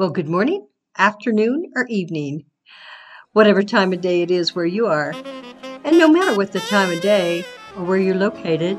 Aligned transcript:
Well, 0.00 0.08
good 0.08 0.30
morning, 0.30 0.66
afternoon, 0.96 1.72
or 1.76 1.86
evening, 1.88 2.46
whatever 3.34 3.62
time 3.62 3.92
of 3.92 4.00
day 4.00 4.22
it 4.22 4.30
is 4.30 4.54
where 4.54 4.64
you 4.64 4.86
are. 4.86 5.12
And 5.84 5.98
no 5.98 6.08
matter 6.08 6.34
what 6.34 6.52
the 6.52 6.60
time 6.60 6.90
of 6.90 7.02
day 7.02 7.44
or 7.76 7.84
where 7.84 7.98
you're 7.98 8.14
located, 8.14 8.78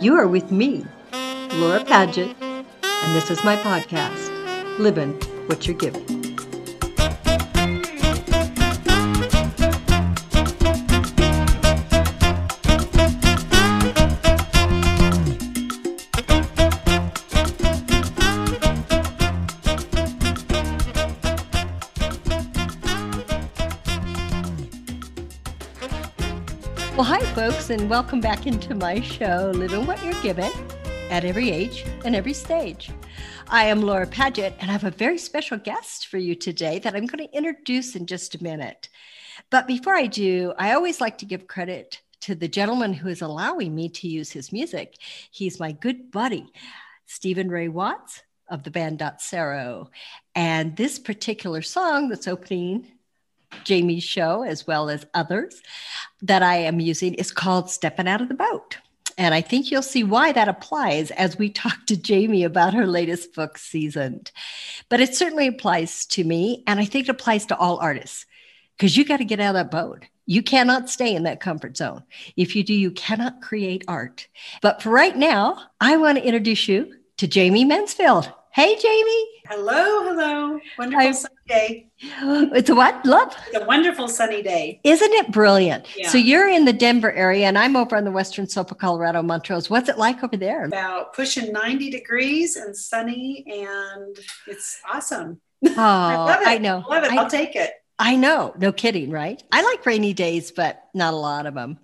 you 0.00 0.14
are 0.14 0.28
with 0.28 0.52
me, 0.52 0.86
Laura 1.54 1.84
Paget, 1.84 2.36
and 2.40 3.16
this 3.16 3.28
is 3.28 3.42
my 3.42 3.56
podcast, 3.56 4.78
Living 4.78 5.14
What 5.48 5.66
You're 5.66 5.76
Given. 5.76 6.19
And 27.70 27.88
welcome 27.88 28.20
back 28.20 28.48
into 28.48 28.74
my 28.74 29.00
show, 29.00 29.52
Living 29.54 29.86
What 29.86 30.02
You're 30.02 30.20
Given 30.22 30.50
at 31.08 31.24
every 31.24 31.50
age 31.50 31.84
and 32.04 32.16
every 32.16 32.32
stage. 32.32 32.90
I 33.46 33.66
am 33.66 33.82
Laura 33.82 34.08
Paget, 34.08 34.56
and 34.58 34.68
I 34.68 34.72
have 34.72 34.82
a 34.82 34.90
very 34.90 35.18
special 35.18 35.56
guest 35.56 36.08
for 36.08 36.18
you 36.18 36.34
today 36.34 36.80
that 36.80 36.96
I'm 36.96 37.06
going 37.06 37.24
to 37.24 37.36
introduce 37.36 37.94
in 37.94 38.06
just 38.06 38.34
a 38.34 38.42
minute. 38.42 38.88
But 39.50 39.68
before 39.68 39.94
I 39.94 40.06
do, 40.06 40.52
I 40.58 40.72
always 40.72 41.00
like 41.00 41.18
to 41.18 41.26
give 41.26 41.46
credit 41.46 42.02
to 42.22 42.34
the 42.34 42.48
gentleman 42.48 42.92
who 42.92 43.08
is 43.08 43.22
allowing 43.22 43.72
me 43.72 43.88
to 43.90 44.08
use 44.08 44.32
his 44.32 44.50
music. 44.50 44.96
He's 45.30 45.60
my 45.60 45.70
good 45.70 46.10
buddy, 46.10 46.50
Stephen 47.06 47.48
Ray 47.52 47.68
Watts 47.68 48.24
of 48.48 48.64
the 48.64 48.72
band 48.72 48.98
Dot 48.98 49.20
Cero. 49.20 49.90
And 50.34 50.76
this 50.76 50.98
particular 50.98 51.62
song 51.62 52.08
that's 52.08 52.26
opening 52.26 52.88
Jamie's 53.64 54.04
show, 54.04 54.42
as 54.42 54.66
well 54.66 54.88
as 54.88 55.06
others 55.14 55.62
that 56.22 56.42
I 56.42 56.56
am 56.56 56.80
using, 56.80 57.14
is 57.14 57.32
called 57.32 57.70
Stepping 57.70 58.08
Out 58.08 58.20
of 58.20 58.28
the 58.28 58.34
Boat. 58.34 58.78
And 59.18 59.34
I 59.34 59.42
think 59.42 59.70
you'll 59.70 59.82
see 59.82 60.02
why 60.02 60.32
that 60.32 60.48
applies 60.48 61.10
as 61.10 61.38
we 61.38 61.50
talk 61.50 61.86
to 61.86 61.96
Jamie 61.96 62.44
about 62.44 62.74
her 62.74 62.86
latest 62.86 63.34
book, 63.34 63.58
Seasoned. 63.58 64.30
But 64.88 65.00
it 65.00 65.14
certainly 65.14 65.46
applies 65.46 66.06
to 66.06 66.24
me. 66.24 66.64
And 66.66 66.80
I 66.80 66.84
think 66.84 67.08
it 67.08 67.10
applies 67.10 67.46
to 67.46 67.56
all 67.56 67.78
artists 67.78 68.26
because 68.76 68.96
you 68.96 69.04
got 69.04 69.18
to 69.18 69.24
get 69.24 69.40
out 69.40 69.54
of 69.54 69.70
that 69.70 69.70
boat. 69.70 70.06
You 70.24 70.42
cannot 70.42 70.88
stay 70.88 71.14
in 71.14 71.24
that 71.24 71.40
comfort 71.40 71.76
zone. 71.76 72.04
If 72.36 72.54
you 72.54 72.62
do, 72.62 72.72
you 72.72 72.92
cannot 72.92 73.42
create 73.42 73.84
art. 73.88 74.28
But 74.62 74.80
for 74.80 74.90
right 74.90 75.16
now, 75.16 75.58
I 75.80 75.96
want 75.96 76.18
to 76.18 76.24
introduce 76.24 76.68
you 76.68 76.94
to 77.18 77.26
Jamie 77.26 77.64
Mansfield. 77.64 78.32
Hey, 78.60 78.76
Jamie. 78.76 79.26
Hello, 79.46 80.04
hello. 80.04 80.60
Wonderful 80.76 81.06
I- 81.08 81.12
sunny 81.12 81.34
day. 81.48 81.86
It's 82.58 82.68
a 82.68 82.74
what? 82.74 83.06
Love? 83.06 83.34
It's 83.46 83.56
a 83.56 83.64
wonderful 83.64 84.06
sunny 84.06 84.42
day. 84.42 84.82
Isn't 84.84 85.12
it 85.14 85.32
brilliant? 85.32 85.86
Yeah. 85.96 86.10
So 86.10 86.18
you're 86.18 86.46
in 86.46 86.66
the 86.66 86.72
Denver 86.74 87.10
area 87.10 87.46
and 87.46 87.56
I'm 87.56 87.74
over 87.74 87.96
on 87.96 88.04
the 88.04 88.10
western 88.10 88.46
slope 88.46 88.70
of 88.70 88.76
Colorado, 88.76 89.22
Montrose. 89.22 89.70
What's 89.70 89.88
it 89.88 89.96
like 89.96 90.22
over 90.22 90.36
there? 90.36 90.66
About 90.66 91.14
pushing 91.14 91.54
90 91.54 91.88
degrees 91.88 92.56
and 92.56 92.76
sunny, 92.76 93.46
and 93.48 94.14
it's 94.46 94.78
awesome. 94.92 95.40
Oh, 95.66 95.72
I 95.78 96.16
love 96.16 96.42
it. 96.42 96.48
I 96.48 96.58
know. 96.58 96.84
Love 96.86 97.04
it. 97.04 97.12
I, 97.12 97.16
I'll 97.16 97.30
take 97.30 97.56
it. 97.56 97.72
I 97.98 98.16
know. 98.16 98.52
No 98.58 98.72
kidding, 98.72 99.10
right? 99.10 99.42
I 99.50 99.62
like 99.62 99.86
rainy 99.86 100.12
days, 100.12 100.50
but 100.52 100.82
not 100.92 101.14
a 101.14 101.16
lot 101.16 101.46
of 101.46 101.54
them. 101.54 101.78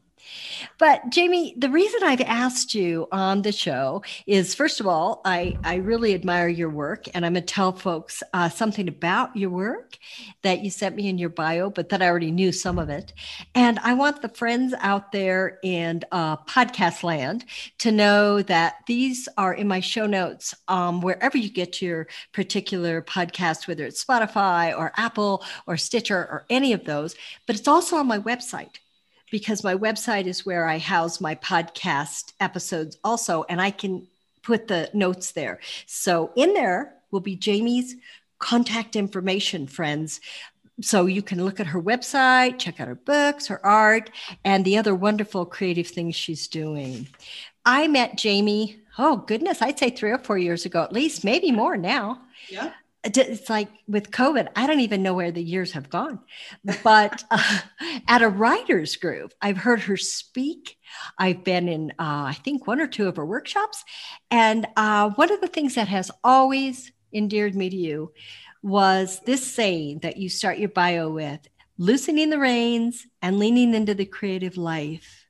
But 0.79 1.11
Jamie, 1.11 1.55
the 1.57 1.71
reason 1.71 2.01
I've 2.03 2.21
asked 2.21 2.75
you 2.75 3.09
on 3.13 3.43
the 3.43 3.53
show 3.53 4.03
is 4.27 4.55
first 4.55 4.81
of 4.81 4.87
all, 4.87 5.21
I, 5.25 5.59
I 5.65 5.77
really 5.77 6.15
admire 6.15 6.49
your 6.49 6.71
work, 6.71 7.07
and 7.15 7.25
I'm 7.25 7.35
going 7.35 7.45
to 7.45 7.55
tell 7.55 7.73
folks 7.73 8.23
uh, 8.33 8.49
something 8.49 8.89
about 8.89 9.37
your 9.37 9.51
work 9.51 9.99
that 10.43 10.63
you 10.63 10.71
sent 10.71 10.97
me 10.97 11.09
in 11.09 11.19
your 11.19 11.29
bio, 11.29 11.71
but 11.71 11.89
that 11.91 12.03
I 12.03 12.09
already 12.09 12.31
knew 12.31 12.53
some 12.53 12.79
of 12.79 12.89
it. 12.89 13.13
And 13.55 13.79
I 13.81 13.95
want 13.95 14.23
the 14.23 14.29
friends 14.29 14.75
out 14.81 15.13
there 15.13 15.59
in 15.63 16.03
uh, 16.13 16.37
podcast 16.39 17.03
land 17.03 17.45
to 17.79 17.93
know 17.93 18.43
that 18.43 18.77
these 18.87 19.29
are 19.37 19.55
in 19.55 19.69
my 19.69 19.81
show 19.81 20.07
notes 20.07 20.55
um, 20.69 21.01
wherever 21.01 21.39
you 21.39 21.51
get 21.51 21.81
your 21.83 22.07
particular 22.33 23.03
podcast, 23.03 23.69
whether 23.69 23.85
it's 23.85 24.05
Spotify 24.05 24.77
or 24.77 24.93
Apple 24.97 25.45
or 25.67 25.77
Stitcher 25.77 26.19
or 26.19 26.47
any 26.51 26.73
of 26.73 26.85
those. 26.85 27.15
But 27.47 27.57
it's 27.57 27.69
also 27.69 27.97
on 27.97 28.07
my 28.07 28.19
website 28.19 28.77
because 29.31 29.65
my 29.65 29.75
website 29.75 30.27
is 30.27 30.47
where 30.47 30.67
I 30.67 30.79
house 30.79 31.21
my 31.21 31.35
podcast 31.35 32.33
episodes 32.41 32.99
also, 33.03 33.45
and 33.49 33.61
I 33.61 33.71
can 33.71 34.07
put 34.43 34.69
the 34.69 34.89
notes 34.95 35.33
there. 35.33 35.61
So 35.87 36.31
in 36.37 36.55
there 36.55 36.95
will 37.11 37.21
be 37.21 37.37
Jamie's 37.37 37.97
contact 38.39 38.97
information, 38.97 39.67
friends. 39.67 40.21
So 40.81 41.07
you 41.07 41.23
can 41.23 41.45
look 41.45 41.59
at 41.59 41.69
her 41.69 41.81
website, 41.81 42.59
check 42.59 42.81
out 42.81 42.89
her 42.89 42.95
books, 42.95 43.47
her 43.47 43.65
art, 43.65 44.11
and 44.45 44.65
the 44.65 44.77
other 44.77 44.95
wonderful 44.95 45.47
creative 45.47 45.89
things 45.89 46.15
she's 46.15 46.47
doing. 46.49 47.09
I 47.65 47.89
met 47.89 48.19
Jamie, 48.19 48.79
oh 48.99 49.17
goodness, 49.17 49.63
I'd 49.63 49.79
say 49.79 49.91
three 49.91 50.11
or 50.11 50.19
four 50.19 50.39
years 50.39 50.67
ago 50.67 50.83
at 50.83 50.93
least, 50.93 51.25
maybe 51.25 51.51
more 51.51 51.77
now 51.77 52.21
Yeah. 52.49 52.73
It's 53.07 53.49
like 53.49 53.69
with 53.87 54.11
COVID, 54.11 54.49
I 54.57 54.67
don't 54.67 54.81
even 54.81 55.03
know 55.03 55.15
where 55.15 55.31
the 55.31 55.43
years 55.43 55.73
have 55.73 55.91
gone. 55.91 56.21
But 56.83 57.25
uh, 57.31 57.59
at 58.09 58.23
a 58.23 58.29
writer's 58.29 58.97
group, 58.97 59.33
I've 59.41 59.59
heard 59.59 59.81
her 59.83 59.97
speak. 59.97 60.77
I've 61.19 61.45
been 61.45 61.69
in, 61.69 61.91
uh, 61.93 62.29
I 62.29 62.37
think, 62.45 62.67
one 62.67 62.81
or 62.81 62.87
two 62.87 63.09
of 63.09 63.17
her 63.17 63.27
workshops. 63.27 63.85
And 64.31 64.67
uh, 64.77 65.11
one 65.11 65.33
of 65.33 65.41
the 65.41 65.49
things 65.49 65.75
that 65.75 65.89
has 65.89 66.11
always 66.25 66.93
endeared 67.13 67.55
me 67.55 67.71
to 67.71 67.77
you 67.77 68.13
was 68.63 69.21
this 69.27 69.47
saying 69.47 70.01
that 70.01 70.17
you 70.17 70.29
start 70.29 70.59
your 70.59 70.69
bio 70.69 71.09
with 71.09 71.41
loosening 71.79 72.31
the 72.31 72.39
reins 72.39 73.07
and 73.21 73.39
leaning 73.39 73.75
into 73.75 73.95
the 73.95 74.07
creative 74.07 74.57
life. 74.57 75.27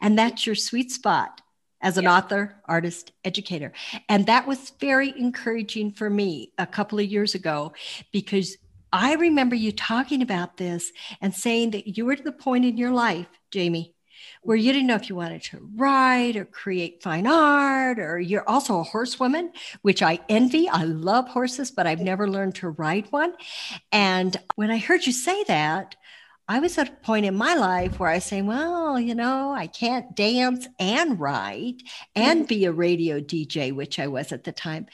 And 0.00 0.18
that's 0.18 0.44
your 0.44 0.56
sweet 0.56 0.90
spot 0.90 1.40
as 1.82 1.96
an 1.96 2.04
Yeah. 2.04 2.16
author, 2.16 2.56
artist, 2.66 3.12
educator. 3.24 3.72
And 4.08 4.26
that 4.26 4.46
was 4.46 4.70
very 4.80 5.12
encouraging 5.18 5.92
for 5.92 6.10
me 6.10 6.52
a 6.58 6.66
couple 6.66 6.98
of 6.98 7.06
years 7.06 7.34
ago 7.34 7.72
because 8.12 8.56
I 8.92 9.14
remember 9.14 9.54
you 9.54 9.72
talking 9.72 10.20
about 10.20 10.56
this 10.56 10.92
and 11.20 11.34
saying 11.34 11.70
that 11.72 11.96
you 11.96 12.04
were 12.04 12.16
to 12.16 12.22
the 12.22 12.32
point 12.32 12.64
in 12.64 12.76
your 12.76 12.90
life, 12.90 13.28
Jamie, 13.50 13.94
where 14.42 14.56
you 14.56 14.72
didn't 14.72 14.88
know 14.88 14.96
if 14.96 15.08
you 15.08 15.14
wanted 15.14 15.42
to 15.44 15.70
write 15.76 16.36
or 16.36 16.44
create 16.44 17.02
fine 17.02 17.26
art, 17.26 17.98
or 17.98 18.18
you're 18.18 18.48
also 18.48 18.80
a 18.80 18.82
horsewoman, 18.82 19.52
which 19.82 20.02
I 20.02 20.18
envy. 20.28 20.68
I 20.68 20.84
love 20.84 21.28
horses, 21.28 21.70
but 21.70 21.86
I've 21.86 22.00
never 22.00 22.28
learned 22.28 22.56
to 22.56 22.70
ride 22.70 23.06
one. 23.12 23.34
And 23.92 24.36
when 24.56 24.70
I 24.70 24.78
heard 24.78 25.06
you 25.06 25.12
say 25.12 25.44
that, 25.44 25.94
I 26.50 26.58
was 26.58 26.76
at 26.78 26.88
a 26.88 26.92
point 27.04 27.26
in 27.26 27.36
my 27.36 27.54
life 27.54 28.00
where 28.00 28.08
I 28.08 28.16
was 28.16 28.24
saying, 28.24 28.46
well, 28.46 28.98
you 28.98 29.14
know, 29.14 29.52
I 29.52 29.68
can't 29.68 30.16
dance 30.16 30.66
and 30.80 31.20
write 31.20 31.84
and 32.16 32.40
mm-hmm. 32.40 32.48
be 32.48 32.64
a 32.64 32.72
radio 32.72 33.20
DJ, 33.20 33.72
which 33.72 34.00
I 34.00 34.08
was 34.08 34.32
at 34.32 34.42
the 34.42 34.50
time. 34.50 34.86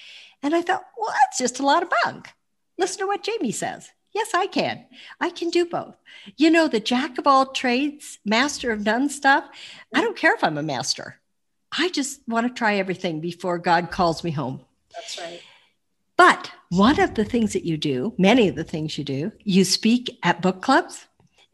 And 0.42 0.54
I 0.54 0.60
thought, 0.60 0.84
well, 0.98 1.14
that's 1.14 1.38
just 1.38 1.58
a 1.58 1.64
lot 1.64 1.82
of 1.82 1.90
bunk. 2.04 2.28
Listen 2.76 2.98
to 2.98 3.06
what 3.06 3.22
Jamie 3.22 3.52
says. 3.52 3.90
Yes, 4.12 4.32
I 4.34 4.48
can. 4.48 4.84
I 5.18 5.30
can 5.30 5.48
do 5.48 5.64
both. 5.64 5.96
You 6.36 6.50
know, 6.50 6.68
the 6.68 6.78
jack 6.78 7.16
of 7.16 7.26
all 7.26 7.46
trades, 7.46 8.18
master 8.22 8.70
of 8.70 8.84
none 8.84 9.08
stuff. 9.08 9.44
I 9.48 9.96
mm-hmm. 9.96 10.04
don't 10.04 10.16
care 10.18 10.34
if 10.34 10.44
I'm 10.44 10.58
a 10.58 10.62
master. 10.62 11.20
I 11.72 11.88
just 11.88 12.20
want 12.28 12.46
to 12.46 12.52
try 12.52 12.74
everything 12.76 13.22
before 13.22 13.56
God 13.56 13.90
calls 13.90 14.22
me 14.22 14.30
home. 14.30 14.60
That's 14.92 15.18
right. 15.18 15.40
But 16.18 16.52
one 16.68 17.00
of 17.00 17.14
the 17.14 17.24
things 17.24 17.54
that 17.54 17.64
you 17.64 17.78
do, 17.78 18.12
many 18.18 18.46
of 18.46 18.56
the 18.56 18.64
things 18.64 18.98
you 18.98 19.04
do, 19.04 19.32
you 19.42 19.64
speak 19.64 20.18
at 20.22 20.42
book 20.42 20.60
clubs 20.60 21.06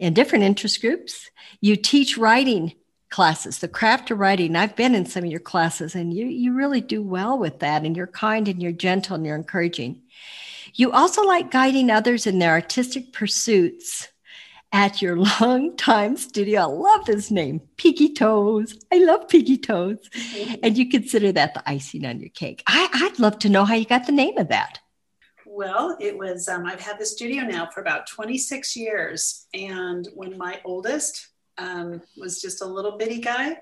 in 0.03 0.13
different 0.13 0.45
interest 0.45 0.81
groups. 0.81 1.31
You 1.61 1.77
teach 1.77 2.19
writing 2.19 2.75
classes, 3.09 3.59
the 3.59 3.69
craft 3.69 4.11
of 4.11 4.19
writing. 4.19 4.57
I've 4.57 4.75
been 4.75 4.97
in 4.97 5.07
some 5.07 5.23
of 5.23 5.31
your 5.31 5.41
classes 5.41 5.95
and 5.95 6.13
you, 6.13 6.27
you 6.27 6.55
really 6.55 6.81
do 6.81 7.01
well 7.01 7.39
with 7.39 7.61
that. 7.61 7.85
And 7.85 7.97
you're 7.97 8.09
kind 8.09 8.49
and 8.49 8.61
you're 8.61 8.73
gentle 8.73 9.15
and 9.15 9.25
you're 9.25 9.37
encouraging. 9.37 10.03
You 10.75 10.91
also 10.91 11.23
like 11.23 11.53
guiding 11.53 11.89
others 11.89 12.27
in 12.27 12.41
their 12.41 12.51
artistic 12.51 13.13
pursuits 13.13 14.09
at 14.73 15.01
your 15.01 15.19
longtime 15.41 16.17
studio. 16.17 16.63
I 16.63 16.65
love 16.65 17.05
this 17.05 17.31
name, 17.31 17.61
Piggy 17.77 18.13
Toes. 18.13 18.77
I 18.91 18.99
love 18.99 19.29
Piggy 19.29 19.59
Toes. 19.59 20.11
And 20.65 20.77
you 20.77 20.89
consider 20.89 21.31
that 21.31 21.55
the 21.55 21.63
icing 21.71 22.05
on 22.05 22.19
your 22.19 22.31
cake. 22.31 22.65
I, 22.67 22.89
I'd 22.93 23.21
love 23.21 23.39
to 23.41 23.49
know 23.49 23.65
how 23.65 23.75
you 23.75 23.85
got 23.85 24.07
the 24.07 24.13
name 24.13 24.37
of 24.39 24.49
that. 24.49 24.81
Well, 25.55 25.99
it 26.01 26.17
was, 26.17 26.49
um, 26.49 26.65
I've 26.65 26.81
had 26.81 26.99
the 26.99 27.05
studio 27.05 27.43
now 27.43 27.69
for 27.73 27.83
about 27.83 28.07
26 28.07 28.75
years. 28.75 29.47
And 29.53 30.09
when 30.15 30.39
my 30.39 30.61
oldest 30.65 31.29
um, 31.59 32.01
was 32.17 32.41
just 32.41 32.63
a 32.63 32.67
little 32.67 32.97
bitty 32.97 33.21
guy, 33.21 33.59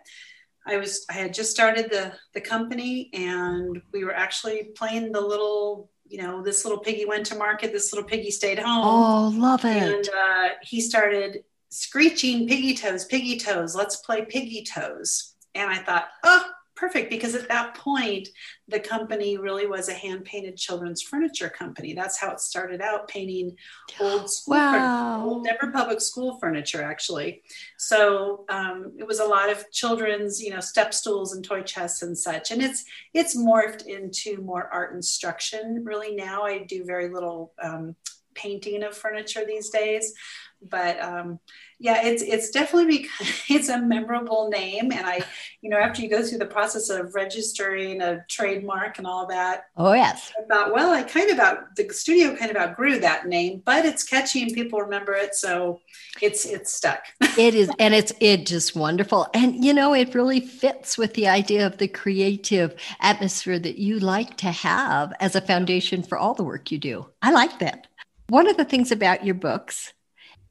I 0.64 0.76
was, 0.76 1.04
I 1.10 1.14
had 1.14 1.34
just 1.34 1.50
started 1.50 1.90
the, 1.90 2.12
the 2.32 2.40
company 2.40 3.10
and 3.12 3.82
we 3.92 4.04
were 4.04 4.14
actually 4.14 4.70
playing 4.76 5.10
the 5.10 5.20
little, 5.20 5.90
you 6.06 6.22
know, 6.22 6.42
this 6.42 6.64
little 6.64 6.78
piggy 6.78 7.06
went 7.06 7.26
to 7.26 7.34
market, 7.34 7.72
this 7.72 7.92
little 7.92 8.08
piggy 8.08 8.30
stayed 8.30 8.60
home. 8.60 8.84
Oh, 8.86 9.32
love 9.36 9.64
it. 9.64 9.82
and 9.82 10.08
uh, 10.08 10.48
he 10.62 10.80
started 10.80 11.42
screeching 11.72 12.48
piggy 12.48 12.74
toes 12.74 13.04
piggy 13.04 13.38
toes 13.38 13.76
let's 13.76 13.98
play 13.98 14.24
piggy 14.24 14.64
toes 14.64 15.34
and 15.54 15.70
i 15.70 15.78
thought 15.78 16.08
oh 16.24 16.44
perfect 16.80 17.10
because 17.10 17.34
at 17.34 17.46
that 17.48 17.74
point 17.74 18.26
the 18.66 18.80
company 18.80 19.36
really 19.36 19.66
was 19.66 19.90
a 19.90 19.92
hand 19.92 20.24
painted 20.24 20.56
children's 20.56 21.02
furniture 21.02 21.50
company. 21.50 21.92
That's 21.92 22.18
how 22.18 22.30
it 22.30 22.40
started 22.40 22.80
out 22.80 23.06
painting 23.06 23.54
old 24.00 24.30
school 24.30 24.56
wow. 24.56 25.22
old 25.22 25.44
Denver 25.44 25.70
public 25.70 26.00
school 26.00 26.38
furniture 26.40 26.82
actually. 26.82 27.42
So 27.76 28.46
um, 28.48 28.92
it 28.98 29.06
was 29.06 29.20
a 29.20 29.24
lot 29.24 29.50
of 29.50 29.70
children's 29.70 30.40
you 30.40 30.50
know 30.50 30.60
step 30.60 30.94
stools 30.94 31.34
and 31.34 31.44
toy 31.44 31.62
chests 31.62 32.00
and 32.00 32.16
such. 32.16 32.50
And 32.50 32.62
it's 32.62 32.84
it's 33.12 33.36
morphed 33.36 33.86
into 33.86 34.40
more 34.40 34.70
art 34.72 34.94
instruction 34.94 35.84
really 35.84 36.16
now. 36.16 36.44
I 36.44 36.64
do 36.64 36.84
very 36.84 37.10
little 37.10 37.52
um, 37.62 37.94
painting 38.40 38.82
of 38.82 38.96
furniture 38.96 39.44
these 39.46 39.70
days 39.70 40.14
but 40.62 41.00
um, 41.00 41.38
yeah, 41.78 42.06
it's 42.06 42.22
it's 42.22 42.50
definitely 42.50 42.98
because 42.98 43.42
it's 43.48 43.68
a 43.68 43.80
memorable 43.80 44.48
name, 44.50 44.92
and 44.92 45.06
I, 45.06 45.22
you 45.62 45.70
know, 45.70 45.78
after 45.78 46.02
you 46.02 46.10
go 46.10 46.22
through 46.22 46.38
the 46.38 46.46
process 46.46 46.90
of 46.90 47.14
registering 47.14 48.02
a 48.02 48.24
trademark 48.28 48.98
and 48.98 49.06
all 49.06 49.26
that. 49.28 49.64
Oh 49.76 49.92
yes. 49.92 50.32
I 50.38 50.44
thought, 50.46 50.74
well, 50.74 50.92
I 50.92 51.02
kind 51.02 51.30
of 51.30 51.38
out 51.38 51.76
the 51.76 51.88
studio 51.90 52.36
kind 52.36 52.50
of 52.50 52.56
outgrew 52.56 53.00
that 53.00 53.26
name, 53.26 53.62
but 53.64 53.86
it's 53.86 54.04
catchy 54.04 54.42
and 54.42 54.52
people 54.52 54.80
remember 54.80 55.14
it, 55.14 55.34
so 55.34 55.80
it's 56.20 56.44
it's 56.44 56.72
stuck. 56.72 57.02
it 57.38 57.54
is, 57.54 57.70
and 57.78 57.94
it's 57.94 58.12
it 58.20 58.46
just 58.46 58.76
wonderful, 58.76 59.28
and 59.32 59.64
you 59.64 59.72
know, 59.72 59.94
it 59.94 60.14
really 60.14 60.40
fits 60.40 60.98
with 60.98 61.14
the 61.14 61.28
idea 61.28 61.66
of 61.66 61.78
the 61.78 61.88
creative 61.88 62.74
atmosphere 63.00 63.58
that 63.58 63.78
you 63.78 63.98
like 63.98 64.36
to 64.36 64.50
have 64.50 65.14
as 65.20 65.34
a 65.34 65.40
foundation 65.40 66.02
for 66.02 66.18
all 66.18 66.34
the 66.34 66.44
work 66.44 66.70
you 66.70 66.78
do. 66.78 67.06
I 67.22 67.32
like 67.32 67.58
that. 67.60 67.86
One 68.30 68.48
of 68.48 68.56
the 68.56 68.64
things 68.64 68.90
about 68.90 69.24
your 69.24 69.34
books 69.34 69.92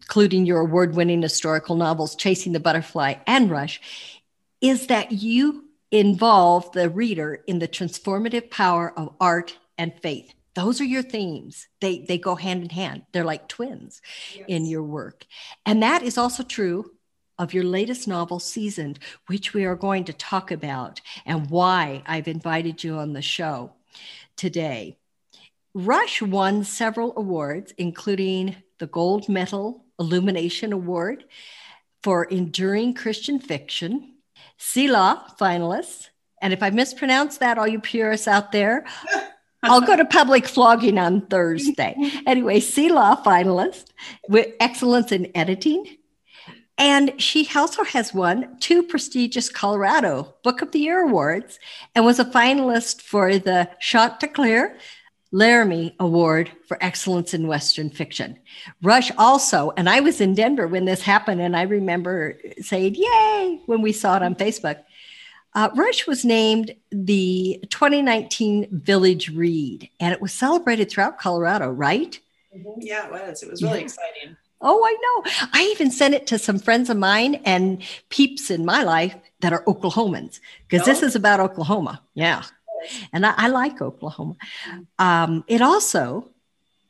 including 0.09 0.43
your 0.43 0.59
award 0.59 0.95
winning 0.95 1.21
historical 1.21 1.75
novels, 1.75 2.15
Chasing 2.15 2.51
the 2.51 2.59
Butterfly 2.59 3.15
and 3.27 3.51
Rush, 3.51 3.79
is 4.59 4.87
that 4.87 5.11
you 5.11 5.65
involve 5.91 6.71
the 6.71 6.89
reader 6.89 7.43
in 7.45 7.59
the 7.59 7.67
transformative 7.67 8.49
power 8.49 8.91
of 8.97 9.13
art 9.21 9.55
and 9.77 9.93
faith. 10.01 10.33
Those 10.55 10.81
are 10.81 10.85
your 10.85 11.03
themes. 11.03 11.67
They, 11.79 11.99
they 11.99 12.17
go 12.17 12.33
hand 12.33 12.63
in 12.63 12.69
hand. 12.69 13.03
They're 13.11 13.23
like 13.23 13.47
twins 13.47 14.01
yes. 14.35 14.45
in 14.47 14.65
your 14.65 14.81
work. 14.81 15.25
And 15.63 15.83
that 15.83 16.01
is 16.01 16.17
also 16.17 16.41
true 16.41 16.91
of 17.37 17.53
your 17.53 17.63
latest 17.63 18.07
novel, 18.07 18.39
Seasoned, 18.39 18.97
which 19.27 19.53
we 19.53 19.65
are 19.65 19.75
going 19.75 20.05
to 20.05 20.13
talk 20.13 20.49
about 20.49 21.01
and 21.23 21.51
why 21.51 22.01
I've 22.07 22.27
invited 22.27 22.83
you 22.83 22.95
on 22.95 23.13
the 23.13 23.21
show 23.21 23.73
today. 24.35 24.97
Rush 25.74 26.21
won 26.21 26.63
several 26.63 27.13
awards, 27.16 27.74
including 27.77 28.56
the 28.80 28.88
Gold 28.88 29.30
Medal 29.30 29.86
Illumination 30.00 30.74
Award 30.74 31.25
for 32.01 32.24
Enduring 32.25 32.94
Christian 32.94 33.39
Fiction, 33.39 34.16
Selah 34.57 35.36
finalists. 35.39 36.10
And 36.42 36.54
if 36.54 36.63
I 36.63 36.69
mispronounce 36.69 37.38
that, 37.38 37.57
all 37.57 37.68
you 37.68 37.80
purists 37.80 38.27
out 38.27 38.51
there, 38.51 38.86
I'll 39.63 39.81
go 39.81 39.95
to 39.98 40.06
public 40.06 40.48
flogging 40.48 40.98
on 40.98 41.27
Thursday. 41.27 41.95
Anyway, 42.25 42.60
Selah 42.60 43.21
finalist 43.25 43.88
with 44.27 44.48
excellence 44.60 45.12
in 45.12 45.31
editing. 45.36 45.98
And 46.77 47.21
she 47.21 47.50
also 47.54 47.83
has 47.83 48.13
won 48.13 48.57
two 48.62 48.83
prestigious 48.83 49.50
Colorado 49.50 50.36
Book 50.44 50.62
of 50.62 50.71
the 50.71 50.80
Year 50.80 51.01
awards 51.01 51.60
and 51.94 52.06
was 52.06 52.19
a 52.19 52.25
finalist 52.25 53.01
for 53.01 53.38
the 53.38 53.69
Chanticleer 53.81 54.77
Laramie 55.31 55.95
Award 55.99 56.51
for 56.67 56.77
Excellence 56.81 57.33
in 57.33 57.47
Western 57.47 57.89
Fiction. 57.89 58.37
Rush 58.81 59.11
also, 59.17 59.71
and 59.77 59.87
I 59.87 59.99
was 59.99 60.21
in 60.21 60.33
Denver 60.33 60.67
when 60.67 60.85
this 60.85 61.01
happened, 61.01 61.41
and 61.41 61.55
I 61.55 61.63
remember 61.63 62.37
saying, 62.61 62.95
Yay, 62.95 63.61
when 63.67 63.81
we 63.81 63.91
saw 63.91 64.15
it 64.15 64.23
on 64.23 64.35
Facebook. 64.35 64.83
Uh, 65.55 65.69
Rush 65.75 66.05
was 66.05 66.25
named 66.25 66.75
the 66.91 67.59
2019 67.69 68.67
Village 68.71 69.29
Read, 69.29 69.89
and 69.99 70.13
it 70.13 70.21
was 70.21 70.33
celebrated 70.33 70.89
throughout 70.89 71.19
Colorado, 71.19 71.69
right? 71.69 72.19
Mm-hmm. 72.55 72.81
Yeah, 72.81 73.05
it 73.05 73.11
was. 73.11 73.43
It 73.43 73.49
was 73.49 73.61
really 73.61 73.79
yeah. 73.79 73.85
exciting. 73.85 74.37
Oh, 74.61 74.83
I 74.83 74.91
know. 74.91 75.47
I 75.53 75.63
even 75.71 75.89
sent 75.89 76.15
it 76.15 76.27
to 76.27 76.37
some 76.37 76.59
friends 76.59 76.89
of 76.89 76.97
mine 76.97 77.35
and 77.45 77.81
peeps 78.09 78.51
in 78.51 78.65
my 78.65 78.83
life 78.83 79.15
that 79.39 79.53
are 79.53 79.63
Oklahomans, 79.65 80.39
because 80.67 80.87
oh. 80.87 80.91
this 80.91 81.01
is 81.01 81.15
about 81.15 81.39
Oklahoma. 81.39 82.01
Yeah 82.13 82.43
and 83.13 83.25
I, 83.25 83.33
I 83.37 83.47
like 83.49 83.81
Oklahoma. 83.81 84.35
Um, 84.97 85.43
it 85.47 85.61
also 85.61 86.29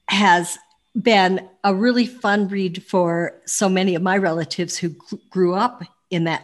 has 0.08 0.58
been 1.00 1.48
a 1.64 1.74
really 1.74 2.06
fun 2.06 2.48
read 2.48 2.84
for 2.84 3.40
so 3.46 3.70
many 3.70 3.96
of 3.96 4.02
my 4.02 4.18
relatives 4.18 4.78
who 4.78 4.96
grew 5.30 5.54
up 5.54 5.84
in 6.10 6.26
that 6.26 6.44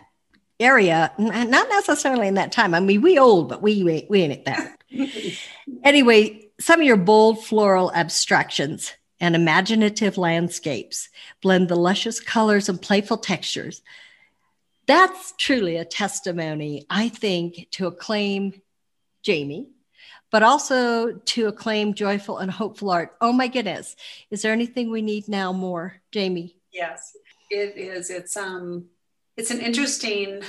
area, 0.60 1.12
not 1.18 1.70
necessarily 1.70 2.28
in 2.28 2.36
that 2.36 2.52
time. 2.52 2.74
I 2.74 2.80
mean, 2.80 3.02
we 3.02 3.20
old, 3.20 3.50
but 3.50 3.62
we 3.62 3.84
we, 3.84 4.06
we 4.10 4.22
ain't 4.22 4.46
that. 4.46 4.78
anyway, 5.84 6.48
some 6.60 6.80
of 6.80 6.86
your 6.86 6.98
bold 6.98 7.44
floral 7.44 7.92
abstractions 7.94 8.94
and 9.20 9.36
imaginative 9.36 10.18
landscapes 10.18 11.10
blend 11.42 11.70
the 11.70 11.76
luscious 11.76 12.20
colors 12.20 12.70
and 12.70 12.82
playful 12.82 13.18
textures. 13.18 13.82
That's 14.88 15.34
truly 15.38 15.78
a 15.78 15.86
testimony, 15.86 16.86
I 16.90 17.10
think, 17.10 17.68
to 17.72 17.88
acclaim 17.88 18.62
Jamie, 19.26 19.70
but 20.32 20.44
also 20.44 21.14
to 21.14 21.48
acclaim 21.48 21.96
joyful 21.96 22.38
and 22.38 22.52
hopeful 22.52 22.92
art. 22.92 23.16
Oh 23.20 23.34
my 23.34 23.48
goodness. 23.48 23.96
Is 24.30 24.44
there 24.44 24.54
anything 24.54 24.92
we 24.92 25.02
need 25.02 25.28
now 25.28 25.52
more, 25.52 26.02
Jamie? 26.12 26.58
Yes, 26.72 27.18
it 27.50 27.76
is. 27.76 28.10
It's 28.10 28.38
um 28.38 28.86
it's 29.36 29.52
an 29.52 29.60
interesting 29.60 30.44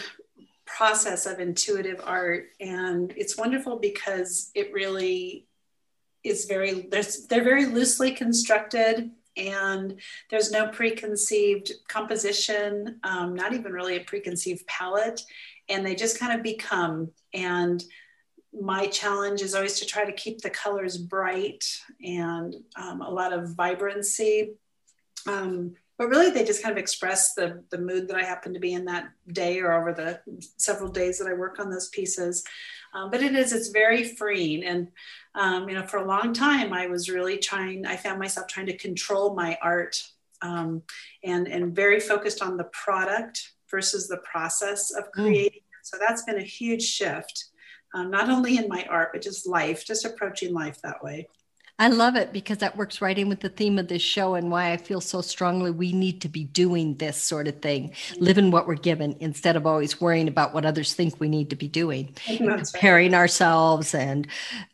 process 0.66 1.26
of 1.26 1.40
intuitive 1.40 2.00
art 2.04 2.48
and 2.60 3.14
it's 3.16 3.38
wonderful 3.38 3.78
because 3.78 4.50
it 4.54 4.72
really 4.72 5.46
is 6.24 6.44
very 6.46 6.88
there's 6.90 7.26
they're 7.28 7.44
very 7.44 7.66
loosely 7.66 8.10
constructed 8.10 9.10
and 9.36 10.00
there's 10.28 10.50
no 10.50 10.66
preconceived 10.68 11.70
composition 11.88 12.98
um, 13.04 13.34
not 13.34 13.52
even 13.52 13.72
really 13.72 13.96
a 13.96 14.00
preconceived 14.00 14.66
palette 14.66 15.22
and 15.68 15.86
they 15.86 15.94
just 15.94 16.18
kind 16.18 16.32
of 16.32 16.42
become 16.42 17.10
and 17.32 17.84
my 18.60 18.86
challenge 18.86 19.42
is 19.42 19.54
always 19.54 19.78
to 19.80 19.86
try 19.86 20.04
to 20.04 20.12
keep 20.12 20.40
the 20.40 20.50
colors 20.50 20.96
bright 20.96 21.64
and 22.02 22.54
um, 22.76 23.00
a 23.00 23.10
lot 23.10 23.32
of 23.32 23.54
vibrancy. 23.54 24.52
Um, 25.26 25.74
but 25.98 26.08
really, 26.08 26.30
they 26.30 26.44
just 26.44 26.62
kind 26.62 26.72
of 26.72 26.78
express 26.78 27.34
the, 27.34 27.64
the 27.70 27.78
mood 27.78 28.08
that 28.08 28.16
I 28.16 28.22
happen 28.22 28.52
to 28.52 28.60
be 28.60 28.74
in 28.74 28.84
that 28.84 29.08
day 29.32 29.60
or 29.60 29.72
over 29.72 29.92
the 29.92 30.20
several 30.58 30.90
days 30.90 31.18
that 31.18 31.28
I 31.28 31.32
work 31.32 31.58
on 31.58 31.70
those 31.70 31.88
pieces. 31.88 32.44
Um, 32.94 33.10
but 33.10 33.22
it 33.22 33.34
is, 33.34 33.52
it's 33.52 33.68
very 33.68 34.04
freeing. 34.04 34.64
And, 34.64 34.88
um, 35.34 35.68
you 35.68 35.74
know, 35.74 35.86
for 35.86 35.98
a 35.98 36.06
long 36.06 36.32
time, 36.32 36.72
I 36.72 36.86
was 36.86 37.08
really 37.08 37.38
trying, 37.38 37.86
I 37.86 37.96
found 37.96 38.18
myself 38.18 38.46
trying 38.46 38.66
to 38.66 38.76
control 38.76 39.34
my 39.34 39.58
art 39.62 40.02
um, 40.42 40.82
and, 41.24 41.48
and 41.48 41.74
very 41.74 41.98
focused 41.98 42.42
on 42.42 42.56
the 42.56 42.64
product 42.64 43.52
versus 43.70 44.06
the 44.06 44.18
process 44.18 44.92
of 44.92 45.04
mm. 45.04 45.12
creating. 45.12 45.60
Mm. 45.60 45.82
So 45.82 45.96
that's 45.98 46.24
been 46.24 46.38
a 46.38 46.42
huge 46.42 46.82
shift 46.82 47.46
um, 47.96 48.10
not 48.10 48.28
only 48.28 48.58
in 48.58 48.68
my 48.68 48.84
art, 48.90 49.10
but 49.12 49.22
just 49.22 49.46
life, 49.46 49.84
just 49.86 50.04
approaching 50.04 50.52
life 50.52 50.80
that 50.82 51.02
way. 51.02 51.28
I 51.78 51.88
love 51.88 52.16
it 52.16 52.32
because 52.32 52.58
that 52.58 52.76
works 52.76 53.02
right 53.02 53.18
in 53.18 53.28
with 53.28 53.40
the 53.40 53.50
theme 53.50 53.78
of 53.78 53.88
this 53.88 54.00
show 54.00 54.34
and 54.34 54.50
why 54.50 54.72
I 54.72 54.78
feel 54.78 55.00
so 55.00 55.20
strongly 55.20 55.70
we 55.70 55.92
need 55.92 56.22
to 56.22 56.28
be 56.28 56.44
doing 56.44 56.96
this 56.96 57.22
sort 57.22 57.48
of 57.48 57.60
thing, 57.60 57.90
mm-hmm. 57.90 58.24
living 58.24 58.50
what 58.50 58.66
we're 58.66 58.76
given 58.76 59.16
instead 59.20 59.56
of 59.56 59.66
always 59.66 60.00
worrying 60.00 60.28
about 60.28 60.54
what 60.54 60.64
others 60.64 60.94
think 60.94 61.18
we 61.18 61.28
need 61.28 61.50
to 61.50 61.56
be 61.56 61.68
doing, 61.68 62.14
comparing 62.26 63.12
right. 63.12 63.18
ourselves 63.18 63.94
and 63.94 64.26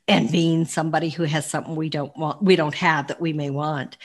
and 0.07 0.31
being 0.31 0.65
somebody 0.65 1.09
who 1.09 1.25
has 1.25 1.49
something 1.49 1.75
we 1.75 1.89
don't 1.89 2.17
want, 2.17 2.43
we 2.43 2.55
don't 2.55 2.75
have 2.75 3.09
that 3.09 3.21
we 3.21 3.33
may 3.33 3.51
want. 3.51 3.97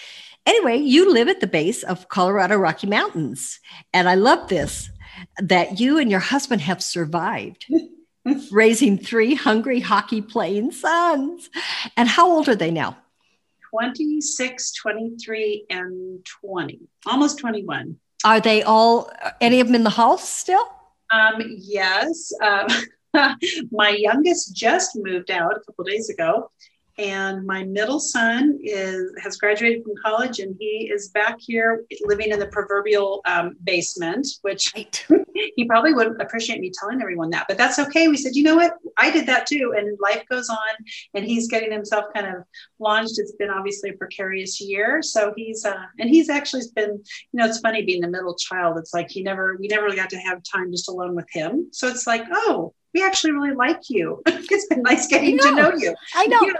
Anyway, 0.45 0.77
you 0.77 1.11
live 1.11 1.27
at 1.27 1.39
the 1.39 1.47
base 1.47 1.83
of 1.83 2.09
Colorado 2.09 2.55
Rocky 2.57 2.87
Mountains, 2.87 3.59
and 3.93 4.07
I 4.09 4.15
love 4.15 4.47
this 4.47 4.89
that 5.39 5.79
you 5.79 5.97
and 5.99 6.09
your 6.09 6.19
husband 6.19 6.61
have 6.61 6.81
survived. 6.81 7.65
raising 8.51 8.97
three 8.97 9.35
hungry 9.35 9.79
hockey 9.79 10.21
playing 10.21 10.71
sons. 10.71 11.49
And 11.95 12.07
how 12.07 12.29
old 12.29 12.49
are 12.49 12.55
they 12.55 12.71
now? 12.71 12.97
26, 13.69 14.73
23, 14.73 15.65
and 15.69 16.25
20, 16.25 16.79
almost 17.05 17.39
21. 17.39 17.97
Are 18.23 18.39
they 18.39 18.63
all, 18.63 19.11
any 19.41 19.59
of 19.59 19.67
them 19.67 19.75
in 19.75 19.83
the 19.83 19.89
house 19.89 20.27
still? 20.27 20.67
Um, 21.11 21.41
yes. 21.57 22.31
Uh, 22.41 22.67
my 23.71 23.89
youngest 23.89 24.55
just 24.55 24.91
moved 24.95 25.31
out 25.31 25.55
a 25.55 25.59
couple 25.61 25.83
days 25.83 26.09
ago, 26.09 26.51
and 26.97 27.45
my 27.45 27.63
middle 27.63 27.99
son 27.99 28.57
is 28.63 29.11
has 29.21 29.37
graduated 29.37 29.83
from 29.83 29.93
college 30.03 30.39
and 30.39 30.55
he 30.59 30.89
is 30.91 31.09
back 31.09 31.37
here 31.39 31.85
living 32.01 32.31
in 32.31 32.39
the 32.39 32.47
proverbial 32.47 33.21
um, 33.25 33.55
basement 33.63 34.27
which 34.41 34.73
right. 34.75 35.05
he 35.55 35.65
probably 35.65 35.93
wouldn't 35.93 36.21
appreciate 36.21 36.59
me 36.59 36.71
telling 36.79 37.01
everyone 37.01 37.29
that 37.29 37.45
but 37.47 37.57
that's 37.57 37.77
okay 37.77 38.07
we 38.07 38.17
said 38.17 38.35
you 38.35 38.43
know 38.43 38.55
what 38.55 38.73
i 38.97 39.11
did 39.11 39.27
that 39.27 39.45
too 39.45 39.73
and 39.77 39.97
life 40.01 40.23
goes 40.29 40.49
on 40.49 40.57
and 41.13 41.25
he's 41.25 41.47
getting 41.47 41.71
himself 41.71 42.05
kind 42.15 42.27
of 42.27 42.43
launched 42.79 43.19
it's 43.19 43.33
been 43.33 43.49
obviously 43.49 43.91
a 43.91 43.93
precarious 43.93 44.59
year 44.59 45.01
so 45.01 45.33
he's 45.35 45.65
uh, 45.65 45.85
and 45.99 46.09
he's 46.09 46.29
actually 46.29 46.63
been 46.75 46.91
you 46.91 47.39
know 47.39 47.45
it's 47.45 47.59
funny 47.59 47.83
being 47.83 48.01
the 48.01 48.07
middle 48.07 48.35
child 48.35 48.77
it's 48.77 48.93
like 48.93 49.09
he 49.09 49.21
never 49.21 49.55
we 49.59 49.67
never 49.67 49.83
really 49.83 49.95
got 49.95 50.09
to 50.09 50.17
have 50.17 50.41
time 50.43 50.71
just 50.71 50.89
alone 50.89 51.15
with 51.15 51.27
him 51.31 51.67
so 51.71 51.87
it's 51.87 52.07
like 52.07 52.23
oh 52.31 52.73
we 52.93 53.03
actually 53.03 53.31
really 53.31 53.53
like 53.53 53.89
you. 53.89 54.23
it's 54.27 54.65
been 54.67 54.81
nice 54.81 55.07
getting 55.07 55.37
to 55.37 55.51
know 55.51 55.71
you. 55.73 55.93
I 56.15 56.25
know. 56.25 56.41
Yeah. 56.41 56.53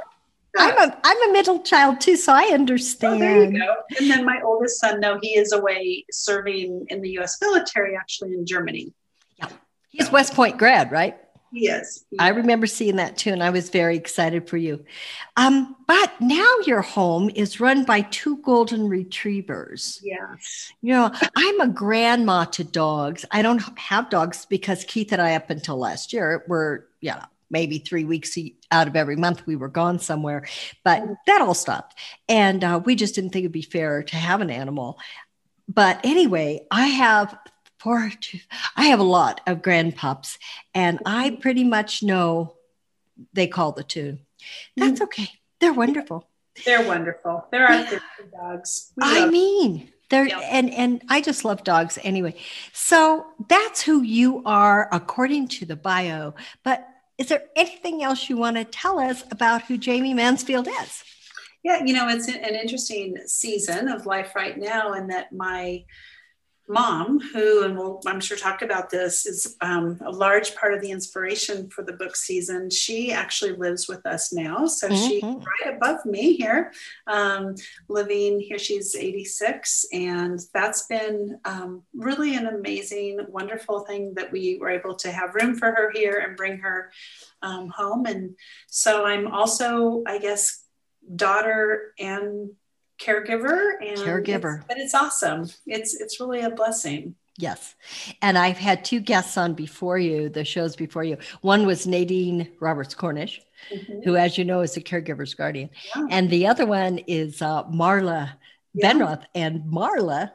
I'm 0.57 0.77
a 0.77 0.99
I'm 1.03 1.29
a 1.29 1.33
middle 1.33 1.61
child 1.61 2.01
too, 2.01 2.15
so 2.15 2.33
I 2.33 2.51
understand. 2.53 3.15
Oh, 3.15 3.19
there 3.19 3.43
you 3.43 3.59
go. 3.59 3.75
And 3.99 4.09
then 4.09 4.25
my 4.25 4.41
oldest 4.43 4.79
son, 4.79 4.99
no, 4.99 5.19
he 5.21 5.37
is 5.37 5.51
away 5.51 6.05
serving 6.11 6.85
in 6.89 7.01
the 7.01 7.09
U.S. 7.11 7.37
military, 7.41 7.95
actually 7.95 8.33
in 8.33 8.45
Germany. 8.45 8.93
Yeah, 9.37 9.49
he's 9.89 10.11
West 10.11 10.33
Point 10.33 10.57
grad, 10.57 10.91
right? 10.91 11.17
He 11.51 11.67
is. 11.69 12.05
I 12.19 12.29
remember 12.29 12.67
seeing 12.67 12.97
that 12.97 13.17
too, 13.17 13.31
and 13.31 13.41
I 13.41 13.51
was 13.51 13.69
very 13.69 13.95
excited 13.95 14.49
for 14.49 14.57
you. 14.57 14.83
Um, 15.37 15.77
but 15.87 16.13
now 16.19 16.55
your 16.65 16.81
home 16.81 17.29
is 17.33 17.61
run 17.61 17.85
by 17.85 18.01
two 18.01 18.37
golden 18.37 18.89
retrievers. 18.89 20.01
Yes. 20.03 20.71
You 20.81 20.93
know, 20.93 21.11
I'm 21.37 21.61
a 21.61 21.67
grandma 21.69 22.45
to 22.45 22.65
dogs. 22.65 23.23
I 23.31 23.41
don't 23.41 23.61
have 23.79 24.09
dogs 24.09 24.45
because 24.45 24.83
Keith 24.83 25.13
and 25.13 25.21
I, 25.21 25.35
up 25.35 25.49
until 25.49 25.77
last 25.77 26.11
year, 26.11 26.43
were 26.47 26.87
yeah 26.99 27.25
maybe 27.49 27.79
three 27.79 28.05
weeks 28.05 28.37
out 28.71 28.87
of 28.87 28.95
every 28.95 29.15
month 29.15 29.45
we 29.45 29.55
were 29.55 29.67
gone 29.67 29.99
somewhere 29.99 30.45
but 30.83 31.03
that 31.25 31.41
all 31.41 31.53
stopped 31.53 31.97
and 32.27 32.63
uh, 32.63 32.79
we 32.83 32.95
just 32.95 33.15
didn't 33.15 33.31
think 33.31 33.43
it'd 33.43 33.51
be 33.51 33.61
fair 33.61 34.03
to 34.03 34.15
have 34.15 34.41
an 34.41 34.49
animal 34.49 34.97
but 35.67 35.99
anyway 36.03 36.59
i 36.71 36.87
have 36.87 37.37
four 37.79 38.11
i 38.75 38.85
have 38.85 38.99
a 38.99 39.03
lot 39.03 39.41
of 39.47 39.61
grandpups 39.61 40.37
and 40.73 40.99
i 41.05 41.29
mm-hmm. 41.29 41.41
pretty 41.41 41.63
much 41.63 42.03
know 42.03 42.55
they 43.33 43.47
call 43.47 43.71
the 43.71 43.83
tune 43.83 44.19
that's 44.75 44.93
mm-hmm. 44.93 45.03
okay 45.03 45.29
they're 45.59 45.73
wonderful 45.73 46.27
they're 46.65 46.87
wonderful 46.87 47.45
they're 47.51 47.67
our 47.67 47.85
dogs 48.31 48.91
i 49.01 49.29
mean 49.29 49.91
they're 50.09 50.27
yep. 50.27 50.41
and 50.43 50.73
and 50.73 51.03
I 51.09 51.21
just 51.21 51.43
love 51.43 51.63
dogs 51.63 51.99
anyway. 52.03 52.35
So 52.71 53.25
that's 53.49 53.81
who 53.81 54.01
you 54.01 54.41
are 54.45 54.87
according 54.91 55.49
to 55.49 55.65
the 55.65 55.75
bio. 55.75 56.33
But 56.63 56.87
is 57.17 57.27
there 57.27 57.43
anything 57.55 58.03
else 58.03 58.29
you 58.29 58.37
want 58.37 58.57
to 58.57 58.63
tell 58.63 58.99
us 58.99 59.23
about 59.31 59.63
who 59.63 59.77
Jamie 59.77 60.13
Mansfield 60.13 60.67
is? 60.67 61.03
Yeah, 61.63 61.83
you 61.83 61.93
know, 61.93 62.07
it's 62.07 62.27
an 62.27 62.55
interesting 62.55 63.17
season 63.25 63.89
of 63.89 64.05
life 64.05 64.35
right 64.35 64.57
now, 64.57 64.93
and 64.93 65.09
that 65.09 65.33
my 65.33 65.83
mom, 66.67 67.19
who, 67.19 67.63
and 67.63 67.77
we'll, 67.77 68.01
I'm 68.05 68.19
sure, 68.19 68.37
talk 68.37 68.61
about 68.61 68.89
this, 68.89 69.25
is 69.25 69.55
um, 69.61 69.99
a 70.05 70.11
large 70.11 70.55
part 70.55 70.73
of 70.73 70.81
the 70.81 70.91
inspiration 70.91 71.69
for 71.69 71.83
the 71.83 71.93
book 71.93 72.15
season. 72.15 72.69
She 72.69 73.11
actually 73.11 73.53
lives 73.53 73.87
with 73.87 74.05
us 74.05 74.33
now. 74.33 74.65
So 74.67 74.89
mm-hmm. 74.89 75.07
she's 75.07 75.23
right 75.23 75.75
above 75.75 76.05
me 76.05 76.33
here, 76.33 76.73
um, 77.07 77.55
living 77.87 78.39
here. 78.39 78.59
She's 78.59 78.95
86. 78.95 79.85
And 79.93 80.39
that's 80.53 80.87
been 80.87 81.39
um, 81.45 81.83
really 81.93 82.35
an 82.35 82.47
amazing, 82.47 83.19
wonderful 83.29 83.81
thing 83.81 84.13
that 84.15 84.31
we 84.31 84.57
were 84.59 84.69
able 84.69 84.95
to 84.95 85.11
have 85.11 85.35
room 85.35 85.55
for 85.55 85.71
her 85.71 85.91
here 85.93 86.23
and 86.25 86.35
bring 86.35 86.57
her 86.59 86.91
um, 87.41 87.69
home. 87.69 88.05
And 88.05 88.35
so 88.67 89.05
I'm 89.05 89.27
also, 89.27 90.03
I 90.05 90.19
guess, 90.19 90.65
daughter 91.15 91.93
and 91.97 92.51
caregiver 92.99 93.73
and 93.81 93.97
caregiver. 93.97 94.57
it's, 94.57 94.65
but 94.67 94.77
it's 94.77 94.93
awesome. 94.93 95.49
It's 95.65 95.99
it's 95.99 96.19
really 96.19 96.41
a 96.41 96.49
blessing. 96.49 97.15
Yes. 97.39 97.75
And 98.23 98.37
i've 98.37 98.57
had 98.57 98.83
two 98.83 98.99
guests 98.99 99.37
on 99.37 99.53
before 99.53 99.99
you 99.99 100.29
the 100.29 100.43
shows 100.43 100.75
before 100.75 101.03
you. 101.03 101.17
One 101.41 101.65
was 101.67 101.85
nadine 101.85 102.51
roberts 102.59 102.95
cornish 102.95 103.41
mm-hmm. 103.71 104.01
who 104.03 104.15
as 104.15 104.37
you 104.37 104.45
know 104.45 104.61
is 104.61 104.75
a 104.77 104.81
caregiver's 104.81 105.33
guardian. 105.33 105.69
Yeah. 105.95 106.07
and 106.09 106.29
the 106.29 106.47
other 106.47 106.65
one 106.65 106.99
is 107.07 107.41
uh, 107.41 107.63
marla 107.65 108.31
yeah. 108.73 108.91
benroth. 108.91 109.23
And 109.35 109.61
marla 109.71 110.31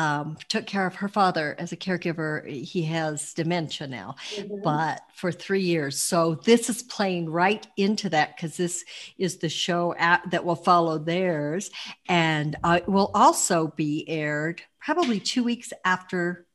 um, 0.00 0.38
took 0.48 0.66
care 0.66 0.86
of 0.86 0.94
her 0.96 1.08
father 1.08 1.54
as 1.58 1.72
a 1.72 1.76
caregiver. 1.76 2.48
He 2.48 2.82
has 2.84 3.34
dementia 3.34 3.86
now, 3.86 4.14
mm-hmm. 4.34 4.62
but 4.62 5.02
for 5.14 5.30
three 5.30 5.60
years. 5.60 6.02
So 6.02 6.36
this 6.36 6.70
is 6.70 6.82
playing 6.82 7.28
right 7.28 7.66
into 7.76 8.08
that 8.08 8.34
because 8.34 8.56
this 8.56 8.82
is 9.18 9.36
the 9.38 9.50
show 9.50 9.94
at, 9.98 10.30
that 10.30 10.44
will 10.44 10.56
follow 10.56 10.96
theirs, 10.98 11.70
and 12.08 12.56
uh, 12.64 12.80
will 12.86 13.10
also 13.14 13.68
be 13.76 14.08
aired 14.08 14.62
probably 14.80 15.20
two 15.20 15.44
weeks 15.44 15.72
after 15.84 16.46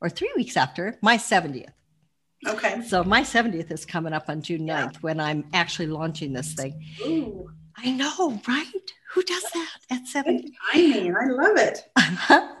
or 0.00 0.08
three 0.08 0.32
weeks 0.34 0.56
after 0.56 0.98
my 1.02 1.18
70th. 1.18 1.72
Okay. 2.46 2.82
So 2.82 3.04
my 3.04 3.22
70th 3.22 3.70
is 3.70 3.84
coming 3.84 4.12
up 4.12 4.28
on 4.28 4.42
June 4.42 4.62
9th 4.62 4.66
yeah. 4.66 4.90
when 5.00 5.20
I'm 5.20 5.44
actually 5.52 5.88
launching 5.88 6.32
this 6.32 6.54
thing. 6.54 6.82
Ooh. 7.02 7.50
I 7.76 7.90
know, 7.90 8.40
right? 8.46 8.92
Who 9.14 9.22
does 9.22 9.42
that 9.42 9.70
at 9.90 10.06
70? 10.08 10.52
I 10.72 10.76
mean, 10.78 11.14
I 11.14 11.26
love 11.26 11.56
it. 11.56 11.88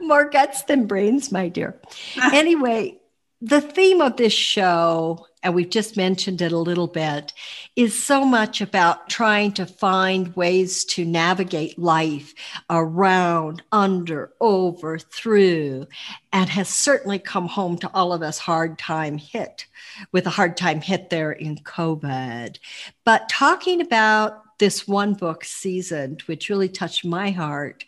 More 0.00 0.28
guts 0.28 0.62
than 0.62 0.86
brains, 0.86 1.32
my 1.32 1.48
dear. 1.48 1.80
anyway, 2.32 2.98
the 3.40 3.60
theme 3.60 4.00
of 4.00 4.16
this 4.16 4.32
show, 4.32 5.26
and 5.42 5.54
we've 5.54 5.68
just 5.68 5.96
mentioned 5.96 6.40
it 6.40 6.52
a 6.52 6.58
little 6.58 6.86
bit, 6.86 7.32
is 7.76 8.00
so 8.00 8.24
much 8.24 8.60
about 8.60 9.10
trying 9.10 9.52
to 9.52 9.66
find 9.66 10.34
ways 10.36 10.84
to 10.86 11.04
navigate 11.04 11.78
life 11.78 12.34
around, 12.70 13.62
under, 13.72 14.32
over, 14.40 14.98
through, 14.98 15.86
and 16.32 16.48
has 16.48 16.68
certainly 16.68 17.18
come 17.18 17.48
home 17.48 17.76
to 17.78 17.90
all 17.92 18.12
of 18.12 18.22
us 18.22 18.38
hard 18.38 18.78
time 18.78 19.18
hit 19.18 19.66
with 20.12 20.26
a 20.26 20.30
hard 20.30 20.56
time 20.56 20.80
hit 20.80 21.10
there 21.10 21.32
in 21.32 21.56
COVID. 21.56 22.58
But 23.04 23.28
talking 23.28 23.80
about 23.80 24.43
this 24.58 24.86
one 24.86 25.14
book, 25.14 25.44
Seasoned, 25.44 26.22
which 26.22 26.48
really 26.48 26.68
touched 26.68 27.04
my 27.04 27.30
heart, 27.30 27.84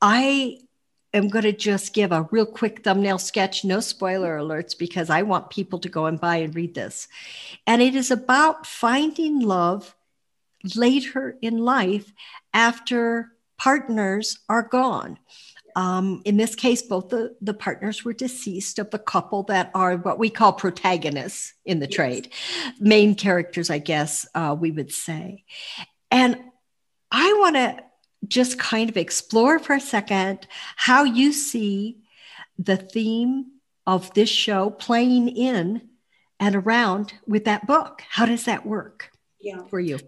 I 0.00 0.58
am 1.14 1.28
going 1.28 1.44
to 1.44 1.52
just 1.52 1.92
give 1.92 2.12
a 2.12 2.28
real 2.30 2.46
quick 2.46 2.84
thumbnail 2.84 3.18
sketch, 3.18 3.64
no 3.64 3.80
spoiler 3.80 4.38
alerts, 4.38 4.76
because 4.76 5.10
I 5.10 5.22
want 5.22 5.50
people 5.50 5.78
to 5.80 5.88
go 5.88 6.06
and 6.06 6.20
buy 6.20 6.36
and 6.36 6.54
read 6.54 6.74
this. 6.74 7.08
And 7.66 7.82
it 7.82 7.94
is 7.94 8.10
about 8.10 8.66
finding 8.66 9.40
love 9.40 9.94
later 10.74 11.36
in 11.42 11.58
life 11.58 12.12
after 12.54 13.32
partners 13.58 14.38
are 14.48 14.62
gone. 14.62 15.18
Um, 15.74 16.20
in 16.24 16.36
this 16.36 16.54
case, 16.54 16.82
both 16.82 17.08
the, 17.08 17.34
the 17.40 17.54
partners 17.54 18.04
were 18.04 18.12
deceased 18.12 18.78
of 18.78 18.90
the 18.90 18.98
couple 18.98 19.44
that 19.44 19.70
are 19.74 19.96
what 19.96 20.18
we 20.18 20.28
call 20.28 20.52
protagonists 20.52 21.54
in 21.64 21.78
the 21.78 21.86
yes. 21.86 21.94
trade, 21.94 22.32
main 22.78 23.14
characters, 23.14 23.70
I 23.70 23.78
guess 23.78 24.26
uh, 24.34 24.54
we 24.58 24.70
would 24.70 24.92
say. 24.92 25.44
And 26.12 26.38
I 27.10 27.32
want 27.40 27.56
to 27.56 27.82
just 28.28 28.58
kind 28.58 28.88
of 28.88 28.96
explore 28.96 29.58
for 29.58 29.72
a 29.74 29.80
second 29.80 30.46
how 30.76 31.04
you 31.04 31.32
see 31.32 31.98
the 32.58 32.76
theme 32.76 33.46
of 33.86 34.14
this 34.14 34.28
show 34.28 34.70
playing 34.70 35.28
in 35.28 35.88
and 36.38 36.54
around 36.54 37.14
with 37.26 37.46
that 37.46 37.66
book. 37.66 38.02
How 38.08 38.26
does 38.26 38.44
that 38.44 38.66
work 38.66 39.10
yeah. 39.40 39.62
for 39.68 39.80
you? 39.80 39.98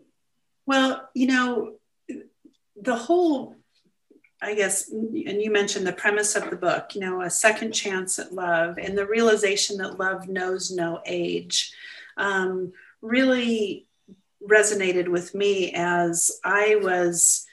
Well, 0.67 1.09
you 1.15 1.27
know, 1.27 1.73
the 2.81 2.97
whole, 2.97 3.57
I 4.43 4.55
guess, 4.55 4.91
and 4.91 5.15
you 5.15 5.51
mentioned 5.51 5.87
the 5.87 5.93
premise 5.93 6.37
of 6.37 6.51
the 6.51 6.57
book, 6.57 6.95
you 6.95 7.01
know, 7.01 7.23
a 7.23 7.31
second 7.31 7.73
chance 7.73 8.19
at 8.19 8.33
love 8.33 8.79
and 8.79 8.97
the 8.97 9.07
realization 9.07 9.79
that 9.79 9.99
love 9.99 10.29
knows 10.29 10.71
no 10.71 11.01
age. 11.07 11.73
Um, 12.17 12.73
really 13.01 13.84
resonated 14.49 15.09
with 15.09 15.35
me 15.35 15.73
as 15.75 16.41
I 16.45 16.77
was 16.77 17.47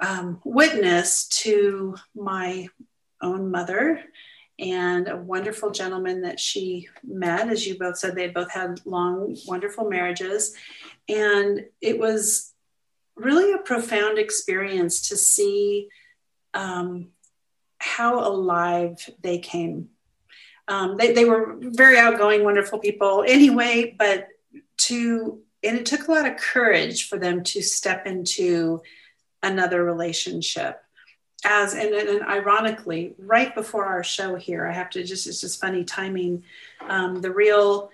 um, 0.00 0.40
witness 0.44 1.28
to 1.28 1.96
my 2.14 2.68
own 3.20 3.50
mother 3.50 4.02
and 4.58 5.08
a 5.08 5.16
wonderful 5.16 5.70
gentleman 5.70 6.22
that 6.22 6.38
she 6.38 6.88
met. 7.02 7.48
As 7.48 7.66
you 7.66 7.76
both 7.76 7.98
said, 7.98 8.14
they 8.14 8.28
both 8.28 8.50
had 8.50 8.80
long, 8.84 9.36
wonderful 9.46 9.88
marriages. 9.88 10.54
And 11.08 11.66
it 11.80 11.98
was 11.98 12.52
really 13.16 13.52
a 13.52 13.58
profound 13.58 14.18
experience 14.18 15.08
to 15.08 15.16
see 15.16 15.88
um, 16.52 17.08
how 17.78 18.26
alive 18.26 19.10
they 19.22 19.38
came. 19.38 19.90
Um, 20.68 20.96
they, 20.96 21.12
they 21.12 21.24
were 21.24 21.56
very 21.58 21.98
outgoing, 21.98 22.44
wonderful 22.44 22.78
people 22.78 23.24
anyway, 23.26 23.94
but 23.98 24.28
to 24.76 25.40
and 25.64 25.78
it 25.78 25.86
took 25.86 26.08
a 26.08 26.12
lot 26.12 26.26
of 26.26 26.36
courage 26.36 27.08
for 27.08 27.18
them 27.18 27.42
to 27.42 27.62
step 27.62 28.06
into 28.06 28.82
another 29.42 29.84
relationship 29.84 30.80
as 31.44 31.74
and, 31.74 31.94
and, 31.94 32.22
ironically 32.22 33.14
right 33.18 33.54
before 33.54 33.84
our 33.84 34.02
show 34.02 34.34
here 34.34 34.66
i 34.66 34.72
have 34.72 34.90
to 34.90 35.04
just 35.04 35.26
it's 35.26 35.40
just 35.40 35.60
funny 35.60 35.84
timing 35.84 36.42
um, 36.88 37.20
the 37.20 37.30
real 37.30 37.90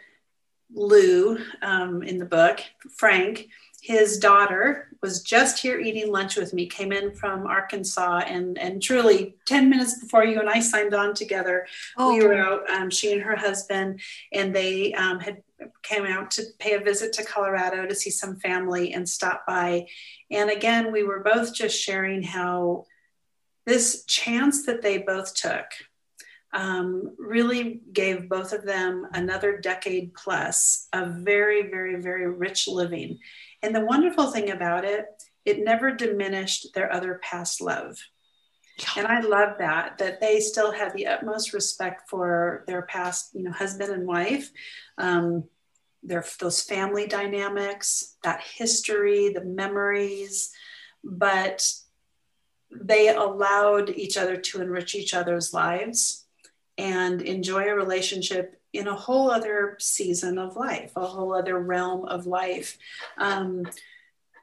lou 0.72 1.38
um, 1.62 2.02
in 2.02 2.18
the 2.18 2.24
book 2.24 2.60
frank 2.96 3.48
his 3.82 4.18
daughter 4.18 4.88
was 5.02 5.22
just 5.22 5.58
here 5.58 5.80
eating 5.80 6.12
lunch 6.12 6.36
with 6.36 6.52
me 6.52 6.66
came 6.66 6.92
in 6.92 7.12
from 7.12 7.46
arkansas 7.46 8.18
and 8.26 8.58
and 8.58 8.82
truly 8.82 9.34
10 9.46 9.68
minutes 9.68 9.98
before 9.98 10.24
you 10.24 10.38
and 10.38 10.48
i 10.48 10.60
signed 10.60 10.94
on 10.94 11.14
together 11.14 11.66
oh. 11.96 12.14
we 12.14 12.24
were 12.24 12.34
out 12.34 12.68
um, 12.70 12.90
she 12.90 13.12
and 13.12 13.22
her 13.22 13.36
husband 13.36 14.00
and 14.32 14.54
they 14.54 14.92
um, 14.94 15.18
had 15.18 15.42
came 15.82 16.04
out 16.04 16.30
to 16.32 16.44
pay 16.58 16.74
a 16.74 16.80
visit 16.80 17.12
to 17.14 17.24
Colorado 17.24 17.86
to 17.86 17.94
see 17.94 18.10
some 18.10 18.36
family 18.36 18.92
and 18.92 19.08
stop 19.08 19.44
by. 19.46 19.86
And 20.30 20.50
again, 20.50 20.92
we 20.92 21.02
were 21.02 21.20
both 21.20 21.54
just 21.54 21.80
sharing 21.80 22.22
how 22.22 22.84
this 23.66 24.04
chance 24.04 24.66
that 24.66 24.82
they 24.82 24.98
both 24.98 25.34
took 25.34 25.66
um, 26.52 27.14
really 27.18 27.80
gave 27.92 28.28
both 28.28 28.52
of 28.52 28.64
them 28.64 29.06
another 29.12 29.58
decade 29.58 30.14
plus 30.14 30.88
of 30.92 31.16
very, 31.16 31.70
very, 31.70 32.00
very 32.00 32.28
rich 32.28 32.66
living. 32.66 33.18
And 33.62 33.74
the 33.74 33.84
wonderful 33.84 34.30
thing 34.30 34.50
about 34.50 34.84
it, 34.84 35.06
it 35.44 35.64
never 35.64 35.92
diminished 35.92 36.68
their 36.74 36.92
other 36.92 37.20
past 37.22 37.60
love. 37.60 37.98
And 38.96 39.06
I 39.06 39.20
love 39.20 39.58
that, 39.58 39.98
that 39.98 40.20
they 40.20 40.40
still 40.40 40.72
had 40.72 40.92
the 40.94 41.06
utmost 41.06 41.52
respect 41.52 42.08
for 42.08 42.64
their 42.66 42.82
past, 42.82 43.34
you 43.34 43.42
know, 43.42 43.52
husband 43.52 43.92
and 43.92 44.06
wife, 44.06 44.50
um, 44.98 45.44
their, 46.02 46.24
those 46.38 46.62
family 46.62 47.06
dynamics, 47.06 48.16
that 48.24 48.42
history, 48.42 49.30
the 49.30 49.44
memories, 49.44 50.52
but 51.04 51.72
they 52.70 53.08
allowed 53.08 53.90
each 53.90 54.16
other 54.16 54.36
to 54.36 54.62
enrich 54.62 54.94
each 54.94 55.14
other's 55.14 55.52
lives 55.52 56.26
and 56.78 57.20
enjoy 57.22 57.68
a 57.68 57.74
relationship 57.74 58.60
in 58.72 58.86
a 58.86 58.94
whole 58.94 59.30
other 59.30 59.76
season 59.80 60.38
of 60.38 60.56
life, 60.56 60.92
a 60.96 61.04
whole 61.04 61.34
other 61.34 61.58
realm 61.58 62.04
of 62.06 62.26
life. 62.26 62.78
Um, 63.18 63.64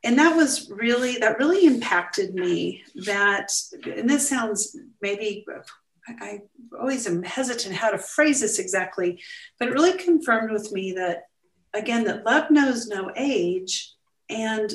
and 0.04 0.18
that 0.20 0.36
was 0.36 0.70
really, 0.70 1.18
that 1.18 1.40
really 1.40 1.66
impacted 1.66 2.34
me. 2.34 2.84
That, 3.06 3.52
and 3.86 4.10
this 4.10 4.30
sounds 4.30 4.76
maybe, 5.02 5.46
I, 6.08 6.42
always 6.80 7.08
am 7.08 7.24
hesitant 7.24 7.76
how 7.76 7.92
to 7.92 7.98
phrase 7.98 8.42
this 8.42 8.60
exactly, 8.60 9.22
but 9.60 9.68
it 9.68 9.74
really 9.74 9.98
confirmed 9.98 10.52
with 10.52 10.72
me 10.72 10.94
that, 10.94 11.28
again, 11.74 12.04
that 12.06 12.26
love 12.26 12.50
knows 12.52 12.88
no 12.88 13.12
age. 13.16 13.94
And 14.30 14.74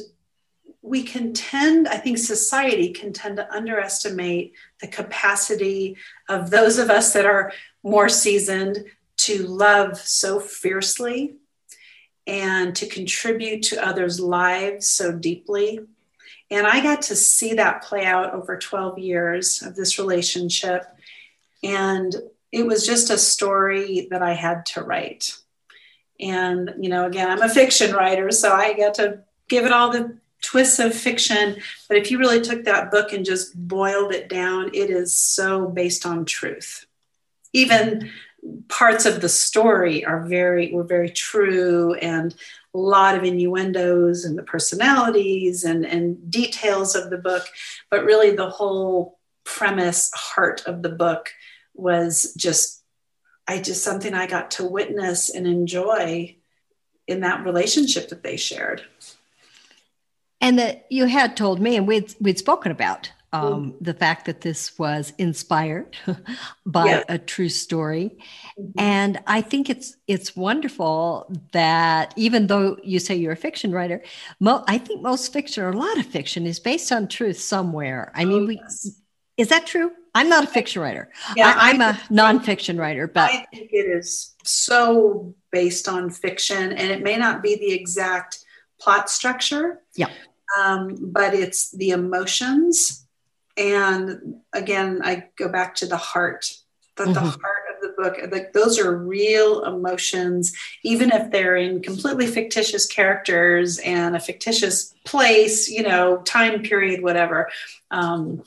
we 0.83 1.05
can 1.05 1.33
tend, 1.33 1.87
I 1.87 1.97
think 1.97 2.19
society 2.19 2.91
can 2.91 3.13
tend 3.13 3.37
to 3.37 3.55
underestimate 3.55 4.55
the 4.81 4.89
capacity 4.89 5.97
of 6.29 6.51
those 6.51 6.79
of 6.79 6.91
us 6.91 7.13
that 7.13 7.25
are 7.25 7.53
more 7.83 8.09
seasoned 8.09 8.85
to 9.19 9.47
love 9.47 9.99
so 9.99 10.41
fiercely 10.41 11.37
and 12.27 12.75
to 12.77 12.87
contribute 12.87 13.63
to 13.65 13.85
others' 13.85 14.21
lives 14.21 14.87
so 14.87 15.13
deeply. 15.13 15.81
And 16.51 16.67
I 16.67 16.83
got 16.83 17.03
to 17.03 17.17
see 17.17 17.55
that 17.55 17.83
play 17.83 18.05
out 18.05 18.35
over 18.35 18.59
12 18.59 18.99
years 18.99 19.63
of 19.63 19.75
this 19.75 19.99
relationship. 19.99 20.85
And 21.63 22.15
it 22.53 22.67
was 22.67 22.87
just 22.87 23.11
a 23.11 23.19
story 23.19 24.09
that 24.11 24.23
I 24.23 24.35
had 24.35 24.67
to 24.67 24.83
write. 24.83 25.37
And, 26.21 26.75
you 26.79 26.91
know, 26.91 27.07
again, 27.07 27.31
I'm 27.31 27.43
a 27.43 27.49
fiction 27.49 27.95
writer, 27.95 28.31
so 28.31 28.53
I 28.53 28.75
get 28.75 28.95
to 28.95 29.21
give 29.49 29.65
it 29.65 29.73
all 29.73 29.91
the 29.91 30.19
twists 30.43 30.79
of 30.79 30.95
fiction. 30.95 31.57
But 31.89 31.97
if 31.97 32.11
you 32.11 32.19
really 32.19 32.41
took 32.41 32.65
that 32.65 32.91
book 32.91 33.13
and 33.13 33.25
just 33.25 33.57
boiled 33.57 34.13
it 34.13 34.29
down, 34.29 34.71
it 34.75 34.91
is 34.91 35.13
so 35.13 35.67
based 35.67 36.05
on 36.05 36.25
truth. 36.25 36.87
Even 37.53 38.11
parts 38.69 39.07
of 39.07 39.21
the 39.21 39.29
story 39.29 40.05
are 40.05 40.27
very 40.27 40.73
were 40.73 40.85
very 40.85 41.11
true 41.11 41.95
and 41.95 42.35
a 42.75 42.79
lot 42.79 43.17
of 43.17 43.25
innuendos 43.25 44.25
and 44.25 44.37
the 44.37 44.43
personalities 44.43 45.65
and, 45.65 45.85
and 45.85 46.31
details 46.31 46.97
of 46.97 47.11
the 47.11 47.19
book. 47.19 47.47
But 47.91 48.05
really 48.05 48.35
the 48.35 48.51
whole 48.51 49.19
premise 49.45 50.11
heart 50.15 50.63
of 50.67 50.83
the 50.83 50.89
book 50.89 51.31
was 51.75 52.33
just 52.37 52.85
i 53.49 53.59
just 53.59 53.83
something 53.83 54.15
i 54.15 54.25
got 54.25 54.53
to 54.53 54.65
witness 54.65 55.31
and 55.31 55.49
enjoy 55.49 56.37
in 57.07 57.21
that 57.21 57.45
relationship 57.45 58.09
that 58.09 58.23
they 58.23 58.37
shared. 58.37 58.83
And 60.41 60.59
that 60.59 60.87
you 60.91 61.07
had 61.07 61.37
told 61.37 61.61
me, 61.61 61.77
and 61.77 61.87
we'd, 61.87 62.15
we'd 62.21 62.39
spoken 62.39 62.73
about 62.73 63.13
um, 63.33 63.73
mm. 63.73 63.77
the 63.81 63.95
fact 63.95 64.27
that 64.27 64.43
this 64.43 64.79
was 64.79 65.13
inspired 65.19 65.97
by 66.67 66.87
yeah. 66.87 67.03
a 67.09 67.19
true 67.19 67.49
story. 67.49 68.19
Mm-hmm. 68.59 68.79
And 68.79 69.21
I 69.27 69.41
think 69.41 69.71
it's 69.71 69.97
it's 70.07 70.37
wonderful 70.37 71.33
that 71.53 72.13
even 72.17 72.47
though 72.47 72.77
you 72.83 72.99
say 72.99 73.17
you're 73.17 73.33
a 73.33 73.37
fiction 73.37 73.73
writer, 73.73 74.03
mo- 74.41 74.65
I 74.69 74.79
think 74.79 75.03
most 75.03 75.33
fiction 75.33 75.65
or 75.65 75.71
a 75.71 75.77
lot 75.77 75.99
of 75.99 76.07
fiction 76.07 76.47
is 76.47 76.61
based 76.61 76.93
on 76.93 77.09
truth 77.09 77.39
somewhere. 77.39 78.13
I 78.15 78.25
mean, 78.25 78.43
oh, 78.43 78.47
we 78.47 78.57
yes. 78.57 79.01
is 79.37 79.49
that 79.49 79.67
true? 79.67 79.93
I'm 80.15 80.29
not 80.29 80.45
a 80.45 80.49
fiction 80.49 80.83
writer. 80.83 81.11
Yeah, 81.35 81.55
I, 81.57 81.71
am 81.71 81.81
a 81.81 81.99
nonfiction 82.11 82.79
writer, 82.79 83.09
but 83.09 83.31
I 83.31 83.47
think 83.51 83.71
it 83.73 83.87
is 83.87 84.35
so 84.45 85.35
based 85.51 85.89
on 85.89 86.11
fiction, 86.11 86.73
and 86.73 86.91
it 86.91 87.03
may 87.03 87.17
not 87.17 87.43
be 87.43 87.57
the 87.57 87.73
exact 87.73 88.45
plot 88.79 89.09
structure. 89.09 89.81
Yeah 89.97 90.11
um, 90.59 90.97
but 91.01 91.35
it's 91.35 91.71
the 91.73 91.91
emotions. 91.91 93.07
And 93.57 94.37
again, 94.53 95.01
I 95.03 95.25
go 95.37 95.49
back 95.49 95.75
to 95.77 95.87
the 95.87 95.97
heart, 95.97 96.53
that 96.97 97.05
mm-hmm. 97.05 97.13
the 97.15 97.21
heart 97.21 97.63
of 97.75 97.83
the 97.83 97.95
book, 98.03 98.33
like 98.33 98.53
those 98.53 98.79
are 98.79 98.97
real 98.97 99.65
emotions, 99.65 100.53
even 100.83 101.11
if 101.11 101.31
they're 101.31 101.57
in 101.57 101.83
completely 101.83 102.27
fictitious 102.27 102.87
characters 102.87 103.79
and 103.79 104.17
a 104.17 104.21
fictitious 104.21 104.95
place, 105.05 105.69
you 105.69 105.83
know, 105.83 106.19
time 106.23 106.63
period, 106.63 107.03
whatever. 107.03 107.51
Um, 107.91 108.43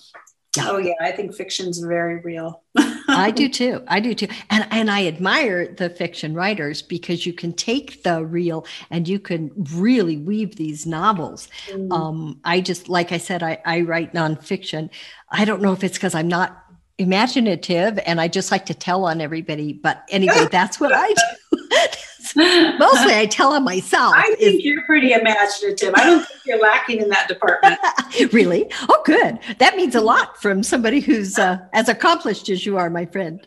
Oh 0.59 0.77
yeah, 0.77 0.93
I 1.01 1.11
think 1.11 1.35
fiction's 1.35 1.79
very 1.79 2.19
real. 2.19 2.63
I 3.07 3.31
do 3.31 3.49
too. 3.49 3.83
I 3.87 3.99
do 3.99 4.13
too. 4.13 4.27
And 4.49 4.67
and 4.71 4.91
I 4.91 5.07
admire 5.07 5.67
the 5.67 5.89
fiction 5.89 6.33
writers 6.33 6.81
because 6.81 7.25
you 7.25 7.33
can 7.33 7.53
take 7.53 8.03
the 8.03 8.25
real 8.25 8.65
and 8.89 9.07
you 9.07 9.19
can 9.19 9.51
really 9.73 10.17
weave 10.17 10.55
these 10.55 10.85
novels. 10.85 11.47
Mm. 11.69 11.91
Um, 11.91 12.39
I 12.43 12.61
just 12.61 12.89
like 12.89 13.11
I 13.11 13.17
said, 13.17 13.43
I, 13.43 13.59
I 13.65 13.81
write 13.81 14.13
nonfiction. 14.13 14.89
I 15.29 15.45
don't 15.45 15.61
know 15.61 15.73
if 15.73 15.83
it's 15.83 15.97
because 15.97 16.15
I'm 16.15 16.27
not 16.27 16.63
imaginative 16.97 17.99
and 18.05 18.21
I 18.21 18.27
just 18.27 18.51
like 18.51 18.65
to 18.67 18.73
tell 18.73 19.05
on 19.05 19.21
everybody, 19.21 19.73
but 19.73 20.03
anyway, 20.09 20.47
that's 20.51 20.79
what 20.79 20.91
I 20.93 21.07
do. 21.07 21.77
Mostly 22.35 23.15
I 23.15 23.27
tell 23.29 23.53
on 23.53 23.63
myself. 23.63 24.13
I 24.15 24.35
think 24.35 24.39
is, 24.39 24.63
you're 24.63 24.83
pretty 24.83 25.13
imaginative. 25.13 25.93
I 25.95 26.03
don't 26.05 26.25
think 26.25 26.41
you're 26.45 26.59
lacking 26.59 27.01
in 27.01 27.09
that 27.09 27.27
department. 27.27 27.79
really? 28.33 28.67
Oh, 28.89 29.01
good. 29.05 29.39
That 29.59 29.75
means 29.75 29.95
a 29.95 30.01
lot 30.01 30.41
from 30.41 30.63
somebody 30.63 30.99
who's 30.99 31.37
uh, 31.39 31.59
as 31.73 31.89
accomplished 31.89 32.49
as 32.49 32.65
you 32.65 32.77
are, 32.77 32.89
my 32.89 33.05
friend. 33.05 33.45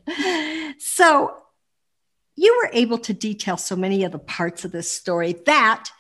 So 0.79 1.35
you 2.37 2.57
were 2.63 2.71
able 2.73 2.99
to 2.99 3.13
detail 3.13 3.57
so 3.57 3.75
many 3.77 4.05
of 4.05 4.13
the 4.13 4.19
parts 4.19 4.65
of 4.65 4.73
this 4.73 4.91
story 4.91 5.35
that 5.47 5.91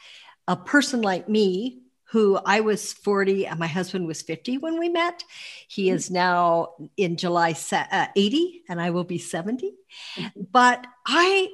a 0.47 0.57
person 0.57 1.03
like 1.03 1.29
me 1.29 1.83
who 2.11 2.39
I 2.47 2.61
was 2.61 2.93
40 2.93 3.47
and 3.47 3.59
my 3.59 3.67
husband 3.67 4.07
was 4.07 4.23
50 4.23 4.59
when 4.59 4.79
we 4.79 4.89
met. 4.89 5.25
He 5.69 5.91
is 5.91 6.11
now 6.11 6.71
in 6.97 7.17
July 7.17 7.55
uh, 7.71 8.07
80 8.17 8.63
and 8.69 8.81
I 8.81 8.91
will 8.91 9.05
be 9.05 9.19
70. 9.19 9.73
Mm-hmm. 10.17 10.41
But 10.51 10.87
I 11.07 11.49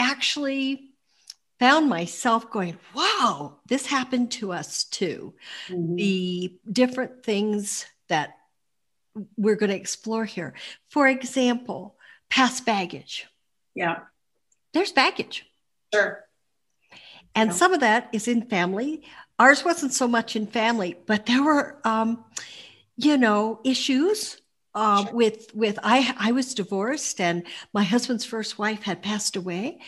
actually 0.00 0.90
found 1.60 1.88
myself 1.88 2.50
going, 2.50 2.78
wow, 2.94 3.58
this 3.68 3.86
happened 3.86 4.32
to 4.32 4.52
us 4.52 4.84
too. 4.84 5.34
Mm-hmm. 5.68 5.96
The 5.96 6.58
different 6.72 7.22
things 7.22 7.84
that 8.08 8.30
we're 9.36 9.56
going 9.56 9.70
to 9.70 9.76
explore 9.76 10.24
here. 10.24 10.54
For 10.88 11.06
example, 11.06 11.96
past 12.30 12.64
baggage. 12.64 13.26
Yeah. 13.74 13.98
There's 14.72 14.92
baggage. 14.92 15.44
Sure. 15.92 16.24
And 17.34 17.50
yeah. 17.50 17.56
some 17.56 17.74
of 17.74 17.80
that 17.80 18.08
is 18.12 18.26
in 18.26 18.48
family. 18.48 19.02
Ours 19.38 19.64
wasn't 19.64 19.92
so 19.92 20.08
much 20.08 20.36
in 20.36 20.46
family, 20.46 20.96
but 21.06 21.26
there 21.26 21.42
were, 21.42 21.78
um, 21.84 22.24
you 22.96 23.18
know, 23.18 23.60
issues 23.64 24.39
uh, 24.74 25.06
with 25.12 25.52
with 25.54 25.78
I 25.82 26.14
I 26.18 26.32
was 26.32 26.54
divorced 26.54 27.20
and 27.20 27.44
my 27.72 27.82
husband's 27.82 28.24
first 28.24 28.58
wife 28.58 28.82
had 28.82 29.02
passed 29.02 29.36
away, 29.36 29.80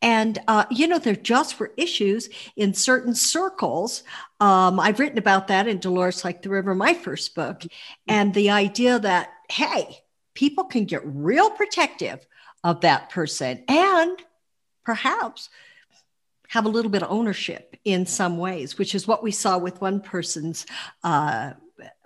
and 0.00 0.38
uh, 0.48 0.64
you 0.70 0.86
know 0.88 0.98
there 0.98 1.14
just 1.14 1.60
were 1.60 1.72
issues 1.76 2.28
in 2.56 2.72
certain 2.72 3.14
circles. 3.14 4.02
Um, 4.40 4.80
I've 4.80 4.98
written 4.98 5.18
about 5.18 5.48
that 5.48 5.68
in 5.68 5.78
Dolores 5.78 6.24
Like 6.24 6.42
the 6.42 6.48
River, 6.48 6.74
my 6.74 6.94
first 6.94 7.34
book, 7.34 7.62
and 8.08 8.32
the 8.32 8.50
idea 8.50 8.98
that 8.98 9.30
hey, 9.50 9.98
people 10.34 10.64
can 10.64 10.84
get 10.84 11.02
real 11.04 11.50
protective 11.50 12.26
of 12.64 12.80
that 12.82 13.10
person 13.10 13.64
and 13.68 14.22
perhaps 14.84 15.50
have 16.48 16.64
a 16.64 16.68
little 16.68 16.90
bit 16.90 17.02
of 17.02 17.10
ownership 17.10 17.76
in 17.84 18.06
some 18.06 18.38
ways, 18.38 18.78
which 18.78 18.94
is 18.94 19.06
what 19.06 19.22
we 19.22 19.30
saw 19.30 19.58
with 19.58 19.80
one 19.80 20.00
person's. 20.00 20.66
Uh, 21.04 21.52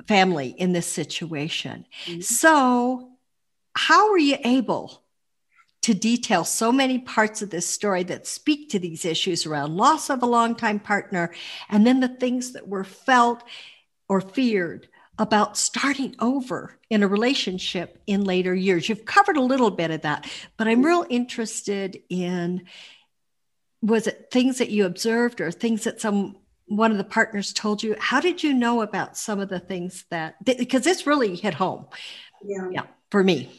family 0.07 0.49
in 0.49 0.73
this 0.73 0.87
situation. 0.87 1.87
Mm-hmm. 2.07 2.21
So, 2.21 3.11
how 3.75 4.11
were 4.11 4.19
you 4.19 4.37
able 4.45 5.03
to 5.83 5.93
detail 5.93 6.45
so 6.45 6.73
many 6.73 6.99
parts 6.99 7.43
of 7.43 7.51
this 7.51 7.69
story 7.69 8.03
that 8.05 8.27
speak 8.27 8.71
to 8.71 8.79
these 8.79 9.05
issues 9.05 9.45
around 9.45 9.77
loss 9.77 10.09
of 10.09 10.23
a 10.23 10.27
longtime 10.27 10.81
partner 10.81 11.31
and 11.69 11.87
then 11.87 12.01
the 12.01 12.09
things 12.09 12.53
that 12.53 12.67
were 12.67 12.85
felt 12.85 13.43
or 14.09 14.23
feared 14.23 14.89
about 15.19 15.59
starting 15.59 16.17
over 16.21 16.79
in 16.89 17.03
a 17.03 17.09
relationship 17.09 18.01
in 18.07 18.25
later 18.25 18.55
years? 18.55 18.89
You've 18.89 19.05
covered 19.05 19.37
a 19.37 19.43
little 19.43 19.71
bit 19.71 19.91
of 19.91 20.01
that, 20.03 20.27
but 20.57 20.67
I'm 20.67 20.83
real 20.83 21.05
interested 21.11 22.01
in 22.09 22.65
was 23.83 24.07
it 24.07 24.29
things 24.31 24.59
that 24.59 24.71
you 24.71 24.87
observed 24.87 25.43
or 25.43 25.51
things 25.51 25.85
that 25.85 26.01
some 26.01 26.35
one 26.67 26.91
of 26.91 26.99
the 26.99 27.05
partners 27.05 27.53
told 27.53 27.83
you 27.83 27.95
how 27.99 28.21
did 28.21 28.43
you 28.43 28.53
know 28.53 28.81
about 28.81 29.17
some 29.17 29.39
of 29.39 29.49
the 29.49 29.61
things 29.61 30.05
that 30.11 30.43
because 30.45 30.83
this 30.83 31.07
really 31.07 31.37
hit 31.37 31.55
home 31.55 31.87
yeah 32.45 32.69
yeah 32.71 32.87
for 33.11 33.23
me 33.23 33.51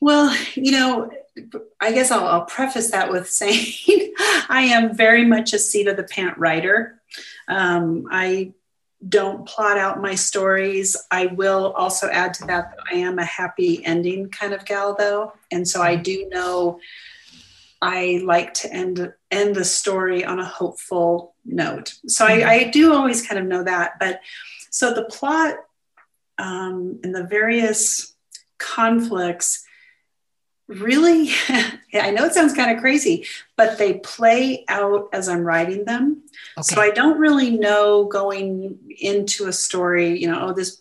Well, 0.00 0.34
you 0.54 0.72
know, 0.72 1.10
I 1.78 1.92
guess 1.92 2.10
I'll, 2.10 2.26
I'll 2.26 2.44
preface 2.46 2.90
that 2.90 3.10
with 3.10 3.28
saying 3.30 4.12
I 4.48 4.62
am 4.72 4.96
very 4.96 5.24
much 5.24 5.52
a 5.52 5.58
seat 5.58 5.88
of 5.88 5.96
the 5.96 6.04
pant 6.04 6.38
writer. 6.38 7.00
Um, 7.48 8.06
I 8.10 8.54
don't 9.06 9.46
plot 9.46 9.78
out 9.78 10.00
my 10.00 10.14
stories. 10.14 10.96
I 11.10 11.26
will 11.26 11.72
also 11.72 12.08
add 12.08 12.34
to 12.34 12.46
that 12.46 12.70
that 12.70 12.78
I 12.90 12.96
am 12.96 13.18
a 13.18 13.24
happy 13.24 13.84
ending 13.84 14.28
kind 14.30 14.52
of 14.52 14.64
gal, 14.64 14.94
though, 14.98 15.32
and 15.50 15.66
so 15.66 15.80
I 15.82 15.96
do 15.96 16.28
know 16.28 16.80
I 17.82 18.22
like 18.24 18.54
to 18.54 18.72
end 18.72 19.12
end 19.30 19.54
the 19.54 19.64
story 19.64 20.24
on 20.24 20.38
a 20.38 20.44
hopeful 20.44 21.34
note. 21.44 21.94
So 22.06 22.26
I, 22.26 22.50
I 22.50 22.64
do 22.64 22.92
always 22.92 23.26
kind 23.26 23.40
of 23.40 23.46
know 23.46 23.64
that. 23.64 23.98
But 23.98 24.20
so 24.70 24.92
the 24.92 25.04
plot 25.04 25.56
um, 26.38 27.00
and 27.02 27.14
the 27.14 27.24
various 27.24 28.14
conflicts 28.58 29.64
really 30.68 31.30
i 31.94 32.12
know 32.12 32.24
it 32.24 32.32
sounds 32.32 32.54
kind 32.54 32.70
of 32.70 32.80
crazy 32.80 33.26
but 33.56 33.76
they 33.76 33.94
play 33.94 34.64
out 34.68 35.08
as 35.12 35.28
i'm 35.28 35.40
writing 35.40 35.84
them 35.84 36.22
okay. 36.56 36.74
so 36.74 36.80
i 36.80 36.90
don't 36.90 37.18
really 37.18 37.50
know 37.50 38.04
going 38.04 38.78
into 39.00 39.48
a 39.48 39.52
story 39.52 40.20
you 40.20 40.28
know 40.28 40.38
oh 40.42 40.52
this 40.52 40.80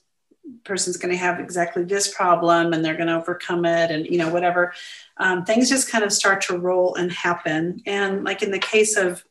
person's 0.64 0.98
going 0.98 1.12
to 1.12 1.18
have 1.18 1.40
exactly 1.40 1.84
this 1.84 2.14
problem 2.14 2.74
and 2.74 2.84
they're 2.84 2.96
going 2.96 3.08
to 3.08 3.16
overcome 3.16 3.66
it 3.66 3.92
and 3.92 4.06
you 4.06 4.18
know 4.18 4.30
whatever 4.30 4.74
um, 5.18 5.46
things 5.46 5.70
just 5.70 5.90
kind 5.90 6.04
of 6.04 6.12
start 6.12 6.42
to 6.42 6.58
roll 6.58 6.96
and 6.96 7.12
happen 7.12 7.82
and 7.86 8.24
like 8.24 8.42
in 8.42 8.52
the 8.52 8.60
case 8.60 8.98
of 8.98 9.24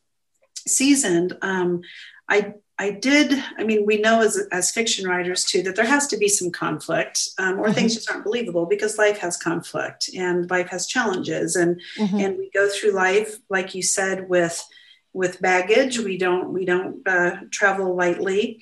seasoned 0.67 1.37
um, 1.41 1.81
i 2.27 2.53
I 2.81 2.91
did, 2.91 3.33
I 3.57 3.65
mean, 3.65 3.85
we 3.85 3.99
know 3.99 4.21
as, 4.21 4.37
as 4.53 4.71
fiction 4.71 5.05
writers 5.05 5.43
too 5.43 5.61
that 5.63 5.75
there 5.75 5.85
has 5.85 6.07
to 6.07 6.17
be 6.17 6.29
some 6.29 6.49
conflict 6.49 7.27
um, 7.37 7.59
or 7.59 7.65
mm-hmm. 7.65 7.73
things 7.73 7.93
just 7.93 8.09
aren't 8.09 8.23
believable 8.23 8.65
because 8.65 8.97
life 8.97 9.17
has 9.17 9.35
conflict 9.35 10.09
and 10.15 10.49
life 10.49 10.69
has 10.69 10.87
challenges. 10.87 11.57
And, 11.57 11.81
mm-hmm. 11.97 12.17
and 12.17 12.37
we 12.37 12.49
go 12.51 12.69
through 12.69 12.91
life, 12.91 13.35
like 13.49 13.75
you 13.75 13.83
said, 13.83 14.29
with, 14.29 14.65
with 15.11 15.41
baggage. 15.41 15.99
We 15.99 16.17
don't, 16.17 16.53
we 16.53 16.63
don't 16.63 17.05
uh, 17.05 17.41
travel 17.51 17.93
lightly 17.95 18.61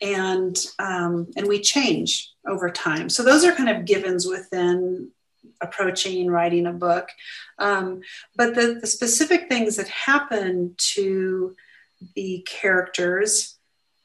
and, 0.00 0.56
um, 0.78 1.30
and 1.36 1.46
we 1.46 1.60
change 1.60 2.30
over 2.46 2.70
time. 2.70 3.08
So 3.08 3.22
those 3.22 3.44
are 3.44 3.52
kind 3.52 3.68
of 3.68 3.84
givens 3.84 4.26
within 4.26 5.10
approaching 5.60 6.30
writing 6.30 6.66
a 6.66 6.72
book. 6.72 7.08
Um, 7.58 8.00
but 8.36 8.54
the, 8.54 8.78
the 8.80 8.86
specific 8.86 9.48
things 9.48 9.76
that 9.76 9.88
happen 9.88 10.74
to 10.94 11.54
the 12.14 12.46
characters 12.46 13.54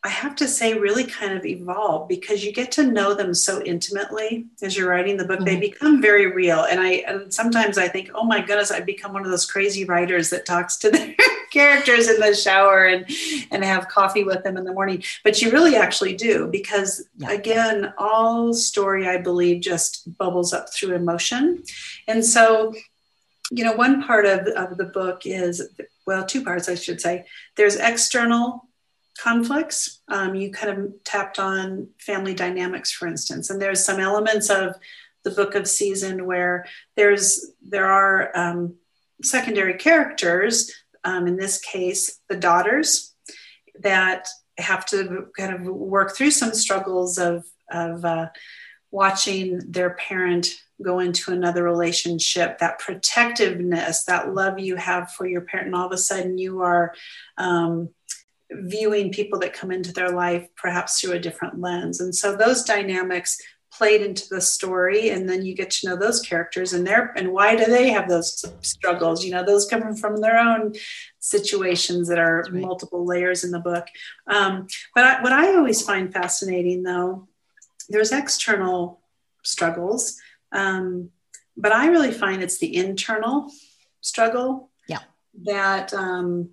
I 0.02 0.08
have 0.08 0.36
to 0.38 0.48
say, 0.48 0.76
really 0.76 1.04
kind 1.04 1.38
of 1.38 1.46
evolve 1.46 2.08
because 2.08 2.44
you 2.44 2.54
get 2.54 2.72
to 2.74 2.84
know 2.84 3.14
them 3.14 3.34
so 3.34 3.62
intimately 3.62 4.48
as 4.62 4.78
you're 4.78 4.90
writing 4.90 5.18
the 5.18 5.26
book. 5.26 5.40
Mm-hmm. 5.40 5.46
They 5.46 5.60
become 5.60 6.02
very 6.02 6.28
real. 6.28 6.64
And 6.64 6.80
I 6.80 7.04
and 7.06 7.34
sometimes 7.34 7.78
I 7.78 7.90
think, 7.90 8.12
oh 8.16 8.24
my 8.24 8.40
goodness, 8.40 8.72
I've 8.72 8.86
become 8.86 9.12
one 9.12 9.26
of 9.26 9.32
those 9.32 9.46
crazy 9.46 9.84
writers 9.84 10.30
that 10.30 10.46
talks 10.46 10.78
to 10.78 10.92
their 10.92 11.14
characters 11.52 12.08
in 12.10 12.20
the 12.20 12.34
shower 12.34 12.86
and 12.86 13.06
and 13.52 13.64
have 13.64 13.88
coffee 13.88 14.24
with 14.24 14.44
them 14.44 14.58
in 14.58 14.64
the 14.64 14.74
morning. 14.74 15.04
But 15.24 15.42
you 15.42 15.52
really 15.52 15.76
actually 15.76 16.16
do 16.16 16.48
because 16.48 17.08
yeah. 17.18 17.32
again, 17.32 17.94
all 17.98 18.54
story 18.54 19.08
I 19.08 19.18
believe 19.18 19.62
just 19.62 20.18
bubbles 20.18 20.54
up 20.54 20.74
through 20.74 20.96
emotion. 20.96 21.64
And 22.08 22.26
so, 22.26 22.74
you 23.52 23.64
know, 23.64 23.74
one 23.74 24.04
part 24.04 24.26
of, 24.26 24.48
of 24.48 24.78
the 24.78 24.86
book 24.86 25.26
is 25.26 25.62
well, 26.06 26.26
two 26.26 26.44
parts, 26.44 26.68
I 26.68 26.76
should 26.76 27.00
say. 27.00 27.26
There's 27.56 27.76
external 27.76 28.68
conflicts. 29.20 30.00
Um, 30.08 30.34
you 30.34 30.52
kind 30.52 30.80
of 30.80 31.04
tapped 31.04 31.38
on 31.38 31.90
family 32.00 32.34
dynamics, 32.34 32.92
for 32.92 33.08
instance, 33.08 33.50
and 33.50 33.62
there's 33.62 33.86
some 33.86 34.00
elements 34.00 34.50
of 34.50 34.76
the 35.24 35.32
book 35.32 35.54
of 35.56 35.68
season 35.68 36.26
where 36.26 36.66
there's 36.96 37.52
there 37.62 37.86
are 37.86 38.36
um, 38.36 38.76
secondary 39.22 39.76
characters. 39.76 40.72
Um, 41.04 41.28
in 41.28 41.38
this 41.38 41.60
case, 41.60 42.20
the 42.30 42.36
daughters 42.36 43.14
that 43.82 44.28
have 44.58 44.86
to 44.88 45.28
kind 45.38 45.54
of 45.54 45.62
work 45.62 46.16
through 46.16 46.32
some 46.32 46.54
struggles 46.54 47.18
of 47.18 47.46
of 47.72 48.04
uh, 48.04 48.30
watching 48.92 49.60
their 49.68 49.92
parent 49.92 50.48
go 50.82 51.00
into 51.00 51.32
another 51.32 51.64
relationship 51.64 52.58
that 52.58 52.80
protectiveness 52.80 54.06
that 54.06 54.34
love 54.34 54.60
you 54.60 54.76
have 54.76 55.12
for 55.12 55.28
your 55.28 55.42
parent 55.42 55.68
and 55.68 55.76
all 55.76 55.86
of 55.86 55.92
a 55.92 55.98
sudden 55.98 56.38
you 56.38 56.62
are 56.62 56.94
um, 57.38 57.90
viewing 58.52 59.12
people 59.12 59.40
that 59.40 59.54
come 59.54 59.72
into 59.72 59.92
their 59.92 60.10
life 60.10 60.48
perhaps 60.56 61.00
through 61.00 61.12
a 61.12 61.20
different 61.20 61.60
lens. 61.60 62.00
And 62.00 62.16
so 62.16 62.36
those 62.36 62.64
dynamics 62.64 63.40
played 63.80 64.02
into 64.02 64.28
the 64.30 64.42
story 64.42 65.10
and 65.10 65.28
then 65.28 65.46
you 65.46 65.56
get 65.56 65.72
to 65.72 65.88
know 65.88 65.96
those 65.96 66.20
characters 66.20 66.74
and 66.74 66.86
their 66.86 67.14
and 67.16 67.32
why 67.32 67.56
do 67.56 67.66
they 67.66 67.90
have 67.90 68.10
those 68.10 68.44
struggles? 68.62 69.24
You 69.24 69.32
know 69.32 69.46
those 69.46 69.66
come 69.66 69.96
from 69.96 70.18
their 70.18 70.38
own 70.38 70.74
situations 71.20 72.10
that 72.10 72.20
are 72.20 72.42
right. 72.42 72.54
multiple 72.54 73.06
layers 73.06 73.46
in 73.46 73.52
the 73.52 73.60
book. 73.60 73.88
Um, 74.28 74.68
but 74.94 75.04
I, 75.06 75.22
what 75.22 75.32
i 75.32 75.56
always 75.56 75.82
find 75.82 76.12
fascinating 76.12 76.84
though 76.84 77.28
there's 77.88 78.12
external 78.12 79.00
struggles 79.44 80.20
um, 80.52 81.10
but 81.56 81.72
i 81.72 81.88
really 81.88 82.12
find 82.12 82.44
it's 82.44 82.60
the 82.60 82.76
internal 82.76 83.52
struggle 84.02 84.70
yeah. 84.88 85.00
that 85.46 85.94
um, 85.94 86.50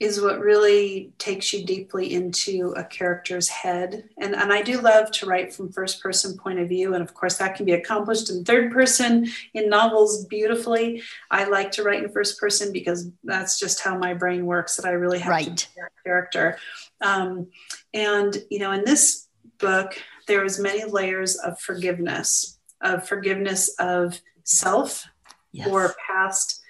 is 0.00 0.18
what 0.18 0.40
really 0.40 1.12
takes 1.18 1.52
you 1.52 1.62
deeply 1.62 2.14
into 2.14 2.72
a 2.74 2.82
character's 2.82 3.50
head. 3.50 4.08
And, 4.16 4.34
and 4.34 4.50
I 4.50 4.62
do 4.62 4.80
love 4.80 5.10
to 5.12 5.26
write 5.26 5.52
from 5.52 5.70
first 5.70 6.02
person 6.02 6.38
point 6.38 6.58
of 6.58 6.70
view. 6.70 6.94
And 6.94 7.02
of 7.02 7.12
course, 7.12 7.36
that 7.36 7.54
can 7.54 7.66
be 7.66 7.72
accomplished 7.72 8.30
in 8.30 8.42
third 8.42 8.72
person 8.72 9.28
in 9.52 9.68
novels 9.68 10.24
beautifully. 10.24 11.02
I 11.30 11.44
like 11.44 11.70
to 11.72 11.82
write 11.82 12.02
in 12.02 12.10
first 12.10 12.40
person 12.40 12.72
because 12.72 13.10
that's 13.24 13.58
just 13.58 13.80
how 13.80 13.98
my 13.98 14.14
brain 14.14 14.46
works, 14.46 14.76
that 14.76 14.86
I 14.86 14.92
really 14.92 15.18
have 15.18 15.30
right. 15.30 15.54
to 15.54 15.68
be 15.74 15.82
a 15.82 16.02
character. 16.02 16.56
Um, 17.02 17.48
and, 17.92 18.34
you 18.50 18.58
know, 18.58 18.72
in 18.72 18.84
this 18.86 19.28
book, 19.58 20.02
there 20.26 20.44
is 20.46 20.58
many 20.58 20.84
layers 20.84 21.36
of 21.36 21.60
forgiveness, 21.60 22.58
of 22.80 23.06
forgiveness 23.06 23.74
of 23.78 24.18
self 24.44 25.06
yes. 25.52 25.68
or 25.68 25.94
past 26.06 26.62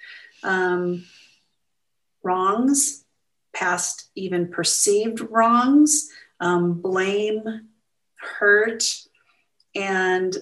um, 0.43 1.05
wrongs 2.23 3.00
past 3.53 4.09
even 4.15 4.47
perceived 4.47 5.19
wrongs, 5.29 6.09
um, 6.39 6.73
blame, 6.81 7.69
hurt. 8.15 8.83
And 9.75 10.35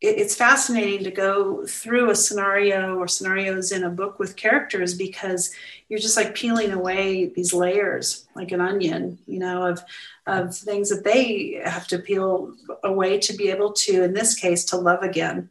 it, 0.00 0.18
it's 0.18 0.34
fascinating 0.34 1.04
to 1.04 1.10
go 1.10 1.66
through 1.66 2.10
a 2.10 2.14
scenario 2.14 2.96
or 2.96 3.08
scenarios 3.08 3.72
in 3.72 3.84
a 3.84 3.90
book 3.90 4.18
with 4.18 4.36
characters 4.36 4.94
because 4.94 5.52
you're 5.88 5.98
just 5.98 6.16
like 6.16 6.34
peeling 6.34 6.72
away 6.72 7.26
these 7.26 7.52
layers 7.52 8.26
like 8.34 8.52
an 8.52 8.60
onion, 8.60 9.18
you 9.26 9.38
know, 9.38 9.66
of, 9.66 9.82
of 10.26 10.56
things 10.56 10.90
that 10.90 11.04
they 11.04 11.60
have 11.64 11.86
to 11.88 11.98
peel 11.98 12.54
away 12.84 13.18
to 13.18 13.34
be 13.34 13.48
able 13.50 13.72
to, 13.72 14.02
in 14.02 14.12
this 14.12 14.34
case, 14.34 14.64
to 14.66 14.76
love 14.76 15.02
again. 15.02 15.48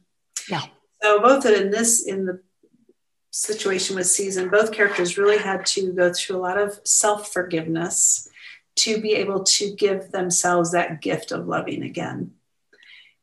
Yeah. 0.49 0.61
So 1.01 1.19
both 1.21 1.45
in 1.45 1.71
this, 1.71 2.05
in 2.05 2.25
the 2.25 2.41
situation 3.35 3.97
with 3.97 4.07
season 4.07 4.47
both 4.49 4.71
characters 4.71 5.17
really 5.17 5.37
had 5.37 5.65
to 5.65 5.91
go 5.91 6.13
through 6.13 6.37
a 6.37 6.39
lot 6.39 6.57
of 6.57 6.79
self-forgiveness 6.85 8.29
to 8.75 9.01
be 9.01 9.13
able 9.13 9.43
to 9.43 9.73
give 9.75 10.11
themselves 10.11 10.71
that 10.71 11.01
gift 11.01 11.31
of 11.31 11.47
loving 11.47 11.83
again. 11.83 12.31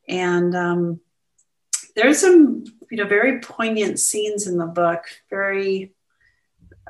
And 0.08 0.54
um, 0.54 1.00
there's 1.94 2.20
some 2.20 2.64
you 2.90 2.98
know 2.98 3.06
very 3.06 3.40
poignant 3.40 3.98
scenes 3.98 4.46
in 4.46 4.58
the 4.58 4.66
book 4.66 5.04
very 5.30 5.92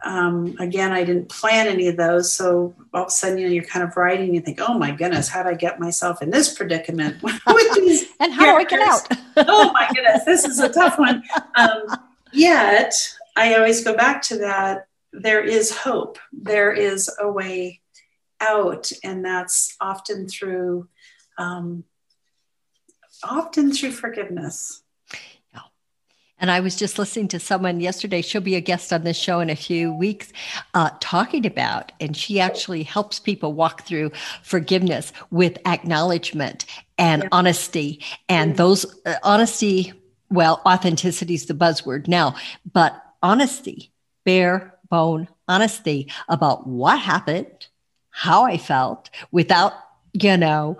um, 0.04 0.56
again 0.58 0.90
i 0.92 1.04
didn't 1.04 1.28
plan 1.28 1.66
any 1.66 1.86
of 1.86 1.96
those 1.96 2.32
so 2.32 2.74
all 2.92 3.02
of 3.02 3.08
a 3.08 3.10
sudden 3.10 3.38
you 3.38 3.46
know 3.46 3.52
you're 3.52 3.64
kind 3.64 3.84
of 3.84 3.96
writing 3.96 4.26
and 4.26 4.34
you 4.34 4.40
think 4.40 4.60
oh 4.60 4.76
my 4.76 4.90
goodness 4.90 5.28
how 5.28 5.42
did 5.42 5.50
i 5.50 5.54
get 5.54 5.78
myself 5.78 6.22
in 6.22 6.30
this 6.30 6.54
predicament 6.54 7.22
and 8.20 8.32
how 8.32 8.44
do 8.44 8.56
i 8.56 8.64
get 8.64 8.80
out? 8.80 9.08
Oh 9.36 9.72
my 9.72 9.88
goodness 9.94 10.24
this 10.24 10.44
is 10.44 10.58
a 10.58 10.68
tough 10.68 10.98
one. 10.98 11.22
Um, 11.56 11.86
Yet, 12.32 12.94
I 13.36 13.54
always 13.54 13.84
go 13.84 13.94
back 13.94 14.22
to 14.22 14.38
that 14.38 14.86
there 15.12 15.42
is 15.42 15.76
hope, 15.76 16.18
there 16.32 16.72
is 16.72 17.10
a 17.20 17.30
way 17.30 17.80
out, 18.40 18.90
and 19.04 19.24
that's 19.24 19.76
often 19.80 20.28
through. 20.28 20.88
Um, 21.38 21.84
often 23.24 23.72
through 23.72 23.92
forgiveness. 23.92 24.82
Yeah. 25.52 25.60
And 26.38 26.50
I 26.50 26.60
was 26.60 26.76
just 26.76 26.98
listening 26.98 27.28
to 27.28 27.40
someone 27.40 27.80
yesterday. 27.80 28.22
She'll 28.22 28.40
be 28.40 28.56
a 28.56 28.60
guest 28.60 28.92
on 28.92 29.04
this 29.04 29.16
show 29.16 29.40
in 29.40 29.50
a 29.50 29.56
few 29.56 29.92
weeks, 29.92 30.32
uh, 30.74 30.90
talking 31.00 31.46
about, 31.46 31.92
and 32.00 32.16
she 32.16 32.40
actually 32.40 32.82
helps 32.82 33.18
people 33.18 33.52
walk 33.52 33.86
through 33.86 34.10
forgiveness 34.42 35.12
with 35.30 35.58
acknowledgement 35.66 36.66
and 36.98 37.22
yeah. 37.22 37.28
honesty. 37.32 38.00
And 38.28 38.56
those 38.56 38.86
uh, 39.06 39.14
honesty 39.22 39.92
well, 40.32 40.62
authenticity 40.66 41.34
is 41.34 41.46
the 41.46 41.54
buzzword 41.54 42.08
now, 42.08 42.34
but 42.72 43.00
honesty, 43.22 43.92
bare 44.24 44.74
bone 44.88 45.28
honesty 45.46 46.10
about 46.28 46.66
what 46.66 46.98
happened, 46.98 47.66
how 48.10 48.44
I 48.44 48.58
felt 48.58 49.10
without, 49.30 49.72
you 50.12 50.36
know, 50.36 50.78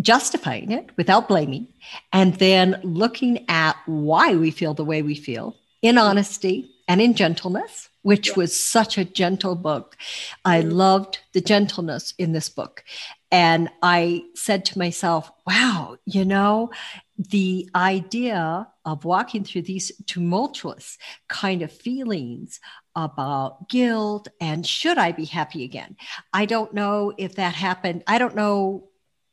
justifying 0.00 0.72
it 0.72 0.90
without 0.96 1.28
blaming, 1.28 1.68
and 2.12 2.34
then 2.34 2.78
looking 2.82 3.44
at 3.48 3.76
why 3.86 4.34
we 4.34 4.50
feel 4.50 4.74
the 4.74 4.84
way 4.84 5.02
we 5.02 5.14
feel 5.14 5.56
in 5.80 5.96
honesty 5.96 6.70
and 6.88 7.00
in 7.00 7.14
gentleness, 7.14 7.88
which 8.02 8.28
yeah. 8.28 8.34
was 8.36 8.58
such 8.58 8.98
a 8.98 9.04
gentle 9.04 9.54
book. 9.54 9.96
I 10.44 10.60
loved 10.60 11.18
the 11.32 11.40
gentleness 11.40 12.14
in 12.18 12.32
this 12.32 12.48
book. 12.48 12.84
And 13.32 13.68
I 13.82 14.24
said 14.34 14.64
to 14.66 14.78
myself, 14.78 15.30
wow, 15.46 15.96
you 16.04 16.24
know, 16.24 16.70
the 17.18 17.68
idea 17.74 18.68
of 18.84 19.04
walking 19.04 19.44
through 19.44 19.62
these 19.62 19.90
tumultuous 20.06 20.98
kind 21.28 21.62
of 21.62 21.72
feelings 21.72 22.60
about 22.94 23.68
guilt 23.68 24.28
and 24.40 24.66
should 24.66 24.98
I 24.98 25.12
be 25.12 25.24
happy 25.24 25.64
again? 25.64 25.96
I 26.32 26.46
don't 26.46 26.74
know 26.74 27.12
if 27.16 27.36
that 27.36 27.54
happened. 27.54 28.04
I 28.06 28.18
don't 28.18 28.36
know 28.36 28.88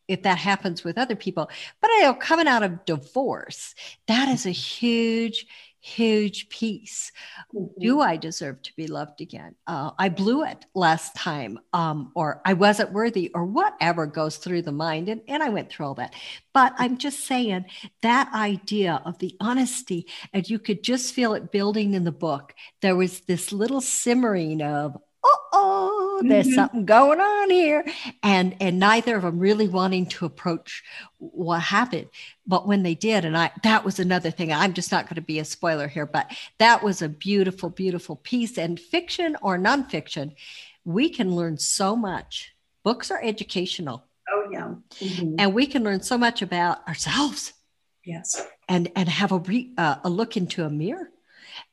if 0.07 0.23
that 0.23 0.37
happens 0.37 0.83
with 0.83 0.97
other 0.97 1.15
people, 1.15 1.49
but 1.81 1.89
I 1.93 2.01
know 2.01 2.13
coming 2.13 2.47
out 2.47 2.63
of 2.63 2.85
divorce, 2.85 3.73
that 4.07 4.29
is 4.29 4.45
a 4.45 4.51
huge, 4.51 5.45
huge 5.83 6.47
piece. 6.47 7.11
Mm-hmm. 7.53 7.81
Do 7.81 7.99
I 7.99 8.15
deserve 8.15 8.61
to 8.63 8.75
be 8.75 8.87
loved 8.87 9.19
again? 9.19 9.53
Uh, 9.67 9.91
I 9.99 10.09
blew 10.09 10.45
it 10.45 10.65
last 10.73 11.13
time, 11.15 11.59
um, 11.73 12.11
or 12.15 12.41
I 12.45 12.53
wasn't 12.53 12.93
worthy, 12.93 13.31
or 13.35 13.45
whatever 13.45 14.07
goes 14.07 14.37
through 14.37 14.61
the 14.61 14.71
mind. 14.71 15.09
And, 15.09 15.21
and 15.27 15.43
I 15.43 15.49
went 15.49 15.69
through 15.69 15.87
all 15.87 15.95
that. 15.95 16.13
But 16.53 16.73
I'm 16.77 16.97
just 16.97 17.25
saying 17.25 17.65
that 18.01 18.33
idea 18.33 19.01
of 19.05 19.19
the 19.19 19.35
honesty, 19.41 20.07
and 20.31 20.49
you 20.49 20.57
could 20.57 20.83
just 20.83 21.13
feel 21.13 21.33
it 21.33 21.51
building 21.51 21.93
in 21.93 22.05
the 22.05 22.11
book. 22.11 22.53
There 22.81 22.95
was 22.95 23.19
this 23.21 23.51
little 23.51 23.81
simmering 23.81 24.61
of, 24.61 24.97
oh, 25.23 25.92
there's 26.21 26.47
mm-hmm. 26.47 26.55
something 26.55 26.85
going 26.85 27.19
on 27.19 27.49
here. 27.49 27.85
And 28.21 28.55
and 28.59 28.79
neither 28.79 29.15
of 29.15 29.23
them 29.23 29.39
really 29.39 29.67
wanting 29.67 30.05
to 30.07 30.25
approach 30.25 30.83
what 31.17 31.61
happened. 31.61 32.09
But 32.45 32.67
when 32.67 32.83
they 32.83 32.95
did, 32.95 33.25
and 33.25 33.37
I 33.37 33.51
that 33.63 33.83
was 33.83 33.99
another 33.99 34.31
thing. 34.31 34.51
I'm 34.51 34.73
just 34.73 34.91
not 34.91 35.05
going 35.05 35.15
to 35.15 35.21
be 35.21 35.39
a 35.39 35.45
spoiler 35.45 35.87
here, 35.87 36.05
but 36.05 36.31
that 36.59 36.83
was 36.83 37.01
a 37.01 37.09
beautiful, 37.09 37.69
beautiful 37.69 38.17
piece. 38.17 38.57
And 38.57 38.79
fiction 38.79 39.37
or 39.41 39.57
nonfiction, 39.57 40.35
we 40.85 41.09
can 41.09 41.35
learn 41.35 41.57
so 41.57 41.95
much. 41.95 42.53
Books 42.83 43.11
are 43.11 43.21
educational. 43.23 44.03
Oh 44.29 44.49
yeah. 44.51 44.73
Mm-hmm. 44.99 45.35
And 45.39 45.53
we 45.53 45.65
can 45.65 45.83
learn 45.83 46.01
so 46.01 46.17
much 46.17 46.41
about 46.41 46.87
ourselves. 46.87 47.53
Yes. 48.03 48.45
And 48.67 48.91
and 48.95 49.07
have 49.07 49.31
a 49.31 49.39
re, 49.39 49.71
uh, 49.77 49.95
a 50.03 50.09
look 50.09 50.35
into 50.37 50.65
a 50.65 50.69
mirror 50.69 51.09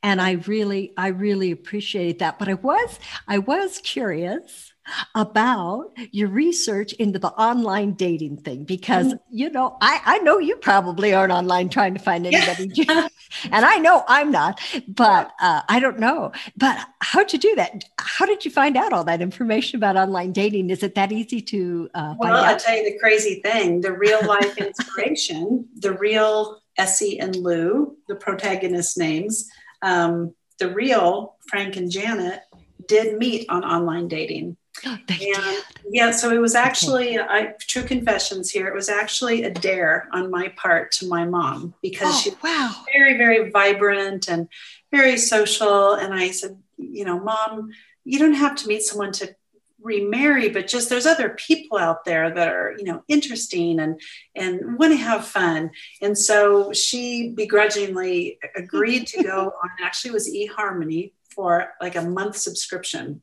and 0.02 0.20
i 0.20 0.32
really 0.32 0.92
i 0.96 1.08
really 1.08 1.50
appreciate 1.50 2.18
that. 2.18 2.38
But 2.38 2.48
i 2.48 2.54
was 2.54 2.98
i 3.28 3.38
was 3.38 3.78
curious 3.78 4.72
about 5.14 5.92
your 6.10 6.28
research 6.28 6.92
into 6.94 7.18
the 7.18 7.28
online 7.28 7.92
dating 7.92 8.38
thing 8.38 8.64
because 8.64 9.06
mm-hmm. 9.06 9.16
you 9.30 9.50
know 9.50 9.76
I, 9.80 10.00
I 10.04 10.18
know 10.18 10.38
you 10.38 10.56
probably 10.56 11.12
aren't 11.12 11.32
online 11.32 11.68
trying 11.68 11.94
to 11.94 12.00
find 12.00 12.26
anybody. 12.26 12.70
And 13.52 13.64
i 13.64 13.76
know 13.78 14.04
i'm 14.08 14.30
not 14.30 14.60
but 14.88 15.30
uh, 15.40 15.62
i 15.68 15.78
don't 15.78 15.98
know. 15.98 16.32
But 16.56 16.84
how'd 17.00 17.32
you 17.32 17.38
do 17.38 17.54
that? 17.56 17.84
How 17.98 18.26
did 18.26 18.44
you 18.44 18.50
find 18.50 18.76
out 18.76 18.92
all 18.92 19.04
that 19.04 19.22
information 19.22 19.76
about 19.76 19.96
online 19.96 20.32
dating? 20.32 20.70
Is 20.70 20.82
it 20.82 20.94
that 20.96 21.12
easy 21.12 21.40
to 21.42 21.88
uh, 21.94 22.14
well 22.18 22.44
i'll 22.44 22.58
tell 22.58 22.76
you 22.76 22.84
the 22.84 22.98
crazy 22.98 23.40
thing. 23.44 23.80
The 23.82 23.92
real 23.92 24.24
life 24.26 24.58
inspiration 24.66 25.68
the 25.76 25.92
real 25.92 26.60
essie 26.76 27.20
and 27.20 27.36
lou 27.36 27.96
the 28.08 28.14
protagonist 28.14 28.96
names 28.96 29.48
um, 29.82 30.34
the 30.58 30.72
real 30.72 31.36
Frank 31.48 31.76
and 31.76 31.90
Janet 31.90 32.40
did 32.86 33.18
meet 33.18 33.48
on 33.48 33.64
online 33.64 34.08
dating. 34.08 34.56
Oh, 34.86 34.96
and 35.08 35.64
yeah, 35.90 36.10
so 36.10 36.30
it 36.30 36.40
was 36.40 36.54
actually 36.54 37.18
okay. 37.18 37.26
I, 37.28 37.54
true 37.60 37.82
confessions 37.82 38.50
here. 38.50 38.66
It 38.66 38.74
was 38.74 38.88
actually 38.88 39.42
a 39.42 39.50
dare 39.50 40.08
on 40.12 40.30
my 40.30 40.48
part 40.56 40.92
to 40.92 41.06
my 41.06 41.24
mom 41.24 41.74
because 41.82 42.14
oh, 42.14 42.20
she's 42.20 42.36
wow. 42.42 42.72
very, 42.92 43.18
very 43.18 43.50
vibrant 43.50 44.28
and 44.28 44.48
very 44.90 45.18
social. 45.18 45.92
And 45.94 46.14
I 46.14 46.30
said, 46.30 46.56
you 46.78 47.04
know, 47.04 47.20
mom, 47.20 47.72
you 48.04 48.18
don't 48.18 48.34
have 48.34 48.56
to 48.56 48.68
meet 48.68 48.82
someone 48.82 49.12
to 49.12 49.34
remarry 49.82 50.48
but 50.48 50.66
just 50.66 50.88
there's 50.88 51.06
other 51.06 51.30
people 51.30 51.78
out 51.78 52.04
there 52.04 52.32
that 52.32 52.48
are 52.48 52.74
you 52.78 52.84
know 52.84 53.02
interesting 53.08 53.80
and 53.80 54.00
and 54.34 54.78
want 54.78 54.92
to 54.92 54.96
have 54.96 55.26
fun. 55.26 55.70
And 56.02 56.16
so 56.16 56.72
she 56.72 57.30
begrudgingly 57.30 58.38
agreed 58.56 59.06
to 59.08 59.22
go 59.22 59.52
on 59.62 59.70
actually 59.82 60.12
was 60.12 60.28
eharmony 60.28 61.12
for 61.34 61.68
like 61.80 61.96
a 61.96 62.02
month 62.02 62.36
subscription. 62.36 63.22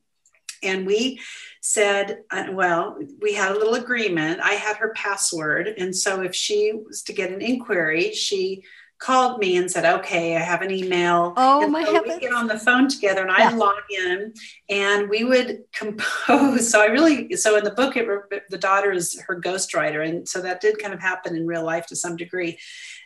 And 0.62 0.86
we 0.86 1.20
said 1.60 2.22
uh, 2.30 2.46
well 2.52 2.98
we 3.20 3.34
had 3.34 3.52
a 3.52 3.58
little 3.58 3.74
agreement. 3.74 4.40
I 4.40 4.52
had 4.52 4.76
her 4.78 4.92
password. 4.94 5.68
And 5.68 5.94
so 5.94 6.22
if 6.22 6.34
she 6.34 6.72
was 6.86 7.02
to 7.02 7.12
get 7.12 7.32
an 7.32 7.42
inquiry 7.42 8.12
she 8.12 8.64
called 8.98 9.38
me 9.38 9.56
and 9.56 9.70
said, 9.70 9.84
"Okay, 9.84 10.36
I 10.36 10.40
have 10.40 10.62
an 10.62 10.70
email." 10.70 11.32
Oh 11.36 11.62
and 11.62 11.72
my 11.72 11.84
so 11.84 11.94
heavens! 11.94 12.14
We 12.14 12.20
get 12.20 12.32
on 12.32 12.46
the 12.46 12.58
phone 12.58 12.88
together, 12.88 13.22
and 13.22 13.30
yeah. 13.36 13.50
I 13.50 13.54
log 13.54 13.82
in, 13.90 14.34
and 14.68 15.08
we 15.08 15.24
would 15.24 15.64
compose. 15.72 16.68
So 16.68 16.82
I 16.82 16.86
really, 16.86 17.34
so 17.36 17.56
in 17.56 17.64
the 17.64 17.70
book, 17.70 17.96
it 17.96 18.06
the 18.50 18.58
daughter 18.58 18.92
is 18.92 19.20
her 19.26 19.40
ghostwriter, 19.40 20.06
and 20.06 20.28
so 20.28 20.42
that 20.42 20.60
did 20.60 20.78
kind 20.78 20.92
of 20.92 21.00
happen 21.00 21.36
in 21.36 21.46
real 21.46 21.64
life 21.64 21.86
to 21.86 21.96
some 21.96 22.16
degree. 22.16 22.58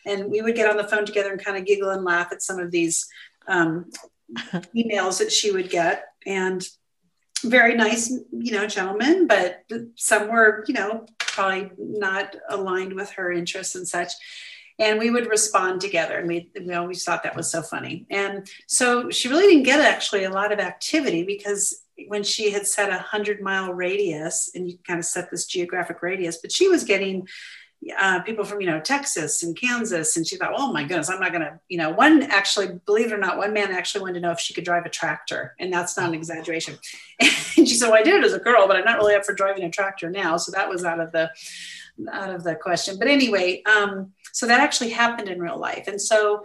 And 0.05 0.31
we 0.31 0.43
would 0.43 0.57
get 0.57 0.69
on 0.69 0.77
the 0.77 0.89
phone 0.89 1.07
together 1.07 1.31
and 1.31 1.43
kind 1.43 1.57
of 1.57 1.65
giggle 1.65 1.91
and 1.91 2.05
laugh 2.05 2.33
at 2.33 2.43
some 2.43 2.59
of 2.59 2.71
these 2.71 3.07
um, 3.47 3.91
emails 4.75 5.19
that 5.19 5.31
she 5.31 5.53
would 5.53 5.71
get, 5.71 6.07
and 6.27 6.67
very 7.45 7.75
nice, 7.75 8.11
you 8.33 8.53
know, 8.53 8.67
gentlemen, 8.67 9.27
but 9.27 9.65
some 9.97 10.29
were, 10.29 10.65
you 10.67 10.75
know, 10.75 11.07
probably 11.19 11.71
not 11.79 12.37
aligned 12.49 12.95
with 12.95 13.11
her 13.11 13.33
interests 13.33 13.75
and 13.75 13.87
such 13.87 14.13
and 14.79 14.99
we 14.99 15.11
would 15.11 15.27
respond 15.27 15.81
together 15.81 16.19
and 16.19 16.29
we, 16.29 16.51
we 16.65 16.75
always 16.75 17.05
thought 17.05 17.23
that 17.23 17.37
was 17.37 17.51
so 17.51 17.63
funny 17.63 18.07
and 18.11 18.49
so 18.67 19.11
she 19.11 19.29
really 19.29 19.47
didn't 19.47 19.65
get 19.65 19.81
actually 19.81 20.25
a 20.25 20.31
lot 20.31 20.53
of 20.53 20.59
activity 20.59 21.23
because 21.23 21.83
when 22.09 22.23
she 22.23 22.51
had 22.51 22.67
set 22.67 22.91
a 22.91 22.99
hundred 22.99 23.41
mile 23.41 23.73
radius 23.73 24.51
and 24.55 24.71
you 24.71 24.79
kind 24.87 24.99
of 24.99 25.05
set 25.05 25.31
this 25.31 25.47
geographic 25.47 26.03
radius 26.03 26.39
but 26.39 26.53
she 26.53 26.69
was 26.69 26.85
getting 26.85 27.27
uh, 27.99 28.21
people 28.21 28.45
from 28.45 28.61
you 28.61 28.67
know 28.67 28.81
Texas 28.81 29.43
and 29.43 29.57
Kansas, 29.57 30.17
and 30.17 30.27
she 30.27 30.37
thought, 30.37 30.53
"Oh 30.57 30.73
my 30.73 30.85
goodness, 30.85 31.11
I'm 31.11 31.21
not 31.21 31.33
going 31.33 31.43
to." 31.43 31.59
You 31.69 31.79
know, 31.79 31.91
one 31.91 32.23
actually, 32.23 32.81
believe 32.87 33.07
it 33.07 33.13
or 33.13 33.19
not, 33.19 33.39
one 33.39 33.53
man 33.53 33.73
actually 33.73 34.03
wanted 34.03 34.15
to 34.15 34.21
know 34.21 34.31
if 34.31 34.41
she 34.41 34.55
could 34.55 34.65
drive 34.65 34.87
a 34.87 34.89
tractor, 34.89 35.55
and 35.59 35.73
that's 35.73 35.97
not 35.97 36.09
an 36.09 36.15
exaggeration. 36.15 36.79
And 37.55 37.69
she 37.69 37.75
said, 37.75 37.91
"Well, 37.91 37.99
I 37.99 38.03
did 38.03 38.15
it 38.15 38.25
as 38.25 38.33
a 38.33 38.39
girl, 38.39 38.67
but 38.67 38.77
I'm 38.77 38.85
not 38.85 38.97
really 38.97 39.15
up 39.15 39.25
for 39.25 39.35
driving 39.35 39.65
a 39.65 39.71
tractor 39.71 40.09
now." 40.09 40.37
So 40.37 40.51
that 40.53 40.69
was 40.69 40.85
out 40.85 41.01
of 41.01 41.13
the 41.13 41.31
out 42.11 42.31
of 42.31 42.45
the 42.45 42.55
question. 42.55 42.99
But 42.99 43.09
anyway, 43.09 43.63
um, 43.65 44.13
so 44.33 44.47
that 44.47 44.61
actually 44.61 44.91
happened 44.91 45.29
in 45.29 45.41
real 45.41 45.59
life. 45.59 45.89
And 45.89 46.01
so 46.01 46.43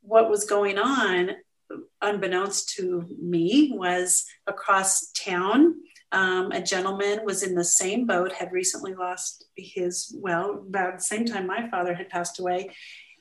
what 0.00 0.30
was 0.30 0.44
going 0.44 0.78
on, 0.78 1.30
unbeknownst 2.00 2.74
to 2.76 3.04
me, 3.20 3.72
was 3.74 4.24
across 4.46 5.10
town. 5.12 5.74
Um, 6.12 6.52
a 6.52 6.62
gentleman 6.62 7.24
was 7.24 7.42
in 7.42 7.54
the 7.54 7.64
same 7.64 8.06
boat, 8.06 8.32
had 8.32 8.52
recently 8.52 8.94
lost 8.94 9.44
his, 9.56 10.16
well, 10.18 10.64
about 10.66 10.98
the 10.98 11.04
same 11.04 11.24
time 11.24 11.46
my 11.46 11.68
father 11.68 11.94
had 11.94 12.08
passed 12.08 12.38
away. 12.38 12.70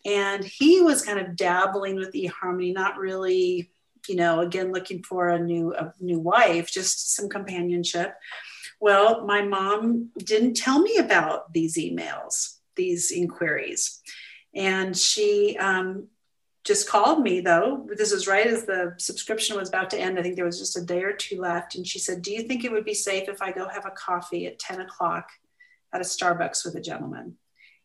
And 0.05 0.43
he 0.43 0.81
was 0.81 1.01
kind 1.01 1.19
of 1.19 1.35
dabbling 1.35 1.95
with 1.95 2.13
eHarmony, 2.13 2.73
not 2.73 2.97
really, 2.97 3.71
you 4.07 4.15
know, 4.15 4.41
again, 4.41 4.71
looking 4.71 5.01
for 5.01 5.29
a 5.29 5.39
new, 5.39 5.73
a 5.73 5.91
new 5.99 6.19
wife, 6.19 6.71
just 6.71 7.15
some 7.15 7.27
companionship. 7.27 8.13
Well, 8.79 9.25
my 9.25 9.41
mom 9.41 10.09
didn't 10.17 10.55
tell 10.55 10.79
me 10.79 10.97
about 10.97 11.53
these 11.53 11.77
emails, 11.77 12.57
these 12.75 13.11
inquiries. 13.11 14.01
And 14.53 14.95
she 14.95 15.57
um, 15.57 16.07
just 16.63 16.89
called 16.89 17.21
me, 17.21 17.41
though. 17.41 17.87
This 17.95 18.11
was 18.11 18.27
right 18.27 18.47
as 18.47 18.65
the 18.65 18.93
subscription 18.97 19.57
was 19.57 19.69
about 19.69 19.89
to 19.91 19.99
end. 19.99 20.17
I 20.17 20.21
think 20.21 20.35
there 20.35 20.45
was 20.45 20.59
just 20.59 20.77
a 20.77 20.85
day 20.85 21.03
or 21.03 21.13
two 21.13 21.39
left. 21.39 21.75
And 21.75 21.87
she 21.87 21.99
said, 21.99 22.21
Do 22.21 22.31
you 22.31 22.43
think 22.43 22.63
it 22.63 22.71
would 22.71 22.85
be 22.85 22.93
safe 22.93 23.29
if 23.29 23.41
I 23.41 23.51
go 23.51 23.67
have 23.67 23.85
a 23.85 23.91
coffee 23.91 24.47
at 24.47 24.59
10 24.59 24.81
o'clock 24.81 25.29
at 25.93 26.01
a 26.01 26.05
Starbucks 26.05 26.65
with 26.65 26.75
a 26.75 26.81
gentleman? 26.81 27.37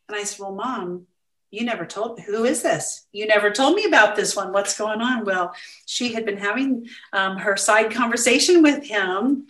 And 0.09 0.17
I 0.17 0.25
said, 0.25 0.41
Well, 0.41 0.55
mom, 0.55 1.07
you 1.51 1.65
never 1.65 1.85
told 1.85 2.21
who 2.21 2.45
is 2.45 2.63
this 2.63 3.07
you 3.13 3.27
never 3.27 3.51
told 3.51 3.75
me 3.75 3.85
about 3.85 4.15
this 4.15 4.37
one 4.37 4.53
what's 4.53 4.79
going 4.79 5.01
on 5.01 5.25
well 5.25 5.53
she 5.85 6.13
had 6.13 6.25
been 6.25 6.39
having 6.39 6.87
um, 7.13 7.37
her 7.39 7.57
side 7.57 7.93
conversation 7.93 8.63
with 8.63 8.85
him 8.85 9.47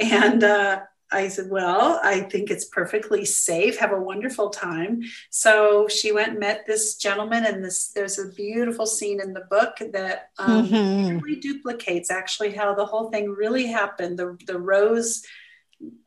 and 0.00 0.42
uh, 0.42 0.80
I 1.12 1.28
said, 1.28 1.50
Well, 1.50 2.00
I 2.02 2.20
think 2.20 2.50
it's 2.50 2.66
perfectly 2.66 3.24
safe. 3.24 3.78
Have 3.78 3.92
a 3.92 4.00
wonderful 4.00 4.50
time. 4.50 5.02
So 5.30 5.88
she 5.88 6.12
went 6.12 6.30
and 6.30 6.38
met 6.38 6.66
this 6.66 6.96
gentleman, 6.96 7.44
and 7.44 7.64
this 7.64 7.88
there's 7.88 8.18
a 8.18 8.28
beautiful 8.28 8.86
scene 8.86 9.20
in 9.20 9.32
the 9.32 9.44
book 9.50 9.76
that 9.92 10.30
um, 10.38 10.68
mm-hmm. 10.68 11.18
really 11.18 11.40
duplicates 11.40 12.10
actually 12.10 12.52
how 12.52 12.74
the 12.74 12.86
whole 12.86 13.10
thing 13.10 13.30
really 13.30 13.66
happened. 13.66 14.18
The, 14.18 14.38
the 14.46 14.58
rose 14.58 15.22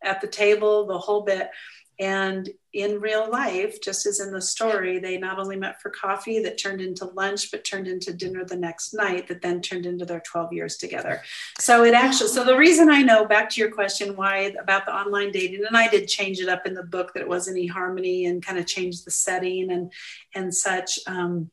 at 0.02 0.22
the 0.22 0.28
table, 0.28 0.86
the 0.86 1.00
whole 1.00 1.24
bit. 1.24 1.50
And 2.04 2.50
in 2.74 3.00
real 3.00 3.32
life, 3.32 3.80
just 3.82 4.06
as 4.06 4.20
in 4.20 4.34
the 4.34 4.42
story, 4.42 5.00
they 5.00 5.18
not 5.18 5.40
only 5.40 5.56
met 5.56 5.82
for 5.82 5.90
coffee 5.90 6.44
that 6.44 6.58
turned 6.58 6.82
into 6.82 7.06
lunch, 7.06 7.50
but 7.50 7.64
turned 7.64 7.88
into 7.88 8.12
dinner 8.12 8.44
the 8.44 8.58
next 8.58 8.94
night, 8.94 9.30
that 9.30 9.42
then 9.42 9.62
turned 9.62 9.86
into 9.86 10.04
their 10.04 10.20
12 10.20 10.52
years 10.52 10.76
together. 10.76 11.22
So 11.60 11.86
it 11.86 11.94
actually, 11.94 12.28
so 12.28 12.44
the 12.44 12.58
reason 12.58 12.90
I 12.90 13.04
know, 13.04 13.24
back 13.24 13.50
to 13.52 13.62
your 13.62 13.72
question, 13.72 14.18
why 14.18 14.54
about 14.60 14.86
the 14.86 14.94
online 14.94 15.32
dating, 15.32 15.64
and 15.66 15.78
I 15.78 15.88
did 15.88 16.10
change 16.10 16.42
it 16.42 16.50
up 16.50 16.66
in 16.66 16.74
the 16.74 16.84
book 16.84 17.14
that 17.14 17.22
it 17.22 17.30
wasn't 17.30 17.58
eHarmony 17.58 18.28
and 18.28 18.46
kind 18.46 18.60
of 18.60 18.68
change 18.68 19.06
the 19.06 19.12
setting 19.12 19.72
and 19.72 19.90
and 20.36 20.54
such. 20.54 21.00
Um, 21.08 21.52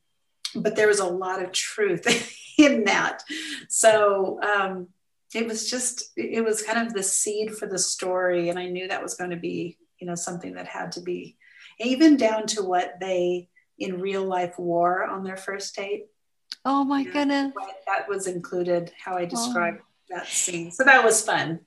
but 0.56 0.74
there 0.74 0.88
was 0.88 0.98
a 0.98 1.06
lot 1.06 1.40
of 1.40 1.52
truth 1.52 2.34
in 2.58 2.82
that. 2.84 3.22
So 3.68 4.40
um, 4.42 4.88
it 5.32 5.46
was 5.46 5.70
just, 5.70 6.10
it 6.16 6.44
was 6.44 6.62
kind 6.62 6.84
of 6.84 6.92
the 6.92 7.04
seed 7.04 7.54
for 7.54 7.66
the 7.66 7.78
story. 7.78 8.48
And 8.48 8.58
I 8.58 8.66
knew 8.66 8.88
that 8.88 9.02
was 9.02 9.14
going 9.14 9.30
to 9.30 9.36
be 9.36 9.78
you 10.00 10.06
know 10.06 10.14
something 10.14 10.54
that 10.54 10.66
had 10.66 10.92
to 10.92 11.00
be 11.00 11.36
even 11.78 12.16
down 12.16 12.46
to 12.46 12.62
what 12.62 12.98
they 13.00 13.48
in 13.78 14.00
real 14.00 14.24
life 14.24 14.58
wore 14.58 15.04
on 15.04 15.22
their 15.22 15.36
first 15.36 15.74
date 15.76 16.06
oh 16.64 16.84
my 16.84 17.04
goodness 17.04 17.52
that 17.86 18.08
was 18.08 18.26
included 18.26 18.92
how 19.02 19.16
i 19.16 19.24
described 19.24 19.78
oh. 19.80 20.16
that 20.16 20.26
scene 20.26 20.70
so 20.70 20.84
that 20.84 21.04
was 21.04 21.22
fun 21.22 21.60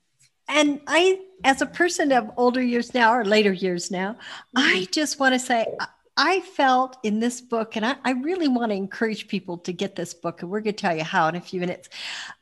and 0.48 0.80
i 0.86 1.20
as 1.44 1.62
a 1.62 1.66
person 1.66 2.12
of 2.12 2.30
older 2.36 2.62
years 2.62 2.94
now 2.94 3.14
or 3.14 3.24
later 3.24 3.52
years 3.52 3.90
now 3.90 4.12
mm-hmm. 4.12 4.58
i 4.58 4.86
just 4.90 5.18
want 5.18 5.32
to 5.32 5.38
say 5.38 5.66
I 6.16 6.40
felt 6.40 6.98
in 7.02 7.18
this 7.18 7.40
book, 7.40 7.76
and 7.76 7.84
I, 7.84 7.96
I, 8.04 8.12
really 8.12 8.46
want 8.46 8.70
to 8.70 8.76
encourage 8.76 9.26
people 9.26 9.58
to 9.58 9.72
get 9.72 9.96
this 9.96 10.14
book, 10.14 10.42
and 10.42 10.50
we're 10.50 10.60
going 10.60 10.76
to 10.76 10.80
tell 10.80 10.96
you 10.96 11.02
how 11.02 11.26
in 11.26 11.34
a 11.34 11.40
few 11.40 11.58
minutes. 11.58 11.88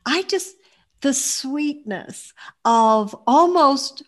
I 0.04 0.24
just, 0.24 0.56
the 1.00 1.14
sweetness 1.14 2.34
of 2.66 3.16
almost 3.26 4.02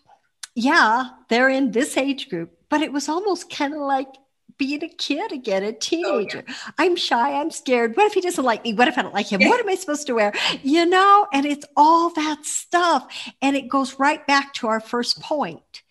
yeah, 0.55 1.09
they're 1.29 1.49
in 1.49 1.71
this 1.71 1.97
age 1.97 2.29
group, 2.29 2.57
but 2.69 2.81
it 2.81 2.91
was 2.91 3.09
almost 3.09 3.49
kind 3.49 3.73
of 3.73 3.81
like 3.81 4.07
being 4.57 4.83
a 4.83 4.87
kid 4.87 5.33
again, 5.33 5.63
a 5.63 5.73
teenager. 5.73 6.45
Oh, 6.47 6.51
yeah. 6.51 6.71
I'm 6.77 6.95
shy. 6.95 7.33
I'm 7.33 7.51
scared. 7.51 7.97
What 7.97 8.07
if 8.07 8.13
he 8.13 8.21
doesn't 8.21 8.43
like 8.43 8.63
me? 8.63 8.73
What 8.73 8.87
if 8.87 8.97
I 8.97 9.01
don't 9.01 9.13
like 9.13 9.27
him? 9.27 9.41
Yeah. 9.41 9.49
What 9.49 9.59
am 9.59 9.67
I 9.67 9.75
supposed 9.75 10.07
to 10.07 10.13
wear? 10.13 10.33
You 10.63 10.85
know, 10.85 11.27
and 11.33 11.45
it's 11.45 11.65
all 11.75 12.09
that 12.11 12.45
stuff. 12.45 13.07
And 13.41 13.57
it 13.57 13.67
goes 13.67 13.99
right 13.99 14.25
back 14.25 14.53
to 14.55 14.67
our 14.67 14.79
first 14.79 15.21
point. 15.21 15.83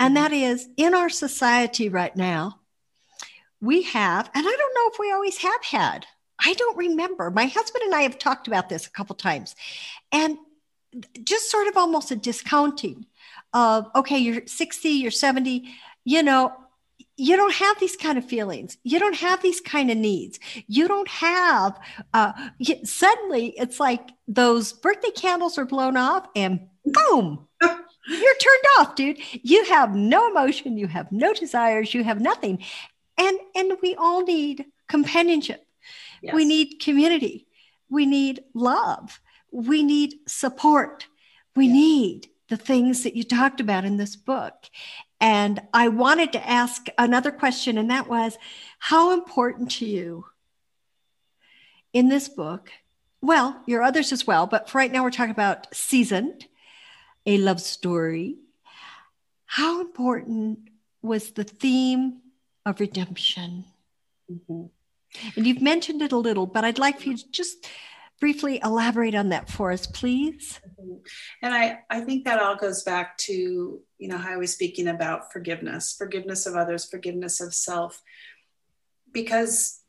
And 0.00 0.16
mm-hmm. 0.16 0.24
that 0.24 0.32
is 0.32 0.68
in 0.76 0.94
our 0.94 1.08
society 1.08 1.88
right 1.88 2.14
now, 2.16 2.58
we 3.60 3.82
have, 3.82 4.30
and 4.34 4.46
I 4.46 4.56
don't 4.56 4.74
know 4.74 4.90
if 4.92 4.98
we 4.98 5.12
always 5.12 5.38
have 5.38 5.64
had, 5.64 6.06
I 6.44 6.54
don't 6.54 6.76
remember. 6.76 7.30
My 7.30 7.46
husband 7.46 7.84
and 7.84 7.94
I 7.94 8.02
have 8.02 8.18
talked 8.18 8.48
about 8.48 8.68
this 8.68 8.86
a 8.86 8.90
couple 8.90 9.14
times. 9.14 9.54
And 10.10 10.38
just 11.22 11.50
sort 11.50 11.68
of 11.68 11.76
almost 11.76 12.10
a 12.10 12.16
discounting 12.16 13.06
of 13.54 13.86
okay 13.94 14.18
you're 14.18 14.46
60 14.46 14.88
you're 14.88 15.10
70 15.10 15.68
you 16.04 16.22
know 16.22 16.52
you 17.20 17.36
don't 17.36 17.54
have 17.54 17.80
these 17.80 17.96
kind 17.96 18.16
of 18.16 18.24
feelings. 18.24 18.78
You 18.84 19.00
don't 19.00 19.16
have 19.16 19.42
these 19.42 19.60
kind 19.60 19.90
of 19.90 19.96
needs. 19.96 20.38
You 20.68 20.86
don't 20.86 21.08
have 21.08 21.76
uh, 22.14 22.32
suddenly 22.84 23.54
it's 23.58 23.80
like 23.80 24.10
those 24.28 24.72
birthday 24.72 25.10
candles 25.10 25.58
are 25.58 25.64
blown 25.64 25.96
off 25.96 26.28
and 26.36 26.68
boom 26.84 27.48
you're 28.08 28.36
turned 28.36 28.64
off 28.78 28.94
dude. 28.94 29.18
You 29.42 29.64
have 29.64 29.94
no 29.94 30.30
emotion. 30.30 30.78
You 30.78 30.86
have 30.86 31.10
no 31.12 31.34
desires. 31.34 31.92
You 31.92 32.04
have 32.04 32.20
nothing. 32.20 32.62
And 33.18 33.38
and 33.54 33.72
we 33.82 33.94
all 33.96 34.24
need 34.24 34.66
companionship. 34.88 35.64
Yes. 36.22 36.34
we 36.34 36.44
need 36.44 36.80
community. 36.80 37.46
We 37.90 38.06
need 38.06 38.44
love. 38.54 39.20
We 39.52 39.82
need 39.82 40.14
support. 40.26 41.06
We 41.54 41.66
yes. 41.66 41.74
need 41.74 42.28
the 42.48 42.56
things 42.56 43.02
that 43.02 43.14
you 43.14 43.22
talked 43.22 43.60
about 43.60 43.84
in 43.84 43.96
this 43.96 44.16
book. 44.16 44.54
And 45.20 45.60
I 45.72 45.88
wanted 45.88 46.32
to 46.32 46.48
ask 46.48 46.86
another 46.96 47.30
question, 47.30 47.76
and 47.76 47.90
that 47.90 48.08
was 48.08 48.38
how 48.78 49.12
important 49.12 49.70
to 49.72 49.86
you 49.86 50.26
in 51.92 52.08
this 52.08 52.28
book? 52.28 52.70
Well, 53.20 53.62
your 53.66 53.82
others 53.82 54.12
as 54.12 54.26
well, 54.26 54.46
but 54.46 54.70
for 54.70 54.78
right 54.78 54.92
now, 54.92 55.02
we're 55.02 55.10
talking 55.10 55.32
about 55.32 55.74
Seasoned, 55.74 56.46
a 57.26 57.38
love 57.38 57.60
story. 57.60 58.36
How 59.46 59.80
important 59.80 60.60
was 61.02 61.32
the 61.32 61.44
theme 61.44 62.20
of 62.64 62.80
redemption? 62.80 63.64
Mm-hmm. 64.30 64.66
And 65.36 65.46
you've 65.46 65.62
mentioned 65.62 66.02
it 66.02 66.12
a 66.12 66.16
little, 66.16 66.46
but 66.46 66.64
I'd 66.64 66.78
like 66.78 67.00
for 67.00 67.08
you 67.08 67.16
to 67.16 67.30
just 67.30 67.66
briefly 68.20 68.60
elaborate 68.62 69.14
on 69.14 69.28
that 69.30 69.48
for 69.48 69.72
us, 69.72 69.86
please? 69.86 70.60
And 71.42 71.54
I, 71.54 71.80
I 71.90 72.00
think 72.00 72.24
that 72.24 72.40
all 72.40 72.56
goes 72.56 72.82
back 72.82 73.16
to, 73.18 73.80
you 73.98 74.08
know, 74.08 74.18
how 74.18 74.32
I 74.32 74.36
was 74.36 74.52
speaking 74.52 74.88
about 74.88 75.32
forgiveness, 75.32 75.94
forgiveness 75.96 76.46
of 76.46 76.56
others, 76.56 76.88
forgiveness 76.88 77.40
of 77.40 77.54
self. 77.54 78.02
Because 79.12 79.80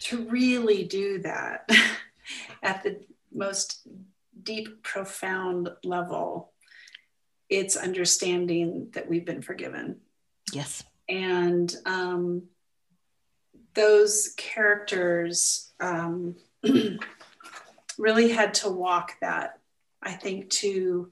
to 0.00 0.28
really 0.28 0.84
do 0.84 1.20
that 1.22 1.68
at 2.62 2.82
the 2.82 3.00
most 3.32 3.86
deep, 4.42 4.82
profound 4.82 5.70
level, 5.84 6.52
it's 7.48 7.76
understanding 7.76 8.88
that 8.92 9.08
we've 9.08 9.26
been 9.26 9.42
forgiven. 9.42 10.00
Yes. 10.52 10.84
And 11.08 11.74
um, 11.86 12.44
those 13.74 14.34
characters, 14.36 15.72
um, 15.80 16.36
really 17.98 18.30
had 18.30 18.54
to 18.54 18.70
walk 18.70 19.12
that 19.20 19.58
i 20.02 20.12
think 20.12 20.48
to 20.48 21.10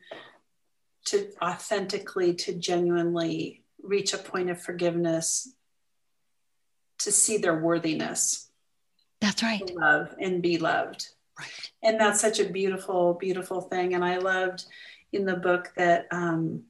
to 1.05 1.31
authentically 1.41 2.35
to 2.35 2.53
genuinely 2.53 3.63
reach 3.83 4.13
a 4.13 4.19
point 4.19 4.51
of 4.51 4.61
forgiveness 4.61 5.49
to 6.99 7.13
see 7.13 7.39
their 7.39 7.59
worthiness. 7.59 8.49
That's 9.21 9.43
right. 9.43 9.63
Love 9.75 10.15
and 10.21 10.43
be 10.43 10.59
loved. 10.59 11.09
Right. 11.39 11.49
And 11.83 12.01
that's 12.01 12.21
such 12.21 12.41
a 12.41 12.49
beautiful 12.49 13.15
beautiful 13.15 13.61
thing. 13.61 13.95
And 13.95 14.05
i 14.05 14.19
loved 14.19 14.65
in 15.13 15.25
the 15.25 15.37
book 15.37 15.73
that 15.77 16.07
um, 16.11 16.65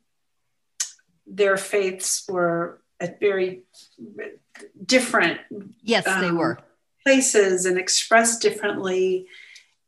their 1.26 1.56
faiths 1.56 2.24
were 2.28 2.80
at 3.00 3.20
very 3.20 3.62
different 4.84 5.40
yes 5.82 6.06
um, 6.06 6.22
they 6.22 6.30
were. 6.30 6.58
places 7.04 7.66
and 7.66 7.78
expressed 7.78 8.40
differently 8.40 9.26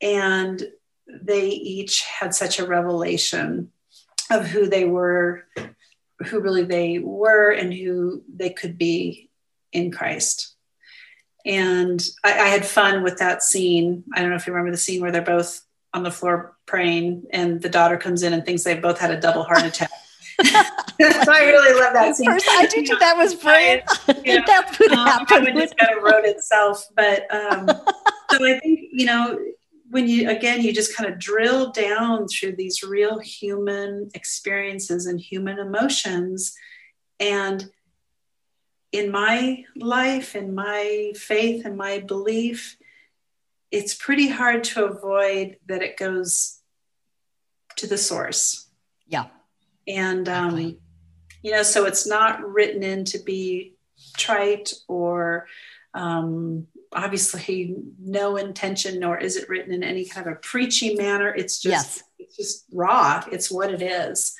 and 0.01 0.63
they 1.07 1.49
each 1.49 2.03
had 2.03 2.35
such 2.35 2.59
a 2.59 2.67
revelation 2.67 3.71
of 4.31 4.47
who 4.47 4.69
they 4.69 4.85
were 4.85 5.47
who 6.27 6.41
really 6.41 6.65
they 6.65 6.99
were 6.99 7.51
and 7.51 7.73
who 7.73 8.23
they 8.33 8.51
could 8.51 8.77
be 8.77 9.31
in 9.73 9.91
christ 9.91 10.55
and 11.47 12.05
I, 12.25 12.33
I, 12.33 12.49
had 12.49 12.67
fun 12.67 13.03
with 13.03 13.19
that 13.19 13.43
scene 13.43 14.05
i 14.15 14.21
don't 14.21 14.31
know 14.31 14.37
if 14.37 14.47
you 14.47 14.53
remember 14.53 14.73
the 14.73 14.77
scene 14.77 15.01
where 15.01 15.13
they're 15.13 15.23
both 15.23 15.63
on 15.95 16.03
the 16.03 16.11
floor 16.11 16.57
praying 16.67 17.27
and 17.33 17.63
the 17.63 17.69
daughter 17.69 17.97
comes 17.97 18.23
in 18.23 18.33
and 18.33 18.45
thinks 18.45 18.65
they've 18.65 18.83
both 18.83 18.99
had 18.99 19.11
a 19.11 19.21
double 19.21 19.45
heart 19.45 19.65
attack 19.65 19.91
so 20.43 21.33
I 21.33 21.45
really 21.47 21.81
love 21.81 21.93
that 21.95 22.15
scene. 22.15 22.31
First, 22.31 22.47
I 22.49 22.67
did 22.67 22.87
think 22.87 23.01
that 23.01 23.17
was 23.17 23.35
brilliant. 23.43 23.83
Yeah. 24.25 24.41
that 24.47 24.77
would 24.79 24.93
um, 24.93 25.07
happen. 25.07 25.47
It 25.49 25.55
just 25.55 25.77
kind 25.77 25.97
of 25.97 26.03
wrote 26.03 26.25
itself. 26.25 26.87
But 26.95 27.27
um, 27.35 27.69
so 28.31 28.47
I 28.47 28.59
think, 28.61 28.81
you 28.93 29.07
know, 29.07 29.37
when 29.91 30.09
you 30.09 30.29
again 30.29 30.63
you 30.63 30.73
just 30.73 30.97
kind 30.97 31.11
of 31.11 31.19
drill 31.19 31.73
down 31.73 32.29
through 32.29 32.57
these 32.57 32.83
real 32.83 33.19
human 33.19 34.11
experiences 34.15 35.07
and 35.07 35.21
human 35.21 35.59
emotions. 35.59 36.55
And 37.21 37.71
in 38.93 39.11
my 39.11 39.65
life 39.77 40.35
in 40.35 40.55
my 40.55 41.13
faith 41.15 41.65
and 41.67 41.77
my 41.77 41.99
belief 42.01 42.77
it's 43.71 43.95
pretty 43.95 44.29
hard 44.29 44.65
to 44.65 44.87
avoid 44.87 45.59
that 45.67 45.83
it 45.83 45.99
goes 45.99 46.61
to 47.77 47.87
the 47.87 47.99
source. 47.99 48.71
Yeah. 49.07 49.27
And 49.87 50.27
um, 50.29 50.79
you 51.43 51.51
know 51.51 51.63
so 51.63 51.85
it's 51.85 52.07
not 52.07 52.47
written 52.47 52.83
in 52.83 53.05
to 53.05 53.19
be 53.19 53.75
trite 54.17 54.73
or 54.87 55.47
um, 55.95 56.67
obviously 56.93 57.77
no 57.99 58.37
intention 58.37 58.99
nor 59.01 59.19
is 59.19 59.37
it 59.37 59.49
written 59.49 59.73
in 59.73 59.83
any 59.83 60.05
kind 60.05 60.27
of 60.27 60.33
a 60.35 60.37
preachy 60.37 60.95
manner. 60.95 61.35
It's 61.35 61.61
just 61.61 61.97
yes. 61.97 62.03
it's 62.19 62.37
just 62.37 62.65
raw. 62.73 63.25
It's 63.31 63.51
what 63.51 63.73
it 63.73 63.83
is. 63.83 64.35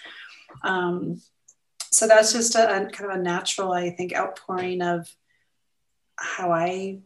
Um, 0.63 1.21
so 1.91 2.07
that's 2.07 2.33
just 2.33 2.55
a, 2.55 2.65
a, 2.65 2.91
kind 2.91 3.11
of 3.11 3.19
a 3.19 3.23
natural 3.23 3.73
i 3.73 3.89
think 3.89 4.15
outpouring 4.15 4.83
of 4.83 5.11
how 6.17 6.53
i 6.53 6.99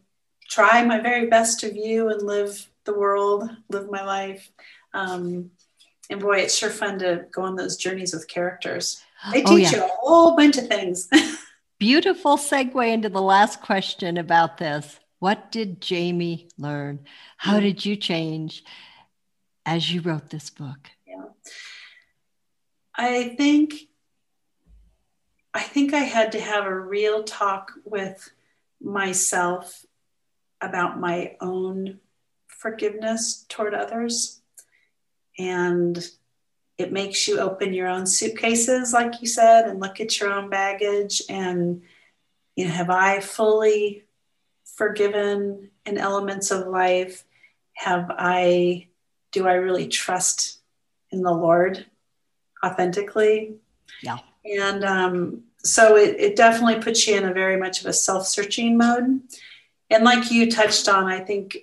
try 0.49 0.83
my 0.83 0.99
very 0.99 1.27
best 1.27 1.61
to 1.61 1.71
view 1.71 2.09
and 2.09 2.21
live 2.21 2.69
the 2.85 2.93
world 2.93 3.49
live 3.69 3.89
my 3.89 4.03
life. 4.03 4.51
Um, 4.93 5.51
and 6.09 6.19
boy 6.19 6.39
it's 6.39 6.55
sure 6.55 6.69
fun 6.69 6.99
to 6.99 7.25
go 7.31 7.43
on 7.43 7.55
those 7.55 7.77
journeys 7.77 8.13
with 8.13 8.27
characters. 8.27 9.01
They 9.31 9.41
teach 9.41 9.49
oh, 9.49 9.55
yeah. 9.55 9.71
you 9.71 9.83
a 9.83 9.87
whole 9.87 10.35
bunch 10.35 10.57
of 10.57 10.67
things. 10.67 11.09
Beautiful 11.79 12.37
segue 12.37 12.87
into 12.87 13.09
the 13.09 13.21
last 13.21 13.61
question 13.61 14.17
about 14.17 14.57
this 14.57 14.99
what 15.23 15.53
did 15.53 15.79
Jaymie 15.79 16.49
learn? 16.57 16.99
How 17.37 17.53
mm-hmm. 17.53 17.61
did 17.61 17.85
you 17.85 17.95
change 17.95 18.61
as 19.65 19.89
you 19.89 20.01
wrote 20.01 20.29
this 20.29 20.49
book? 20.49 20.89
Yeah. 21.07 21.27
I 22.93 23.29
think 23.37 23.73
I 25.53 25.61
think 25.61 25.93
I 25.93 25.99
had 25.99 26.33
to 26.33 26.41
have 26.41 26.65
a 26.65 26.77
real 26.77 27.23
talk 27.23 27.71
with 27.85 28.31
myself 28.81 29.85
about 30.59 30.99
my 30.99 31.37
own 31.39 32.01
forgiveness 32.47 33.45
toward 33.47 33.73
others. 33.73 34.41
And 35.39 36.05
it 36.77 36.91
makes 36.91 37.29
you 37.29 37.39
open 37.39 37.73
your 37.73 37.87
own 37.87 38.07
suitcases, 38.07 38.91
like 38.91 39.21
you 39.21 39.27
said, 39.27 39.69
and 39.69 39.79
look 39.79 40.01
at 40.01 40.19
your 40.19 40.33
own 40.33 40.49
baggage. 40.49 41.21
And, 41.29 41.83
you 42.57 42.65
know, 42.65 42.71
have 42.71 42.89
I 42.89 43.21
fully 43.21 44.02
forgiven 44.75 45.69
in 45.85 45.97
elements 45.97 46.51
of 46.51 46.67
life? 46.67 47.23
Have 47.73 48.11
I, 48.11 48.87
do 49.31 49.47
I 49.47 49.53
really 49.53 49.87
trust 49.87 50.59
in 51.11 51.21
the 51.21 51.31
Lord 51.31 51.85
authentically? 52.63 53.55
Yeah. 54.01 54.19
And 54.45 54.83
um, 54.83 55.43
so 55.63 55.95
it, 55.95 56.19
it 56.19 56.35
definitely 56.35 56.81
puts 56.81 57.07
you 57.07 57.15
in 57.15 57.25
a 57.25 57.33
very 57.33 57.57
much 57.57 57.81
of 57.81 57.87
a 57.87 57.93
self 57.93 58.27
searching 58.27 58.77
mode. 58.77 59.21
And 59.89 60.03
like 60.03 60.31
you 60.31 60.51
touched 60.51 60.87
on, 60.87 61.05
I 61.05 61.19
think 61.19 61.57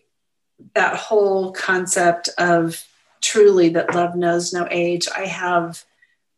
that 0.74 0.96
whole 0.96 1.52
concept 1.52 2.28
of 2.38 2.82
truly 3.20 3.70
that 3.70 3.94
love 3.94 4.14
knows 4.14 4.52
no 4.52 4.66
age, 4.70 5.08
I 5.14 5.26
have 5.26 5.84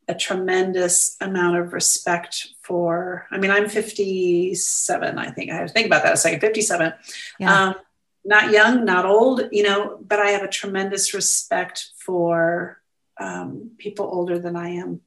a 0.09 0.15
tremendous 0.15 1.17
amount 1.21 1.57
of 1.57 1.73
respect 1.73 2.49
for. 2.63 3.27
I 3.31 3.39
mean, 3.39 3.51
I'm 3.51 3.69
57, 3.69 5.19
I 5.19 5.31
think. 5.31 5.51
I 5.51 5.55
have 5.55 5.69
to 5.69 5.73
think 5.73 5.87
about 5.87 6.03
that 6.03 6.15
a 6.15 6.17
second 6.17 6.41
57. 6.41 6.93
Yeah. 7.39 7.65
Um, 7.69 7.75
not 8.25 8.51
young, 8.51 8.85
not 8.85 9.05
old, 9.05 9.49
you 9.51 9.63
know, 9.63 9.99
but 10.01 10.21
I 10.21 10.31
have 10.31 10.43
a 10.43 10.49
tremendous 10.49 11.13
respect 11.13 11.89
for 11.97 12.81
um, 13.19 13.73
people 13.79 14.07
older 14.07 14.39
than 14.39 14.57
I 14.57 14.71
am. 14.71 15.01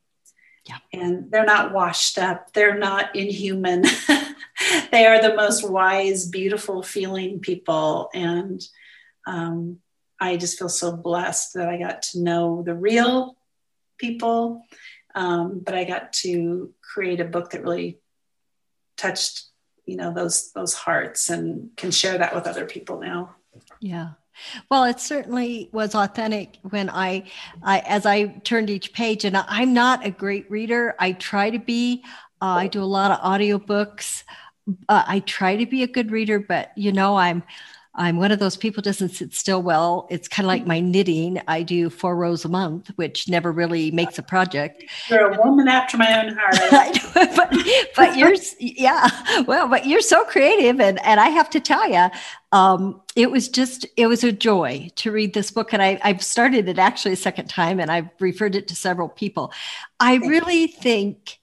Yeah. 0.65 0.77
And 0.91 1.31
they're 1.31 1.45
not 1.45 1.73
washed 1.73 2.17
up, 2.17 2.53
they're 2.53 2.77
not 2.77 3.15
inhuman. 3.15 3.83
they 4.91 5.05
are 5.05 5.21
the 5.21 5.35
most 5.35 5.69
wise, 5.69 6.27
beautiful 6.27 6.81
feeling 6.81 7.39
people. 7.39 8.09
And 8.13 8.61
um, 9.27 9.79
I 10.19 10.37
just 10.37 10.57
feel 10.57 10.69
so 10.69 10.95
blessed 10.95 11.53
that 11.53 11.69
I 11.69 11.77
got 11.77 12.01
to 12.03 12.19
know 12.19 12.63
the 12.63 12.73
real 12.73 13.37
people, 13.97 14.63
um, 15.13 15.61
but 15.63 15.75
I 15.75 15.83
got 15.83 16.13
to 16.13 16.73
create 16.81 17.19
a 17.19 17.25
book 17.25 17.51
that 17.51 17.63
really 17.63 17.99
touched, 18.97 19.45
you 19.85 19.97
know, 19.97 20.13
those 20.13 20.51
those 20.51 20.73
hearts 20.73 21.29
and 21.29 21.69
can 21.77 21.91
share 21.91 22.17
that 22.17 22.35
with 22.35 22.47
other 22.47 22.65
people 22.65 22.99
now. 22.99 23.35
Yeah. 23.79 24.11
Well, 24.69 24.83
it 24.83 24.99
certainly 24.99 25.69
was 25.71 25.95
authentic 25.95 26.57
when 26.69 26.89
I, 26.89 27.23
I 27.63 27.79
as 27.79 28.05
I 28.05 28.25
turned 28.43 28.69
each 28.69 28.93
page, 28.93 29.23
and 29.23 29.37
I'm 29.37 29.73
not 29.73 30.05
a 30.05 30.11
great 30.11 30.49
reader. 30.51 30.95
I 30.99 31.13
try 31.13 31.49
to 31.49 31.59
be. 31.59 32.03
Uh, 32.41 32.45
I 32.45 32.67
do 32.67 32.83
a 32.83 32.83
lot 32.83 33.11
of 33.11 33.19
audiobooks. 33.19 34.23
Uh, 34.89 35.03
I 35.07 35.19
try 35.21 35.55
to 35.55 35.65
be 35.65 35.83
a 35.83 35.87
good 35.87 36.11
reader, 36.11 36.39
but 36.39 36.71
you 36.75 36.91
know, 36.91 37.15
I'm 37.15 37.43
I'm 37.97 38.17
one 38.17 38.31
of 38.31 38.39
those 38.39 38.57
people 38.57 38.81
doesn't 38.81 39.09
sit 39.09 39.33
still 39.33 39.61
well. 39.61 40.05
It's 40.09 40.27
kind 40.27 40.45
of 40.45 40.47
like 40.47 40.67
my 40.67 40.81
knitting. 40.81 41.41
I 41.47 41.63
do 41.63 41.89
four 41.89 42.15
rows 42.15 42.43
a 42.43 42.49
month, 42.49 42.91
which 42.97 43.29
never 43.29 43.53
really 43.53 43.89
makes 43.91 44.19
a 44.19 44.23
project. 44.23 44.83
You're 45.09 45.31
a 45.31 45.41
woman 45.41 45.69
after 45.69 45.97
my 45.97 46.21
own 46.21 46.37
heart. 46.37 46.97
but, 47.35 47.55
but 47.95 48.17
you're, 48.17 48.35
yeah, 48.59 49.43
well, 49.43 49.69
but 49.69 49.85
you're 49.85 50.01
so 50.01 50.25
creative. 50.25 50.81
And, 50.81 51.03
and 51.05 51.21
I 51.21 51.29
have 51.29 51.49
to 51.51 51.61
tell 51.61 51.89
you, 51.89 52.09
um, 52.51 53.01
it 53.15 53.31
was 53.31 53.47
just, 53.47 53.85
it 53.95 54.07
was 54.07 54.25
a 54.25 54.31
joy 54.31 54.89
to 54.97 55.11
read 55.11 55.33
this 55.33 55.49
book. 55.49 55.71
And 55.71 55.81
I, 55.81 55.97
I've 56.03 56.21
started 56.21 56.67
it 56.67 56.77
actually 56.77 57.13
a 57.13 57.17
second 57.17 57.47
time 57.47 57.79
and 57.79 57.89
I've 57.89 58.09
referred 58.19 58.55
it 58.55 58.67
to 58.67 58.75
several 58.75 59.07
people. 59.07 59.53
I 60.01 60.15
really 60.15 60.67
think 60.67 61.39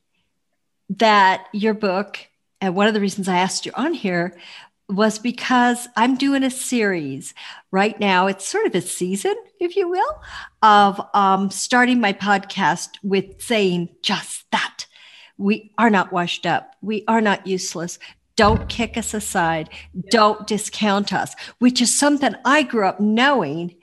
that 0.90 1.46
your 1.52 1.72
book, 1.72 2.18
and 2.60 2.76
one 2.76 2.88
of 2.88 2.94
the 2.94 3.00
reasons 3.00 3.26
I 3.26 3.38
asked 3.38 3.64
you 3.64 3.72
on 3.74 3.94
here 3.94 4.36
was 4.92 5.18
because 5.18 5.88
I'm 5.96 6.16
doing 6.16 6.42
a 6.42 6.50
series 6.50 7.34
right 7.70 7.98
now. 7.98 8.26
It's 8.26 8.46
sort 8.46 8.66
of 8.66 8.74
a 8.74 8.80
season, 8.80 9.34
if 9.58 9.76
you 9.76 9.88
will, 9.88 10.20
of 10.62 11.00
um, 11.14 11.50
starting 11.50 12.00
my 12.00 12.12
podcast 12.12 12.90
with 13.02 13.40
saying 13.42 13.88
just 14.02 14.50
that. 14.52 14.86
We 15.38 15.72
are 15.78 15.90
not 15.90 16.12
washed 16.12 16.46
up. 16.46 16.76
We 16.82 17.04
are 17.08 17.20
not 17.20 17.46
useless. 17.46 17.98
Don't 18.36 18.68
kick 18.68 18.96
us 18.96 19.14
aside. 19.14 19.70
Don't 20.10 20.46
discount 20.46 21.12
us, 21.12 21.34
which 21.58 21.80
is 21.80 21.96
something 21.96 22.34
I 22.44 22.62
grew 22.62 22.86
up 22.86 23.00
knowing 23.00 23.74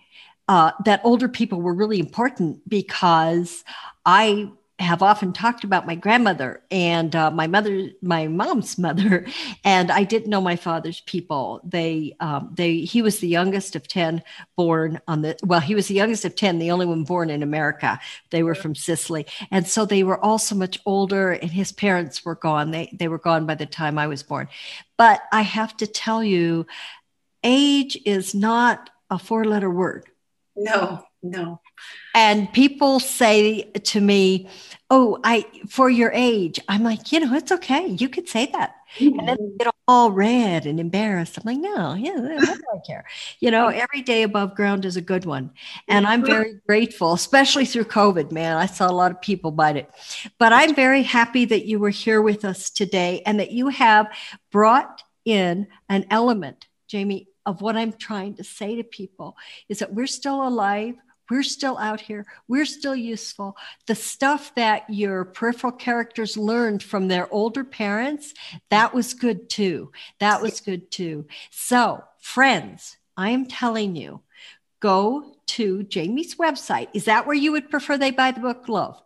uh, 0.47 0.71
that 0.85 1.01
older 1.03 1.27
people 1.27 1.61
were 1.61 1.73
really 1.73 1.99
important 1.99 2.67
because 2.67 3.63
I 4.05 4.51
have 4.79 5.01
often 5.03 5.33
talked 5.33 5.63
about 5.63 5.85
my 5.85 5.95
grandmother 5.95 6.61
and 6.71 7.13
uh, 7.15 7.29
my 7.29 7.47
mother, 7.47 7.89
my 8.01 8.27
mom's 8.27 8.77
mother, 8.77 9.25
and 9.63 9.91
I 9.91 10.03
didn't 10.03 10.29
know 10.29 10.41
my 10.41 10.55
father's 10.55 11.01
people. 11.01 11.61
They, 11.63 12.15
um, 12.19 12.51
they, 12.53 12.79
he 12.79 13.01
was 13.01 13.19
the 13.19 13.27
youngest 13.27 13.75
of 13.75 13.87
ten 13.87 14.23
born 14.55 15.01
on 15.07 15.21
the. 15.21 15.37
Well, 15.43 15.59
he 15.59 15.75
was 15.75 15.87
the 15.87 15.95
youngest 15.95 16.23
of 16.25 16.35
ten, 16.35 16.59
the 16.59 16.71
only 16.71 16.85
one 16.85 17.03
born 17.03 17.29
in 17.29 17.43
America. 17.43 17.99
They 18.29 18.41
were 18.41 18.55
from 18.55 18.73
Sicily, 18.73 19.25
and 19.51 19.67
so 19.67 19.85
they 19.85 20.03
were 20.03 20.23
all 20.23 20.39
so 20.39 20.55
much 20.55 20.79
older. 20.85 21.31
And 21.31 21.51
his 21.51 21.71
parents 21.71 22.23
were 22.23 22.35
gone. 22.35 22.71
They 22.71 22.89
they 22.97 23.07
were 23.07 23.19
gone 23.19 23.45
by 23.45 23.55
the 23.55 23.65
time 23.65 23.97
I 23.97 24.07
was 24.07 24.23
born. 24.23 24.47
But 24.97 25.21
I 25.31 25.41
have 25.41 25.75
to 25.77 25.87
tell 25.87 26.23
you, 26.23 26.65
age 27.43 27.97
is 28.05 28.33
not 28.33 28.89
a 29.09 29.19
four-letter 29.19 29.69
word. 29.69 30.05
No, 30.55 31.03
no. 31.21 31.61
And 32.15 32.51
people 32.53 32.99
say 32.99 33.63
to 33.63 34.01
me, 34.01 34.49
"Oh, 34.89 35.19
I 35.23 35.45
for 35.67 35.89
your 35.89 36.11
age." 36.13 36.59
I'm 36.67 36.83
like, 36.83 37.11
you 37.11 37.19
know, 37.19 37.33
it's 37.35 37.51
okay. 37.51 37.87
You 37.87 38.09
could 38.09 38.27
say 38.27 38.49
that, 38.53 38.75
mm-hmm. 38.97 39.19
and 39.19 39.27
then 39.27 39.37
mm-hmm. 39.37 39.57
get 39.57 39.75
all 39.87 40.11
red 40.11 40.65
and 40.65 40.79
embarrassed. 40.79 41.37
I'm 41.37 41.43
like, 41.45 41.59
no, 41.59 41.93
yeah, 41.93 42.15
I 42.17 42.79
care? 42.85 43.05
You 43.39 43.51
know, 43.51 43.67
every 43.67 44.01
day 44.01 44.23
above 44.23 44.55
ground 44.55 44.85
is 44.85 44.97
a 44.97 45.01
good 45.01 45.25
one, 45.25 45.51
and 45.87 46.07
I'm 46.07 46.25
very 46.25 46.59
grateful, 46.67 47.13
especially 47.13 47.65
through 47.65 47.85
COVID. 47.85 48.31
Man, 48.31 48.57
I 48.57 48.65
saw 48.65 48.89
a 48.89 48.91
lot 48.91 49.11
of 49.11 49.21
people 49.21 49.51
bite 49.51 49.77
it, 49.77 49.89
but 50.39 50.51
I'm 50.51 50.73
very 50.73 51.03
happy 51.03 51.45
that 51.45 51.65
you 51.65 51.79
were 51.79 51.91
here 51.91 52.21
with 52.21 52.43
us 52.43 52.71
today 52.71 53.21
and 53.25 53.39
that 53.39 53.51
you 53.51 53.67
have 53.69 54.07
brought 54.51 55.03
in 55.25 55.67
an 55.87 56.05
element, 56.09 56.67
Jaymie, 56.91 57.27
of 57.45 57.61
what 57.61 57.75
I'm 57.75 57.93
trying 57.93 58.35
to 58.35 58.43
say 58.43 58.75
to 58.75 58.83
people 58.83 59.37
is 59.69 59.79
that 59.79 59.93
we're 59.93 60.07
still 60.07 60.47
alive. 60.47 60.95
We're 61.29 61.43
still 61.43 61.77
out 61.77 62.01
here. 62.01 62.25
We're 62.47 62.65
still 62.65 62.95
useful. 62.95 63.55
The 63.85 63.95
stuff 63.95 64.53
that 64.55 64.89
your 64.89 65.25
peripheral 65.25 65.73
characters 65.73 66.37
learned 66.37 66.83
from 66.83 67.07
their 67.07 67.31
older 67.33 67.63
parents, 67.63 68.33
that 68.69 68.93
was 68.93 69.13
good 69.13 69.49
too. 69.49 69.91
That 70.19 70.41
was 70.41 70.61
good 70.61 70.91
too. 70.91 71.25
So, 71.51 72.03
friends, 72.19 72.97
I 73.15 73.29
am 73.29 73.45
telling 73.45 73.95
you, 73.95 74.21
go 74.79 75.35
to 75.47 75.83
Jaymie's 75.83 76.35
website. 76.35 76.87
Is 76.93 77.05
that 77.05 77.27
where 77.27 77.35
you 77.35 77.51
would 77.51 77.69
prefer 77.69 77.97
they 77.97 78.11
buy 78.11 78.31
the 78.31 78.39
book, 78.39 78.69
Love? 78.69 79.01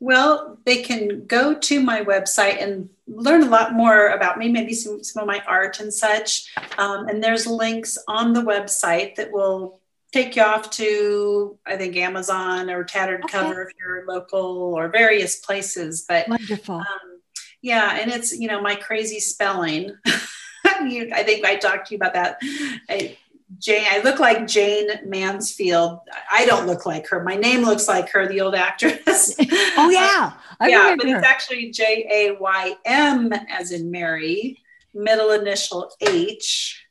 Well, 0.00 0.58
they 0.66 0.82
can 0.82 1.24
go 1.26 1.54
to 1.54 1.80
my 1.80 2.02
website 2.02 2.62
and 2.62 2.90
learn 3.06 3.42
a 3.42 3.48
lot 3.48 3.72
more 3.72 4.08
about 4.08 4.38
me, 4.38 4.50
maybe 4.50 4.74
some, 4.74 5.02
some 5.02 5.22
of 5.22 5.26
my 5.26 5.42
art 5.46 5.80
and 5.80 5.92
such. 5.92 6.52
Um, 6.76 7.08
and 7.08 7.22
there's 7.22 7.46
links 7.46 7.96
on 8.06 8.32
the 8.32 8.42
website 8.42 9.14
that 9.14 9.32
will 9.32 9.80
take 10.14 10.36
you 10.36 10.42
off 10.42 10.70
to 10.70 11.58
I 11.66 11.76
think 11.76 11.96
Amazon 11.96 12.70
or 12.70 12.84
Tattered 12.84 13.24
okay. 13.24 13.38
Cover 13.38 13.62
if 13.62 13.74
you're 13.78 14.06
local 14.06 14.74
or 14.74 14.88
various 14.88 15.40
places. 15.40 16.04
But 16.08 16.28
wonderful. 16.28 16.76
Um, 16.76 17.20
yeah, 17.60 17.98
and 18.00 18.12
it's 18.12 18.32
you 18.32 18.46
know 18.46 18.60
my 18.60 18.76
crazy 18.76 19.20
spelling. 19.20 19.96
I 20.66 21.22
think 21.24 21.44
I 21.44 21.56
talked 21.56 21.88
to 21.88 21.94
you 21.94 21.96
about 21.96 22.14
that. 22.14 22.38
I, 22.88 23.16
Jane, 23.58 23.84
I 23.88 24.02
look 24.02 24.18
like 24.18 24.46
Jayne 24.46 24.88
Mansfield. 25.06 26.00
I 26.30 26.46
don't 26.46 26.66
look 26.66 26.86
like 26.86 27.08
her. 27.08 27.22
My 27.22 27.36
name 27.36 27.62
looks 27.62 27.86
like 27.86 28.08
her, 28.10 28.26
the 28.26 28.40
old 28.40 28.54
actress. 28.54 29.34
oh 29.76 29.90
yeah, 29.90 30.32
I 30.60 30.68
yeah, 30.68 30.94
but 30.96 31.08
her. 31.08 31.16
it's 31.16 31.26
actually 31.26 31.70
J 31.70 32.06
A 32.10 32.40
Y 32.40 32.74
M 32.84 33.32
as 33.48 33.72
in 33.72 33.90
Mary, 33.90 34.62
middle 34.92 35.32
initial 35.32 35.90
H, 36.00 36.83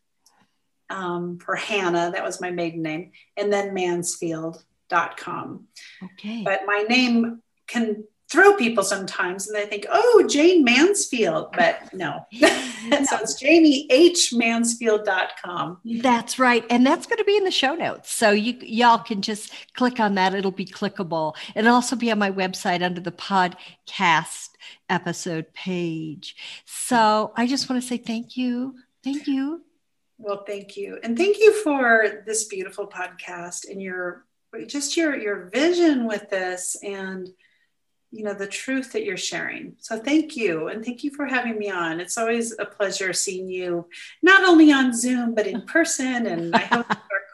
um, 0.89 1.39
for 1.39 1.55
Hannah. 1.55 2.11
That 2.11 2.23
was 2.23 2.41
my 2.41 2.51
maiden 2.51 2.81
name. 2.81 3.11
And 3.37 3.51
then 3.51 3.73
mansfield.com. 3.73 5.67
Okay. 6.03 6.43
But 6.43 6.61
my 6.65 6.85
name 6.87 7.41
can 7.67 8.03
throw 8.33 8.55
people 8.55 8.83
sometimes 8.83 9.47
and 9.47 9.55
they 9.55 9.67
think, 9.67 9.85
oh, 9.91 10.25
Jayne 10.27 10.63
Mansfield. 10.63 11.53
But 11.53 11.93
no. 11.93 12.25
so 12.33 13.19
it's 13.19 13.39
jaymiehmansfield.com. 13.41 15.77
That's 15.85 16.39
right. 16.39 16.65
And 16.69 16.85
that's 16.85 17.05
going 17.05 17.19
to 17.19 17.23
be 17.23 17.37
in 17.37 17.43
the 17.43 17.51
show 17.51 17.75
notes. 17.75 18.11
So 18.11 18.31
you 18.31 18.57
y'all 18.61 18.97
can 18.97 19.21
just 19.21 19.53
click 19.75 19.99
on 19.99 20.15
that. 20.15 20.33
It'll 20.33 20.49
be 20.51 20.65
clickable. 20.65 21.35
It'll 21.55 21.75
also 21.75 21.95
be 21.95 22.11
on 22.11 22.17
my 22.17 22.31
website 22.31 22.83
under 22.83 23.01
the 23.01 23.11
podcast 23.11 24.49
episode 24.89 25.53
page. 25.53 26.35
So 26.65 27.33
I 27.35 27.45
just 27.45 27.69
want 27.69 27.79
to 27.81 27.87
say 27.87 27.97
thank 27.97 28.35
you. 28.35 28.75
Thank 29.03 29.27
you 29.27 29.61
well, 30.23 30.43
thank 30.47 30.77
you. 30.77 30.99
And 31.03 31.17
thank 31.17 31.37
you 31.37 31.51
for 31.63 32.23
this 32.25 32.45
beautiful 32.45 32.87
podcast 32.87 33.69
and 33.69 33.81
your 33.81 34.25
just 34.67 34.95
your 34.95 35.15
your 35.15 35.49
vision 35.49 36.05
with 36.07 36.29
this 36.29 36.77
and 36.83 37.29
you 38.11 38.23
know 38.23 38.35
the 38.35 38.45
truth 38.45 38.91
that 38.91 39.03
you're 39.03 39.17
sharing 39.17 39.73
so 39.79 39.97
thank 39.97 40.37
you 40.37 40.67
and 40.67 40.85
thank 40.85 41.03
you 41.03 41.09
for 41.09 41.25
having 41.25 41.57
me 41.57 41.71
on 41.71 41.99
it's 41.99 42.19
always 42.19 42.53
a 42.59 42.65
pleasure 42.65 43.11
seeing 43.13 43.49
you 43.49 43.87
not 44.21 44.43
only 44.43 44.71
on 44.71 44.95
zoom 44.95 45.33
but 45.33 45.47
in 45.47 45.63
person 45.63 46.27
and 46.27 46.55
i 46.55 46.59
hope 46.71 46.85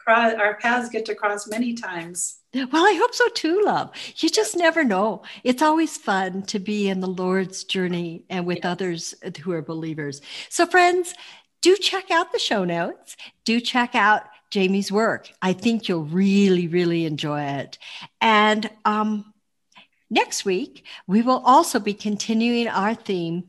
our, 0.06 0.34
our 0.36 0.54
paths 0.56 0.88
get 0.88 1.04
to 1.04 1.14
cross 1.14 1.46
many 1.46 1.74
times 1.74 2.40
well, 2.52 2.84
I 2.84 2.98
hope 3.00 3.14
so 3.14 3.28
too, 3.28 3.62
love. 3.64 3.92
You 4.16 4.28
just 4.28 4.56
never 4.56 4.82
know. 4.82 5.22
It's 5.44 5.62
always 5.62 5.96
fun 5.96 6.42
to 6.46 6.58
be 6.58 6.88
in 6.88 6.98
the 6.98 7.06
Lord's 7.06 7.62
journey 7.62 8.24
and 8.28 8.44
with 8.44 8.64
others 8.64 9.14
who 9.42 9.52
are 9.52 9.62
believers. 9.62 10.20
So, 10.48 10.66
friends, 10.66 11.14
do 11.60 11.76
check 11.76 12.10
out 12.10 12.32
the 12.32 12.38
show 12.38 12.64
notes. 12.64 13.16
Do 13.44 13.60
check 13.60 13.94
out 13.94 14.22
Jaymie's 14.50 14.90
work. 14.90 15.30
I 15.40 15.52
think 15.52 15.88
you'll 15.88 16.04
really, 16.04 16.66
really 16.66 17.04
enjoy 17.04 17.42
it. 17.42 17.78
And 18.20 18.68
um, 18.84 19.32
next 20.10 20.44
week, 20.44 20.84
we 21.06 21.22
will 21.22 21.42
also 21.44 21.78
be 21.78 21.94
continuing 21.94 22.68
our 22.68 22.94
theme 22.94 23.44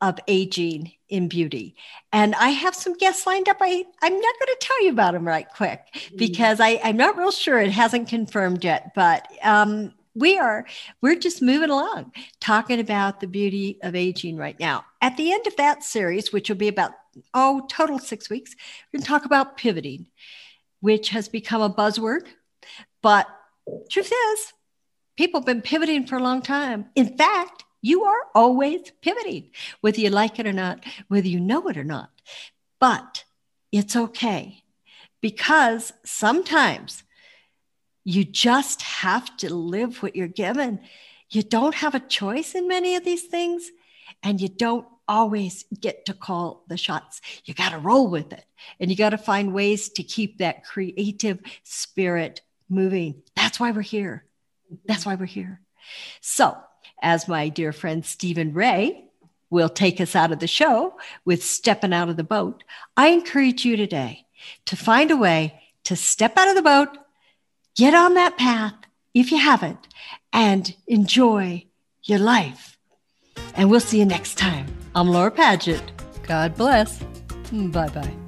of 0.00 0.18
aging 0.26 0.92
in 1.10 1.28
beauty. 1.28 1.74
And 2.12 2.34
I 2.36 2.50
have 2.50 2.74
some 2.74 2.96
guests 2.96 3.26
lined 3.26 3.48
up. 3.48 3.58
I, 3.60 3.84
I'm 4.02 4.14
not 4.14 4.34
going 4.38 4.46
to 4.46 4.56
tell 4.60 4.84
you 4.84 4.90
about 4.90 5.12
them 5.12 5.26
right 5.26 5.46
quick 5.48 5.80
mm-hmm. 5.94 6.16
because 6.16 6.58
I, 6.58 6.80
I'm 6.82 6.96
not 6.96 7.18
real 7.18 7.32
sure. 7.32 7.60
It 7.60 7.72
hasn't 7.72 8.08
confirmed 8.08 8.64
yet, 8.64 8.94
but 8.94 9.28
um, 9.42 9.92
we 10.14 10.38
are 10.38 10.66
we're 11.00 11.14
just 11.14 11.40
moving 11.40 11.70
along 11.70 12.12
talking 12.40 12.80
about 12.80 13.20
the 13.20 13.26
beauty 13.26 13.78
of 13.82 13.94
aging 13.94 14.36
right 14.36 14.58
now 14.58 14.84
at 15.00 15.16
the 15.16 15.32
end 15.32 15.46
of 15.46 15.54
that 15.56 15.84
series 15.84 16.32
which 16.32 16.48
will 16.48 16.56
be 16.56 16.66
about 16.66 16.92
oh 17.34 17.66
total 17.70 17.98
six 17.98 18.30
weeks 18.30 18.54
we're 18.92 18.98
going 18.98 19.02
to 19.02 19.08
talk 19.08 19.24
about 19.24 19.56
pivoting 19.56 20.06
which 20.80 21.10
has 21.10 21.28
become 21.28 21.62
a 21.62 21.70
buzzword 21.70 22.26
but 23.02 23.26
truth 23.90 24.12
is 24.32 24.52
people 25.16 25.40
have 25.40 25.46
been 25.46 25.62
pivoting 25.62 26.06
for 26.06 26.16
a 26.16 26.22
long 26.22 26.40
time 26.42 26.86
in 26.94 27.16
fact 27.16 27.64
you 27.82 28.04
are 28.04 28.26
always 28.34 28.92
pivoting, 29.02 29.50
whether 29.80 30.00
you 30.00 30.10
like 30.10 30.38
it 30.38 30.46
or 30.46 30.52
not, 30.52 30.84
whether 31.08 31.28
you 31.28 31.40
know 31.40 31.66
it 31.68 31.76
or 31.76 31.84
not. 31.84 32.10
But 32.78 33.24
it's 33.72 33.96
okay 33.96 34.62
because 35.20 35.92
sometimes 36.04 37.04
you 38.04 38.24
just 38.24 38.82
have 38.82 39.34
to 39.38 39.54
live 39.54 40.02
what 40.02 40.16
you're 40.16 40.28
given. 40.28 40.80
You 41.30 41.42
don't 41.42 41.76
have 41.76 41.94
a 41.94 42.00
choice 42.00 42.54
in 42.54 42.68
many 42.68 42.96
of 42.96 43.04
these 43.04 43.24
things, 43.24 43.70
and 44.22 44.40
you 44.40 44.48
don't 44.48 44.86
always 45.10 45.64
get 45.80 46.06
to 46.06 46.14
call 46.14 46.64
the 46.68 46.76
shots. 46.76 47.20
You 47.44 47.52
got 47.52 47.70
to 47.70 47.78
roll 47.78 48.08
with 48.08 48.32
it, 48.32 48.44
and 48.78 48.90
you 48.90 48.96
got 48.96 49.10
to 49.10 49.18
find 49.18 49.52
ways 49.52 49.88
to 49.90 50.04
keep 50.04 50.38
that 50.38 50.64
creative 50.64 51.40
spirit 51.64 52.42
moving. 52.68 53.22
That's 53.34 53.58
why 53.58 53.72
we're 53.72 53.82
here. 53.82 54.24
That's 54.86 55.04
why 55.04 55.16
we're 55.16 55.26
here. 55.26 55.60
So, 56.20 56.56
as 57.02 57.26
my 57.26 57.48
dear 57.48 57.72
friend 57.72 58.06
Stephen 58.06 58.54
Ray 58.54 59.04
will 59.50 59.68
take 59.68 60.00
us 60.00 60.14
out 60.14 60.30
of 60.30 60.38
the 60.38 60.46
show 60.46 60.96
with 61.24 61.42
stepping 61.42 61.92
out 61.92 62.08
of 62.08 62.16
the 62.16 62.22
boat, 62.22 62.62
I 62.96 63.08
encourage 63.08 63.64
you 63.64 63.76
today 63.76 64.26
to 64.66 64.76
find 64.76 65.10
a 65.10 65.16
way 65.16 65.60
to 65.84 65.96
step 65.96 66.38
out 66.38 66.48
of 66.48 66.54
the 66.54 66.62
boat, 66.62 66.96
get 67.76 67.94
on 67.94 68.14
that 68.14 68.38
path 68.38 68.74
if 69.12 69.32
you 69.32 69.38
haven't, 69.38 69.88
and 70.32 70.76
enjoy 70.86 71.64
your 72.04 72.20
life. 72.20 72.78
And 73.56 73.68
we'll 73.68 73.80
see 73.80 73.98
you 73.98 74.04
next 74.04 74.38
time. 74.38 74.79
I'm 74.94 75.08
Laura 75.08 75.30
Paget. 75.30 75.82
God 76.24 76.56
bless. 76.56 76.98
Bye 77.52 77.88
bye. 77.88 78.19